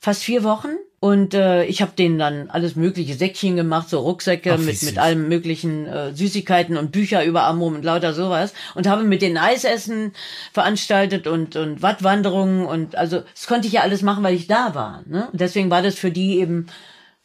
fast 0.00 0.24
vier 0.24 0.44
Wochen. 0.44 0.70
Und 0.98 1.34
äh, 1.34 1.64
ich 1.64 1.82
habe 1.82 1.92
denen 1.92 2.18
dann 2.18 2.48
alles 2.48 2.74
mögliche 2.74 3.12
Säckchen 3.12 3.54
gemacht, 3.54 3.90
so 3.90 3.98
Rucksäcke 4.00 4.54
Ach, 4.54 4.58
mit, 4.58 4.78
süß. 4.78 4.88
mit 4.88 4.98
allem 4.98 5.28
möglichen 5.28 5.84
äh, 5.84 6.14
Süßigkeiten 6.14 6.78
und 6.78 6.90
Bücher 6.90 7.22
über 7.22 7.42
Amrum 7.42 7.74
und 7.74 7.84
lauter 7.84 8.14
sowas. 8.14 8.54
Und 8.74 8.88
habe 8.88 9.02
mit 9.02 9.20
den 9.20 9.36
Eisessen 9.36 10.12
veranstaltet 10.54 11.26
und, 11.26 11.54
und 11.54 11.82
Wattwanderungen. 11.82 12.64
Und 12.64 12.96
also 12.96 13.20
das 13.34 13.46
konnte 13.46 13.66
ich 13.66 13.74
ja 13.74 13.82
alles 13.82 14.00
machen, 14.00 14.24
weil 14.24 14.34
ich 14.34 14.46
da 14.46 14.74
war. 14.74 15.02
Ne? 15.04 15.28
Und 15.30 15.38
deswegen 15.38 15.68
war 15.68 15.82
das 15.82 15.96
für 15.96 16.10
die 16.10 16.38
eben 16.38 16.68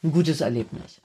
ein 0.04 0.12
gutes 0.12 0.42
Erlebnis. 0.42 0.97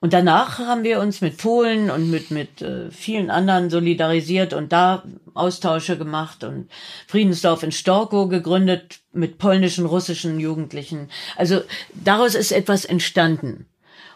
Und 0.00 0.12
danach 0.12 0.58
haben 0.58 0.84
wir 0.84 1.00
uns 1.00 1.20
mit 1.20 1.38
Polen 1.38 1.90
und 1.90 2.10
mit, 2.10 2.30
mit 2.30 2.62
äh, 2.62 2.90
vielen 2.90 3.30
anderen 3.30 3.68
solidarisiert 3.68 4.52
und 4.52 4.72
da 4.72 5.02
Austausche 5.34 5.98
gemacht 5.98 6.44
und 6.44 6.68
Friedensdorf 7.06 7.62
in 7.62 7.72
Storkow 7.72 8.28
gegründet 8.28 9.00
mit 9.12 9.38
polnischen, 9.38 9.86
russischen 9.86 10.38
Jugendlichen. 10.38 11.10
Also 11.36 11.62
daraus 11.92 12.34
ist 12.34 12.52
etwas 12.52 12.84
entstanden. 12.84 13.66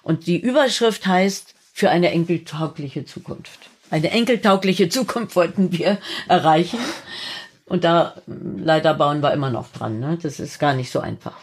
Und 0.02 0.26
die 0.26 0.38
Überschrift 0.38 1.06
heißt 1.06 1.54
für 1.72 1.90
eine 1.90 2.10
enkeltaugliche 2.10 3.04
Zukunft. 3.04 3.58
Eine 3.90 4.10
enkeltaugliche 4.10 4.88
Zukunft 4.88 5.36
wollten 5.36 5.72
wir 5.72 5.98
erreichen. 6.28 6.78
Und 7.66 7.84
da 7.84 8.14
leider 8.26 8.94
bauen 8.94 9.22
wir 9.22 9.32
immer 9.32 9.50
noch 9.50 9.70
dran. 9.72 9.98
Ne? 9.98 10.18
Das 10.22 10.40
ist 10.40 10.58
gar 10.58 10.74
nicht 10.74 10.90
so 10.90 11.00
einfach. 11.00 11.34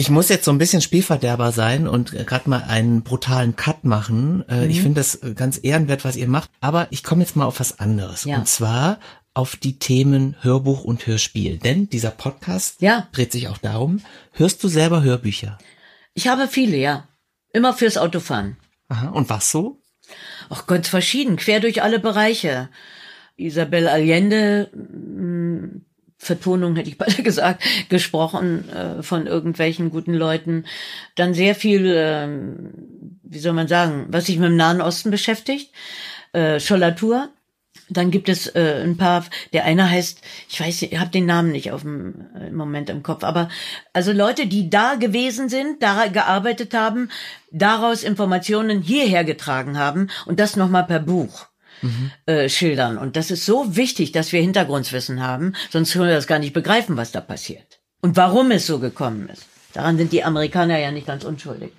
Ich 0.00 0.08
muss 0.08 0.30
jetzt 0.30 0.46
so 0.46 0.50
ein 0.50 0.56
bisschen 0.56 0.80
Spielverderber 0.80 1.52
sein 1.52 1.86
und 1.86 2.14
äh, 2.14 2.24
gerade 2.24 2.48
mal 2.48 2.62
einen 2.62 3.02
brutalen 3.02 3.54
Cut 3.54 3.84
machen. 3.84 4.42
Äh, 4.48 4.64
Mhm. 4.64 4.70
Ich 4.70 4.80
finde 4.80 4.98
das 5.00 5.16
äh, 5.16 5.34
ganz 5.34 5.60
ehrenwert, 5.62 6.06
was 6.06 6.16
ihr 6.16 6.26
macht. 6.26 6.48
Aber 6.62 6.86
ich 6.90 7.04
komme 7.04 7.22
jetzt 7.22 7.36
mal 7.36 7.44
auf 7.44 7.60
was 7.60 7.80
anderes. 7.80 8.24
Ja. 8.24 8.38
Und 8.38 8.48
zwar 8.48 8.98
auf 9.34 9.56
die 9.56 9.78
Themen 9.78 10.36
Hörbuch 10.40 10.84
und 10.84 11.06
Hörspiel. 11.06 11.58
Denn 11.58 11.90
dieser 11.90 12.12
Podcast 12.12 12.80
Ja. 12.80 13.08
dreht 13.12 13.30
sich 13.30 13.48
auch 13.48 13.58
darum, 13.58 14.00
hörst 14.32 14.64
du 14.64 14.68
selber 14.68 15.02
Hörbücher? 15.02 15.58
Ich 16.14 16.28
habe 16.28 16.48
viele, 16.48 16.78
ja. 16.78 17.06
Immer 17.52 17.74
fürs 17.74 17.98
Autofahren. 17.98 18.56
Aha. 18.88 19.08
Und 19.10 19.28
was 19.28 19.50
so? 19.50 19.82
Ach 20.48 20.66
Gott, 20.66 20.86
verschieden, 20.86 21.36
quer 21.36 21.60
durch 21.60 21.82
alle 21.82 21.98
Bereiche. 22.00 22.70
Isabel 23.36 23.86
Allende, 23.86 24.70
mh, 24.74 25.82
Vertonung 26.22 26.76
hätte 26.76 26.90
ich 26.90 26.98
beide 26.98 27.22
gesagt, 27.22 27.64
gesprochen 27.88 28.68
äh, 28.68 29.02
von 29.02 29.26
irgendwelchen 29.26 29.90
guten 29.90 30.14
Leuten. 30.14 30.66
Dann 31.16 31.34
sehr 31.34 31.54
viel 31.54 31.92
ähm, 31.96 33.00
wie 33.30 33.38
soll 33.38 33.52
man 33.52 33.68
sagen, 33.68 34.06
was 34.08 34.26
sich 34.26 34.38
mit 34.38 34.48
dem 34.48 34.56
Nahen 34.56 34.80
Osten 34.80 35.10
beschäftigt, 35.10 35.72
äh, 36.32 36.60
Schollatur. 36.60 37.30
Dann 37.88 38.10
gibt 38.10 38.28
es 38.28 38.46
äh, 38.54 38.82
ein 38.84 38.96
paar, 38.96 39.24
der 39.52 39.64
eine 39.64 39.88
heißt, 39.88 40.20
ich 40.48 40.60
weiß, 40.60 40.82
ich 40.82 40.98
habe 40.98 41.10
den 41.10 41.26
Namen 41.26 41.50
nicht 41.50 41.72
auf 41.72 41.82
dem 41.82 42.26
äh, 42.36 42.48
im 42.48 42.56
Moment 42.56 42.90
im 42.90 43.02
Kopf, 43.02 43.24
aber 43.24 43.48
also 43.92 44.12
Leute, 44.12 44.46
die 44.46 44.70
da 44.70 44.94
gewesen 44.94 45.48
sind, 45.48 45.82
da 45.82 46.06
gearbeitet 46.06 46.74
haben, 46.74 47.10
daraus 47.50 48.04
Informationen 48.04 48.80
hierher 48.82 49.24
getragen 49.24 49.76
haben 49.78 50.08
und 50.26 50.38
das 50.38 50.56
nochmal 50.56 50.84
per 50.84 51.00
Buch. 51.00 51.49
Mhm. 51.82 52.10
Äh, 52.26 52.48
schildern. 52.48 52.98
Und 52.98 53.16
das 53.16 53.30
ist 53.30 53.44
so 53.44 53.76
wichtig, 53.76 54.12
dass 54.12 54.32
wir 54.32 54.40
Hintergrundwissen 54.40 55.22
haben, 55.22 55.54
sonst 55.70 55.92
können 55.92 56.08
wir 56.08 56.14
das 56.14 56.26
gar 56.26 56.38
nicht 56.38 56.52
begreifen, 56.52 56.96
was 56.96 57.12
da 57.12 57.20
passiert. 57.20 57.80
Und 58.00 58.16
warum 58.16 58.50
es 58.50 58.66
so 58.66 58.78
gekommen 58.78 59.28
ist. 59.28 59.46
Daran 59.72 59.96
sind 59.96 60.12
die 60.12 60.24
Amerikaner 60.24 60.78
ja 60.78 60.90
nicht 60.90 61.06
ganz 61.06 61.24
unschuldig. 61.24 61.72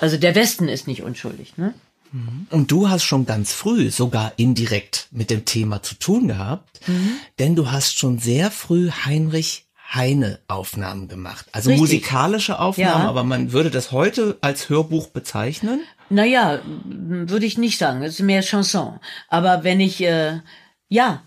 Also 0.00 0.16
der 0.16 0.34
Westen 0.34 0.68
ist 0.68 0.86
nicht 0.86 1.02
unschuldig, 1.02 1.56
ne? 1.56 1.74
Mhm. 2.12 2.46
Und 2.50 2.70
du 2.70 2.88
hast 2.88 3.04
schon 3.04 3.26
ganz 3.26 3.52
früh 3.52 3.90
sogar 3.90 4.32
indirekt 4.36 5.08
mit 5.10 5.30
dem 5.30 5.44
Thema 5.44 5.82
zu 5.82 5.94
tun 5.94 6.28
gehabt, 6.28 6.80
mhm. 6.88 7.12
denn 7.38 7.54
du 7.54 7.70
hast 7.70 7.98
schon 7.98 8.18
sehr 8.18 8.50
früh 8.50 8.90
Heinrich 8.90 9.66
Heine 9.92 10.38
Aufnahmen 10.46 11.08
gemacht. 11.08 11.46
Also 11.52 11.70
Richtig. 11.70 11.80
musikalische 11.80 12.58
Aufnahmen, 12.60 13.02
ja. 13.02 13.08
aber 13.08 13.24
man 13.24 13.52
würde 13.52 13.70
das 13.70 13.90
heute 13.90 14.38
als 14.40 14.68
Hörbuch 14.68 15.08
bezeichnen? 15.08 15.80
Naja, 16.10 16.60
würde 16.64 17.46
ich 17.46 17.58
nicht 17.58 17.78
sagen. 17.78 18.02
Es 18.02 18.14
ist 18.14 18.24
mehr 18.24 18.42
Chanson. 18.42 19.00
Aber 19.28 19.64
wenn 19.64 19.80
ich, 19.80 20.00
äh, 20.02 20.40
ja, 20.88 21.22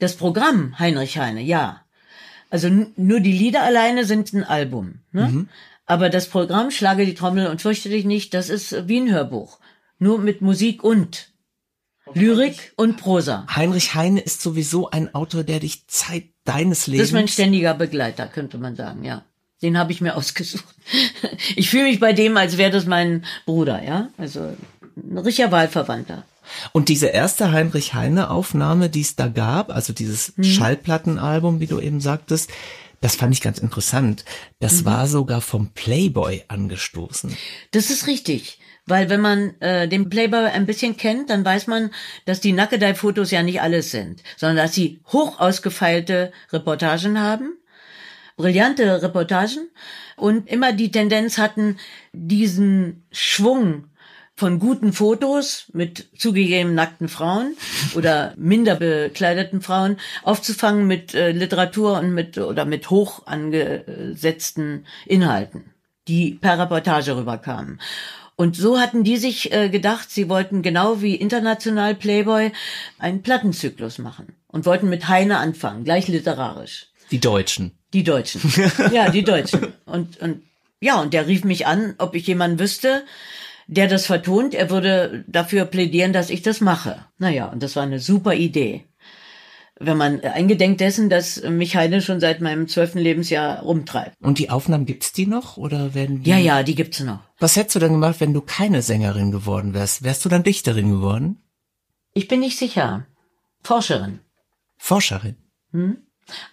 das 0.00 0.16
Programm 0.16 0.78
Heinrich 0.78 1.18
Heine, 1.18 1.40
ja. 1.40 1.82
Also 2.50 2.68
nur 2.96 3.20
die 3.20 3.32
Lieder 3.32 3.62
alleine 3.62 4.04
sind 4.04 4.32
ein 4.32 4.42
Album. 4.42 5.00
Ne? 5.12 5.28
Mhm. 5.28 5.48
Aber 5.86 6.10
das 6.10 6.28
Programm 6.28 6.72
Schlage 6.72 7.06
die 7.06 7.14
Trommel 7.14 7.46
und 7.46 7.62
fürchte 7.62 7.90
dich 7.90 8.04
nicht, 8.04 8.34
das 8.34 8.48
ist 8.48 8.88
wie 8.88 9.00
ein 9.00 9.10
Hörbuch. 9.10 9.60
Nur 9.98 10.18
mit 10.18 10.40
Musik 10.40 10.82
und 10.82 11.32
Lyrik 12.14 12.72
und 12.76 12.96
Prosa. 12.96 13.46
Heinrich 13.54 13.94
Heine 13.94 14.20
ist 14.20 14.40
sowieso 14.40 14.90
ein 14.90 15.14
Autor, 15.14 15.44
der 15.44 15.60
dich 15.60 15.86
Zeit 15.86 16.24
deines 16.50 16.86
Lebens. 16.86 17.02
Das 17.02 17.08
ist 17.08 17.14
mein 17.14 17.28
ständiger 17.28 17.74
Begleiter, 17.74 18.26
könnte 18.26 18.58
man 18.58 18.76
sagen, 18.76 19.04
ja. 19.04 19.24
Den 19.62 19.76
habe 19.78 19.92
ich 19.92 20.00
mir 20.00 20.16
ausgesucht. 20.16 20.74
Ich 21.56 21.70
fühle 21.70 21.84
mich 21.84 22.00
bei 22.00 22.12
dem, 22.12 22.36
als 22.36 22.56
wäre 22.56 22.70
das 22.70 22.86
mein 22.86 23.24
Bruder, 23.46 23.82
ja. 23.82 24.08
Also 24.18 24.56
ein 24.96 25.18
richtiger 25.18 25.52
Wahlverwandter. 25.52 26.24
Und 26.72 26.88
diese 26.88 27.06
erste 27.06 27.52
Heinrich 27.52 27.94
Heine 27.94 28.30
Aufnahme, 28.30 28.88
die 28.88 29.02
es 29.02 29.14
da 29.14 29.28
gab, 29.28 29.70
also 29.70 29.92
dieses 29.92 30.32
hm. 30.36 30.44
Schallplattenalbum, 30.44 31.60
wie 31.60 31.66
du 31.66 31.78
eben 31.78 32.00
sagtest, 32.00 32.50
das 33.00 33.16
fand 33.16 33.32
ich 33.32 33.40
ganz 33.40 33.58
interessant. 33.58 34.24
Das 34.58 34.82
mhm. 34.82 34.84
war 34.84 35.06
sogar 35.06 35.40
vom 35.40 35.68
Playboy 35.68 36.44
angestoßen. 36.48 37.34
Das 37.70 37.90
ist 37.90 38.06
richtig. 38.06 38.59
Weil 38.90 39.08
wenn 39.08 39.20
man 39.20 39.60
äh, 39.60 39.86
den 39.86 40.10
Playboy 40.10 40.46
ein 40.46 40.66
bisschen 40.66 40.96
kennt, 40.96 41.30
dann 41.30 41.44
weiß 41.44 41.68
man, 41.68 41.90
dass 42.24 42.40
die 42.40 42.52
Nackedei-Fotos 42.52 43.30
ja 43.30 43.42
nicht 43.42 43.62
alles 43.62 43.92
sind, 43.92 44.22
sondern 44.36 44.56
dass 44.56 44.74
sie 44.74 45.00
hoch 45.12 45.38
ausgefeilte 45.38 46.32
Reportagen 46.52 47.20
haben, 47.20 47.56
brillante 48.36 49.00
Reportagen 49.00 49.68
und 50.16 50.48
immer 50.48 50.72
die 50.72 50.90
Tendenz 50.90 51.38
hatten, 51.38 51.76
diesen 52.12 53.06
Schwung 53.12 53.84
von 54.34 54.58
guten 54.58 54.92
Fotos 54.92 55.70
mit 55.72 56.08
zugegeben 56.18 56.74
nackten 56.74 57.08
Frauen 57.08 57.56
oder 57.94 58.34
minder 58.36 58.74
bekleideten 58.74 59.60
Frauen 59.60 59.98
aufzufangen 60.24 60.88
mit 60.88 61.14
äh, 61.14 61.30
Literatur 61.30 62.00
und 62.00 62.12
mit 62.12 62.38
oder 62.38 62.64
mit 62.64 62.90
hoch 62.90 63.26
angesetzten 63.26 64.84
Inhalten, 65.06 65.74
die 66.08 66.32
per 66.32 66.58
Reportage 66.58 67.16
rüberkamen. 67.16 67.78
Und 68.40 68.56
so 68.56 68.80
hatten 68.80 69.04
die 69.04 69.18
sich 69.18 69.52
äh, 69.52 69.68
gedacht, 69.68 70.10
sie 70.10 70.30
wollten 70.30 70.62
genau 70.62 71.02
wie 71.02 71.14
international 71.14 71.94
Playboy 71.94 72.52
einen 72.98 73.20
Plattenzyklus 73.20 73.98
machen 73.98 74.34
und 74.46 74.64
wollten 74.64 74.88
mit 74.88 75.08
Heine 75.08 75.36
anfangen, 75.36 75.84
gleich 75.84 76.08
literarisch. 76.08 76.86
Die 77.10 77.20
Deutschen. 77.20 77.72
Die 77.92 78.02
Deutschen. 78.02 78.40
ja, 78.94 79.10
die 79.10 79.24
Deutschen. 79.24 79.74
Und, 79.84 80.18
und 80.22 80.40
ja, 80.80 80.98
und 81.02 81.12
der 81.12 81.26
rief 81.26 81.44
mich 81.44 81.66
an, 81.66 81.96
ob 81.98 82.14
ich 82.14 82.26
jemanden 82.26 82.58
wüsste, 82.58 83.04
der 83.66 83.88
das 83.88 84.06
vertont, 84.06 84.54
er 84.54 84.70
würde 84.70 85.22
dafür 85.26 85.66
plädieren, 85.66 86.14
dass 86.14 86.30
ich 86.30 86.40
das 86.40 86.62
mache. 86.62 87.04
Naja, 87.18 87.44
und 87.48 87.62
das 87.62 87.76
war 87.76 87.82
eine 87.82 88.00
super 88.00 88.32
Idee. 88.32 88.86
Wenn 89.82 89.96
man 89.96 90.20
eingedenk 90.20 90.76
dessen, 90.76 91.08
dass 91.08 91.42
mich 91.42 91.74
Heine 91.74 92.02
schon 92.02 92.20
seit 92.20 92.42
meinem 92.42 92.68
zwölften 92.68 92.98
Lebensjahr 92.98 93.60
rumtreibt. 93.60 94.14
Und 94.20 94.38
die 94.38 94.50
Aufnahmen 94.50 94.84
gibt's 94.84 95.12
die 95.12 95.26
noch 95.26 95.56
oder 95.56 95.94
werden 95.94 96.22
die? 96.22 96.28
Ja, 96.28 96.36
ja, 96.36 96.62
die 96.62 96.74
gibt's 96.74 97.00
noch. 97.00 97.20
Was 97.38 97.56
hättest 97.56 97.76
du 97.76 97.78
dann 97.80 97.92
gemacht, 97.92 98.20
wenn 98.20 98.34
du 98.34 98.42
keine 98.42 98.82
Sängerin 98.82 99.30
geworden 99.30 99.72
wärst? 99.72 100.02
Wärst 100.02 100.22
du 100.24 100.28
dann 100.28 100.42
Dichterin 100.42 100.90
geworden? 100.90 101.42
Ich 102.12 102.28
bin 102.28 102.40
nicht 102.40 102.58
sicher. 102.58 103.06
Forscherin. 103.62 104.20
Forscherin. 104.76 105.36
Hm? 105.72 105.96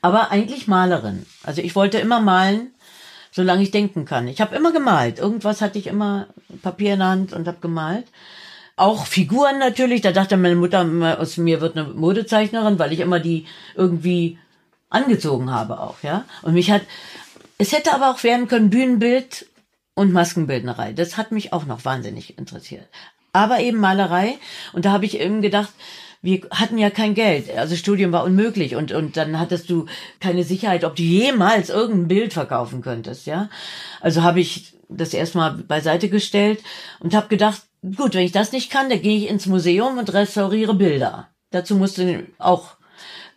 Aber 0.01 0.31
eigentlich 0.31 0.67
Malerin. 0.67 1.25
Also 1.43 1.61
ich 1.61 1.75
wollte 1.75 1.99
immer 1.99 2.21
malen, 2.21 2.73
solange 3.31 3.63
ich 3.63 3.71
denken 3.71 4.05
kann. 4.05 4.29
Ich 4.29 4.39
habe 4.39 4.55
immer 4.55 4.71
gemalt. 4.71 5.19
Irgendwas 5.19 5.61
hatte 5.61 5.79
ich 5.79 5.87
immer 5.87 6.27
Papier 6.61 6.93
in 6.93 6.99
der 6.99 7.09
Hand 7.09 7.33
und 7.33 7.45
habe 7.45 7.59
gemalt. 7.59 8.05
Auch 8.77 9.07
Figuren 9.07 9.59
natürlich. 9.59 10.01
Da 10.01 10.11
dachte 10.11 10.37
meine 10.37 10.55
Mutter 10.55 10.81
immer, 10.81 11.19
aus 11.19 11.35
mir 11.37 11.59
wird 11.59 11.75
eine 11.75 11.89
Modezeichnerin, 11.89 12.79
weil 12.79 12.93
ich 12.93 13.01
immer 13.01 13.19
die 13.19 13.45
irgendwie 13.75 14.37
angezogen 14.89 15.51
habe 15.51 15.79
auch, 15.81 16.01
ja. 16.03 16.23
Und 16.43 16.53
mich 16.53 16.71
hat, 16.71 16.83
es 17.57 17.73
hätte 17.73 17.93
aber 17.93 18.11
auch 18.11 18.23
werden 18.23 18.47
können 18.47 18.69
Bühnenbild 18.69 19.47
und 19.95 20.13
Maskenbildnerei. 20.13 20.93
Das 20.93 21.17
hat 21.17 21.31
mich 21.31 21.53
auch 21.53 21.65
noch 21.65 21.83
wahnsinnig 21.83 22.37
interessiert. 22.37 22.87
Aber 23.33 23.59
eben 23.59 23.79
Malerei. 23.79 24.37
Und 24.73 24.85
da 24.85 24.91
habe 24.91 25.05
ich 25.05 25.19
eben 25.19 25.41
gedacht, 25.41 25.73
wir 26.21 26.41
hatten 26.51 26.77
ja 26.77 26.89
kein 26.89 27.15
Geld. 27.15 27.49
Also 27.55 27.75
Studium 27.75 28.11
war 28.11 28.23
unmöglich 28.23 28.75
und, 28.75 28.91
und 28.91 29.17
dann 29.17 29.39
hattest 29.39 29.69
du 29.69 29.87
keine 30.19 30.43
Sicherheit, 30.43 30.83
ob 30.83 30.95
du 30.95 31.03
jemals 31.03 31.69
irgendein 31.69 32.07
Bild 32.07 32.33
verkaufen 32.33 32.81
könntest, 32.81 33.25
ja. 33.25 33.49
Also 34.01 34.23
habe 34.23 34.39
ich 34.39 34.73
das 34.89 35.13
erstmal 35.13 35.51
beiseite 35.51 36.09
gestellt 36.09 36.63
und 36.99 37.13
habe 37.13 37.27
gedacht, 37.27 37.66
gut, 37.95 38.13
wenn 38.15 38.25
ich 38.25 38.31
das 38.31 38.51
nicht 38.51 38.71
kann, 38.71 38.89
dann 38.89 39.01
gehe 39.01 39.17
ich 39.17 39.29
ins 39.29 39.45
Museum 39.45 39.97
und 39.97 40.13
restauriere 40.13 40.73
Bilder. 40.73 41.27
Dazu 41.51 41.75
musste 41.75 42.25
auch 42.39 42.71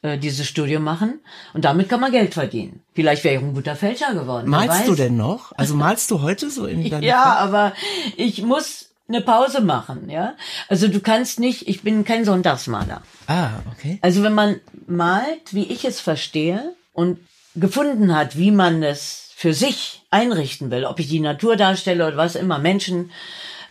äh, 0.03 0.19
dieses 0.19 0.47
Studium 0.47 0.83
machen 0.83 1.21
und 1.55 1.65
damit 1.65 1.89
kann 1.89 2.01
man 2.01 2.11
Geld 2.13 2.35
verdienen. 2.35 2.83
Vielleicht 2.95 3.23
wäre 3.25 3.37
ich 3.37 3.41
ein 3.43 3.55
guter 3.55 3.77
Fälscher 3.77 4.15
geworden. 4.15 4.49
Malst 4.49 4.89
du 4.89 4.95
denn 4.95 5.17
noch? 5.17 5.53
Also 5.57 5.75
malst 5.75 6.11
du 6.11 6.23
heute 6.23 6.51
so 6.51 6.67
in 6.67 6.89
deinem 6.91 7.03
Ja, 7.03 7.23
Fall? 7.23 7.37
aber 7.49 7.73
ich 8.17 8.43
muss 8.43 8.87
eine 9.09 9.21
Pause 9.21 9.61
machen, 9.61 10.09
ja. 10.09 10.35
Also 10.69 10.87
du 10.89 11.01
kannst 11.01 11.41
nicht, 11.41 11.69
ich 11.69 11.83
bin 11.83 12.05
kein 12.05 12.25
Sonntagsmaler. 12.25 13.03
Ah, 13.27 13.51
okay. 13.73 13.99
Also 14.03 14.23
wenn 14.23 14.35
man 14.35 14.61
malt, 14.87 15.53
wie 15.53 15.65
ich 15.65 15.85
es 15.85 16.01
verstehe 16.01 16.75
und 16.93 17.19
gefunden 17.57 18.15
hat, 18.15 18.39
wie 18.39 18.53
man 18.53 18.83
es 18.85 19.31
für 19.35 19.53
sich 19.55 20.03
einrichten 20.11 20.71
will, 20.71 20.85
ob 20.85 21.01
ich 21.01 21.09
die 21.09 21.19
Natur 21.21 21.57
darstelle 21.57 22.07
oder 22.07 22.17
was 22.17 22.37
immer, 22.37 22.59
Menschen, 22.59 23.11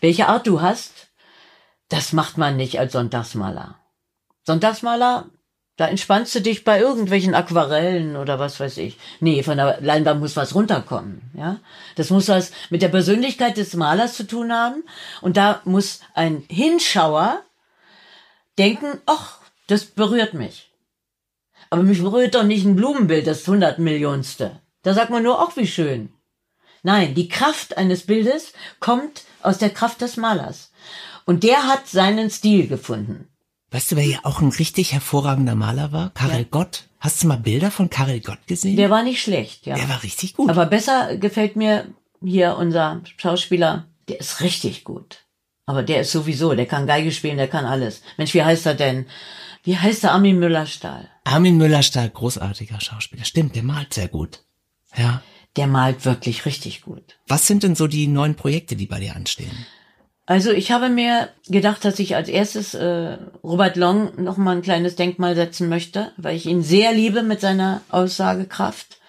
welche 0.01 0.27
Art 0.27 0.47
du 0.47 0.61
hast, 0.61 1.09
das 1.89 2.13
macht 2.13 2.37
man 2.37 2.57
nicht 2.57 2.79
als 2.79 2.93
Sonntagsmaler. 2.93 3.75
Sonntagsmaler 4.45 5.29
da 5.79 5.87
entspannst 5.87 6.35
du 6.35 6.41
dich 6.41 6.65
bei 6.65 6.77
irgendwelchen 6.77 7.33
Aquarellen 7.33 8.17
oder 8.17 8.37
was 8.37 8.59
weiß 8.59 8.79
ich. 8.79 8.97
Nee, 9.21 9.43
von 9.43 9.55
der 9.55 9.79
Leinwand 9.79 10.19
muss 10.19 10.35
was 10.35 10.53
runterkommen, 10.53 11.31
ja. 11.33 11.61
Das 11.95 12.09
muss 12.09 12.27
was 12.27 12.51
mit 12.69 12.81
der 12.81 12.89
Persönlichkeit 12.89 13.55
des 13.55 13.75
Malers 13.75 14.15
zu 14.15 14.27
tun 14.27 14.51
haben. 14.51 14.83
Und 15.21 15.37
da 15.37 15.61
muss 15.63 16.01
ein 16.13 16.43
Hinschauer 16.49 17.39
denken, 18.57 18.99
ach, 19.05 19.37
das 19.67 19.85
berührt 19.85 20.33
mich. 20.33 20.69
Aber 21.69 21.83
mich 21.83 22.01
berührt 22.01 22.35
doch 22.35 22.43
nicht 22.43 22.65
ein 22.65 22.75
Blumenbild, 22.75 23.25
das 23.25 23.47
hundertmillionste. 23.47 24.59
Da 24.83 24.93
sagt 24.93 25.11
man 25.11 25.23
nur, 25.23 25.39
ach, 25.39 25.55
wie 25.55 25.67
schön. 25.67 26.11
Nein, 26.83 27.15
die 27.15 27.29
Kraft 27.29 27.77
eines 27.77 28.05
Bildes 28.05 28.51
kommt 28.81 29.23
aus 29.41 29.57
der 29.57 29.69
Kraft 29.69 30.01
des 30.01 30.17
Malers. 30.17 30.71
Und 31.25 31.43
der 31.43 31.67
hat 31.67 31.87
seinen 31.87 32.29
Stil 32.29 32.67
gefunden. 32.67 33.27
Weißt 33.71 33.91
du, 33.91 33.95
wer 33.95 34.05
ja 34.05 34.19
auch 34.23 34.41
ein 34.41 34.49
richtig 34.49 34.93
hervorragender 34.93 35.55
Maler 35.55 35.91
war? 35.91 36.09
Karel 36.11 36.41
ja. 36.41 36.47
Gott. 36.49 36.85
Hast 36.99 37.23
du 37.23 37.27
mal 37.27 37.37
Bilder 37.37 37.71
von 37.71 37.89
Karel 37.89 38.19
Gott 38.19 38.45
gesehen? 38.47 38.75
Der 38.75 38.89
war 38.89 39.03
nicht 39.03 39.21
schlecht, 39.21 39.65
ja. 39.65 39.75
Der 39.75 39.87
war 39.87 40.03
richtig 40.03 40.35
gut. 40.35 40.49
Aber 40.49 40.65
besser 40.65 41.15
gefällt 41.17 41.55
mir 41.55 41.85
hier 42.21 42.57
unser 42.57 43.01
Schauspieler. 43.17 43.85
Der 44.07 44.19
ist 44.19 44.41
richtig 44.41 44.83
gut. 44.83 45.19
Aber 45.65 45.83
der 45.83 46.01
ist 46.01 46.11
sowieso, 46.11 46.55
der 46.55 46.65
kann 46.65 46.87
Geige 46.87 47.11
spielen, 47.11 47.37
der 47.37 47.47
kann 47.47 47.65
alles. 47.65 48.01
Mensch, 48.17 48.33
wie 48.33 48.43
heißt 48.43 48.65
er 48.65 48.73
denn? 48.73 49.05
Wie 49.63 49.77
heißt 49.77 50.03
der 50.03 50.13
Armin 50.13 50.39
Müller-Stahl? 50.39 51.07
Armin 51.25 51.57
Müller-Stahl, 51.57 52.09
großartiger 52.09 52.81
Schauspieler. 52.81 53.23
Stimmt, 53.23 53.55
der 53.55 53.63
malt 53.63 53.93
sehr 53.93 54.07
gut. 54.07 54.39
Ja. 54.97 55.21
Der 55.57 55.67
malt 55.67 56.05
wirklich 56.05 56.45
richtig 56.45 56.81
gut. 56.81 57.17
Was 57.27 57.47
sind 57.47 57.63
denn 57.63 57.75
so 57.75 57.87
die 57.87 58.07
neuen 58.07 58.35
Projekte, 58.35 58.75
die 58.75 58.85
bei 58.85 58.99
dir 58.99 59.15
anstehen? 59.15 59.65
Also 60.29 60.51
ich 60.51 60.71
habe 60.71 60.89
mir 60.89 61.29
gedacht, 61.47 61.83
dass 61.83 61.97
ich 61.97 62.15
als 62.15 62.29
erstes 62.29 62.75
äh, 62.75 63.17
Robert 63.43 63.75
Long 63.75 64.11
noch 64.23 64.37
mal 64.37 64.55
ein 64.55 64.61
kleines 64.61 64.95
Denkmal 64.95 65.33
setzen 65.33 65.69
möchte, 65.69 66.11
weil 66.17 66.35
ich 66.35 66.45
ihn 66.45 66.61
sehr 66.61 66.93
liebe 66.93 67.23
mit 67.23 67.41
seiner 67.41 67.81
Aussagekraft. 67.89 68.99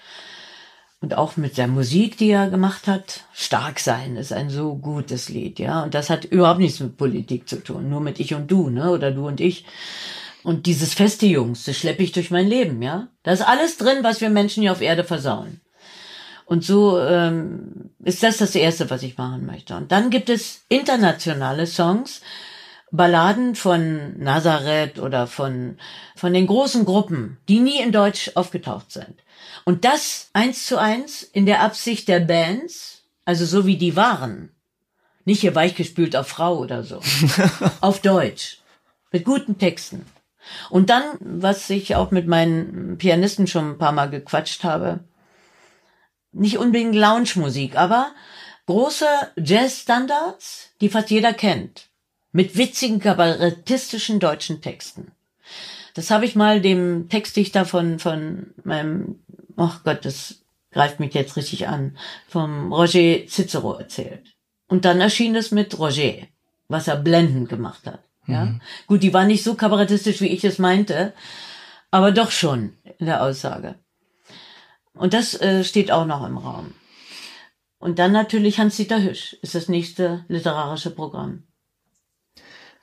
Und 1.03 1.15
auch 1.15 1.37
mit 1.37 1.59
der 1.59 1.67
Musik, 1.67 2.17
die 2.17 2.31
er 2.31 2.49
gemacht 2.49 2.87
hat. 2.87 3.25
Stark 3.35 3.81
sein 3.81 4.17
ist 4.17 4.33
ein 4.33 4.49
so 4.49 4.77
gutes 4.77 5.29
Lied, 5.29 5.59
ja. 5.59 5.83
Und 5.83 5.95
das 5.95 6.09
hat 6.09 6.25
überhaupt 6.27 6.61
nichts 6.61 6.81
mit 6.81 6.97
Politik 6.97 7.49
zu 7.49 7.63
tun. 7.63 7.89
Nur 7.89 8.01
mit 8.01 8.19
ich 8.19 8.35
und 8.35 8.51
du, 8.51 8.71
ne? 8.71 8.91
Oder 8.91 9.11
du 9.11 9.27
und 9.27 9.41
ich. 9.41 9.65
Und 10.43 10.65
dieses 10.65 10.95
feste 10.95 11.27
Jungs, 11.27 11.65
das 11.65 11.77
schleppe 11.77 12.03
ich 12.03 12.13
durch 12.13 12.31
mein 12.31 12.49
Leben, 12.49 12.81
ja. 12.81 13.09
Da 13.23 13.33
ist 13.33 13.47
alles 13.47 13.77
drin, 13.77 13.99
was 14.03 14.23
wir 14.23 14.31
Menschen 14.31 14.63
hier 14.63 14.73
auf 14.73 14.81
Erde 14.81 15.05
versauen. 15.05 15.61
Und 16.51 16.65
so 16.65 17.01
ähm, 17.01 17.91
ist 18.03 18.25
das 18.25 18.39
das 18.39 18.57
Erste, 18.57 18.91
was 18.91 19.05
ich 19.05 19.17
machen 19.17 19.47
möchte. 19.47 19.77
Und 19.77 19.93
dann 19.93 20.11
gibt 20.11 20.29
es 20.29 20.65
internationale 20.69 21.65
Songs, 21.65 22.23
Balladen 22.91 23.55
von 23.55 24.19
Nazareth 24.19 24.99
oder 24.99 25.29
von, 25.29 25.79
von 26.17 26.33
den 26.33 26.49
großen 26.49 26.85
Gruppen, 26.85 27.37
die 27.49 27.61
nie 27.61 27.81
in 27.81 27.93
Deutsch 27.93 28.33
aufgetaucht 28.35 28.91
sind. 28.91 29.15
Und 29.65 29.85
das 29.85 30.31
eins 30.33 30.67
zu 30.67 30.77
eins 30.77 31.23
in 31.23 31.47
der 31.47 31.61
Absicht 31.61 32.09
der 32.09 32.19
Bands, 32.19 33.05
also 33.25 33.47
so 33.47 33.65
wie 33.65 33.77
die 33.77 33.95
waren. 33.95 34.51
Nicht 35.25 35.43
hier 35.43 35.55
weichgespült 35.55 36.17
auf 36.17 36.27
Frau 36.27 36.59
oder 36.59 36.83
so. 36.83 37.01
auf 37.81 38.01
Deutsch. 38.01 38.59
Mit 39.13 39.25
guten 39.25 39.57
Texten. 39.59 40.05
Und 40.69 40.91
dann, 40.91 41.05
was 41.21 41.71
ich 41.71 41.95
auch 41.95 42.11
mit 42.11 42.27
meinen 42.27 42.99
Pianisten 42.99 43.47
schon 43.47 43.71
ein 43.71 43.79
paar 43.79 43.93
Mal 43.93 44.11
gequatscht 44.11 44.65
habe, 44.65 45.05
nicht 46.33 46.59
unbedingt 46.59 46.95
Lounge-Musik, 46.95 47.77
aber 47.77 48.13
große 48.67 49.07
Jazz-Standards, 49.37 50.71
die 50.81 50.89
fast 50.89 51.11
jeder 51.11 51.33
kennt. 51.33 51.89
Mit 52.33 52.57
witzigen, 52.57 53.01
kabarettistischen 53.01 54.21
deutschen 54.21 54.63
Texten. 54.63 55.13
Das 55.95 56.11
habe 56.11 56.25
ich 56.25 56.37
mal 56.37 56.61
dem 56.61 57.09
Textdichter 57.09 57.65
von, 57.65 57.99
von 57.99 58.55
meinem, 58.63 59.19
ach 59.57 59.83
Gott, 59.83 60.05
das 60.05 60.37
greift 60.71 61.01
mich 61.01 61.15
jetzt 61.15 61.37
richtig 61.37 61.67
an, 61.67 61.97
vom 62.29 62.73
Roger 62.73 63.27
Cicero 63.27 63.75
erzählt. 63.75 64.37
Und 64.69 64.85
dann 64.85 65.01
erschien 65.01 65.35
es 65.35 65.51
mit 65.51 65.77
Roger, 65.79 66.15
was 66.69 66.87
er 66.87 66.97
blendend 66.97 67.49
gemacht 67.49 67.87
hat. 67.87 68.05
Ja, 68.29 68.45
mhm. 68.45 68.61
gut, 68.87 69.03
die 69.03 69.13
war 69.13 69.25
nicht 69.25 69.43
so 69.43 69.55
kabarettistisch, 69.55 70.21
wie 70.21 70.29
ich 70.29 70.45
es 70.45 70.59
meinte, 70.59 71.13
aber 71.91 72.13
doch 72.13 72.31
schon 72.31 72.75
in 72.99 73.07
der 73.07 73.23
Aussage. 73.23 73.75
Und 74.95 75.15
das 75.15 75.41
äh, 75.41 75.65
steht 75.65 75.91
auch 75.91 76.07
noch 76.07 76.27
im 76.27 76.37
Raum. 76.37 76.75
Und 77.79 77.99
dann 77.99 78.13
natürlich 78.13 78.59
Hans-Dieter 78.59 79.03
Hüsch 79.03 79.35
ist 79.41 79.55
das 79.55 79.69
nächste 79.69 80.25
literarische 80.29 80.91
Programm. 80.91 81.45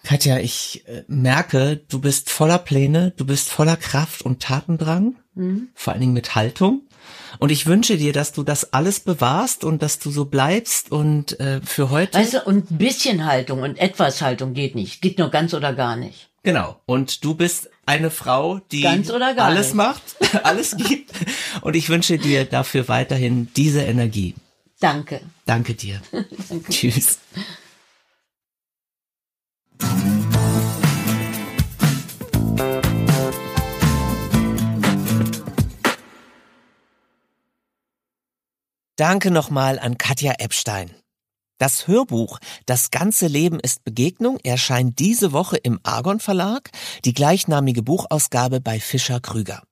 Katja, 0.04 0.40
ich 0.40 0.88
äh, 0.88 1.04
merke, 1.08 1.78
du 1.90 2.00
bist 2.00 2.30
voller 2.30 2.60
Pläne, 2.60 3.14
du 3.18 3.26
bist 3.26 3.50
voller 3.50 3.76
Kraft 3.76 4.22
und 4.22 4.42
Tatendrang, 4.42 5.16
mhm. 5.36 5.70
vor 5.74 5.94
allen 5.94 6.02
Dingen 6.02 6.14
mit 6.14 6.34
Haltung. 6.34 6.88
Und 7.40 7.52
ich 7.52 7.66
wünsche 7.66 7.98
dir, 7.98 8.14
dass 8.14 8.32
du 8.32 8.44
das 8.44 8.74
alles 8.74 9.00
bewahrst 9.00 9.64
und 9.64 9.82
dass 9.82 10.00
du 10.00 10.10
so 10.10 10.26
bleibst 10.26 10.92
und 10.92 11.40
äh, 11.40 11.62
für 11.62 11.90
heute. 11.90 12.18
Weißt 12.18 12.34
du, 12.36 12.44
und 12.46 12.72
ein 12.72 12.78
bisschen 12.78 13.26
Haltung 13.26 13.62
und 13.62 13.78
etwas 13.78 14.22
Haltung 14.22 14.54
geht 14.54 14.76
nicht. 14.76 15.02
Geht 15.02 15.20
nur 15.20 15.30
ganz 15.30 15.54
oder 15.54 15.74
gar 15.74 15.96
nicht. 15.96 16.30
Genau. 16.48 16.80
Und 16.86 17.26
du 17.26 17.36
bist 17.36 17.70
eine 17.86 18.10
Frau, 18.10 18.60
die 18.72 18.88
alles 18.88 19.68
nicht. 19.68 19.74
macht, 19.76 20.02
alles 20.46 20.78
gibt. 20.78 21.12
Und 21.60 21.76
ich 21.76 21.90
wünsche 21.90 22.18
dir 22.18 22.46
dafür 22.46 22.88
weiterhin 22.88 23.52
diese 23.58 23.82
Energie. 23.82 24.34
Danke. 24.80 25.20
Danke 25.46 25.74
dir. 25.74 26.02
Danke. 26.48 26.72
Tschüss. 26.72 27.20
Danke 38.96 39.32
nochmal 39.32 39.80
an 39.80 39.98
Katja 39.98 40.36
Epstein. 40.40 40.97
Das 41.58 41.88
Hörbuch 41.88 42.40
Das 42.66 42.92
ganze 42.92 43.28
Leben 43.28 43.60
ist 43.60 43.84
Begegnung 43.84 44.40
erscheint 44.44 45.00
diese 45.00 45.32
Woche 45.32 45.58
im 45.58 45.80
Argon 45.84 46.20
Verlag, 46.20 46.70
die 47.06 47.14
gleichnamige 47.14 47.84
Buchausgabe 47.84 48.62
bei 48.62 48.80
Fischer 48.80 49.20
Krüger. 49.20 49.64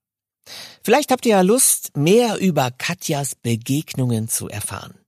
Vielleicht 0.84 1.12
habt 1.12 1.26
ihr 1.26 1.32
ja 1.32 1.42
Lust, 1.42 1.96
mehr 1.96 2.38
über 2.38 2.72
Katjas 2.72 3.36
Begegnungen 3.36 4.28
zu 4.28 4.48
erfahren. 4.48 5.00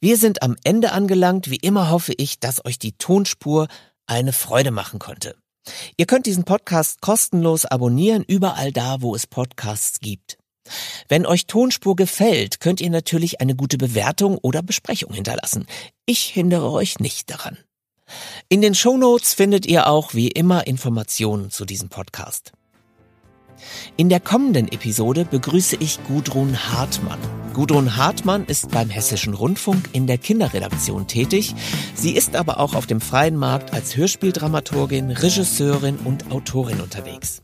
Wir 0.00 0.16
sind 0.16 0.42
am 0.42 0.56
Ende 0.64 0.92
angelangt. 0.92 1.50
Wie 1.50 1.56
immer 1.56 1.90
hoffe 1.90 2.14
ich, 2.16 2.40
dass 2.40 2.64
euch 2.64 2.78
die 2.78 2.92
Tonspur 2.92 3.68
eine 4.06 4.32
Freude 4.32 4.70
machen 4.70 4.98
konnte. 4.98 5.36
Ihr 5.96 6.06
könnt 6.06 6.26
diesen 6.26 6.44
Podcast 6.44 7.02
kostenlos 7.02 7.66
abonnieren, 7.66 8.24
überall 8.26 8.72
da, 8.72 9.02
wo 9.02 9.14
es 9.14 9.26
Podcasts 9.26 10.00
gibt. 10.00 10.38
Wenn 11.08 11.26
euch 11.26 11.46
Tonspur 11.46 11.96
gefällt, 11.96 12.60
könnt 12.60 12.80
ihr 12.80 12.90
natürlich 12.90 13.40
eine 13.40 13.54
gute 13.54 13.78
Bewertung 13.78 14.38
oder 14.38 14.62
Besprechung 14.62 15.12
hinterlassen. 15.12 15.66
Ich 16.06 16.20
hindere 16.22 16.70
euch 16.70 17.00
nicht 17.00 17.30
daran. 17.30 17.58
In 18.48 18.62
den 18.62 18.74
Shownotes 18.74 19.34
findet 19.34 19.66
ihr 19.66 19.86
auch 19.86 20.14
wie 20.14 20.28
immer 20.28 20.66
Informationen 20.66 21.50
zu 21.50 21.64
diesem 21.64 21.88
Podcast. 21.88 22.52
In 23.96 24.08
der 24.08 24.20
kommenden 24.20 24.70
Episode 24.70 25.24
begrüße 25.24 25.76
ich 25.80 25.98
Gudrun 26.04 26.70
Hartmann. 26.70 27.18
Gudrun 27.54 27.96
Hartmann 27.96 28.44
ist 28.44 28.70
beim 28.70 28.88
Hessischen 28.88 29.34
Rundfunk 29.34 29.90
in 29.92 30.06
der 30.06 30.18
Kinderredaktion 30.18 31.08
tätig. 31.08 31.54
Sie 31.94 32.12
ist 32.12 32.36
aber 32.36 32.60
auch 32.60 32.74
auf 32.74 32.86
dem 32.86 33.00
freien 33.00 33.36
Markt 33.36 33.72
als 33.72 33.96
Hörspieldramaturgin, 33.96 35.10
Regisseurin 35.10 35.96
und 35.96 36.30
Autorin 36.30 36.80
unterwegs. 36.80 37.42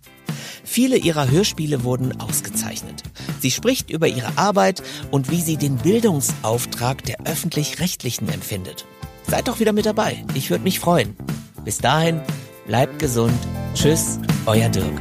Viele 0.64 0.96
ihrer 0.96 1.30
Hörspiele 1.30 1.84
wurden 1.84 2.20
ausgezeichnet. 2.20 3.02
Sie 3.40 3.50
spricht 3.50 3.90
über 3.90 4.08
ihre 4.08 4.36
Arbeit 4.38 4.82
und 5.10 5.30
wie 5.30 5.40
sie 5.40 5.56
den 5.56 5.76
Bildungsauftrag 5.76 7.04
der 7.04 7.18
öffentlich-rechtlichen 7.24 8.28
empfindet. 8.28 8.86
Seid 9.28 9.48
doch 9.48 9.60
wieder 9.60 9.72
mit 9.72 9.86
dabei. 9.86 10.24
Ich 10.34 10.50
würde 10.50 10.64
mich 10.64 10.80
freuen. 10.80 11.16
Bis 11.64 11.78
dahin, 11.78 12.20
bleibt 12.66 12.98
gesund. 12.98 13.38
Tschüss, 13.74 14.18
euer 14.46 14.68
Dirk. 14.68 15.00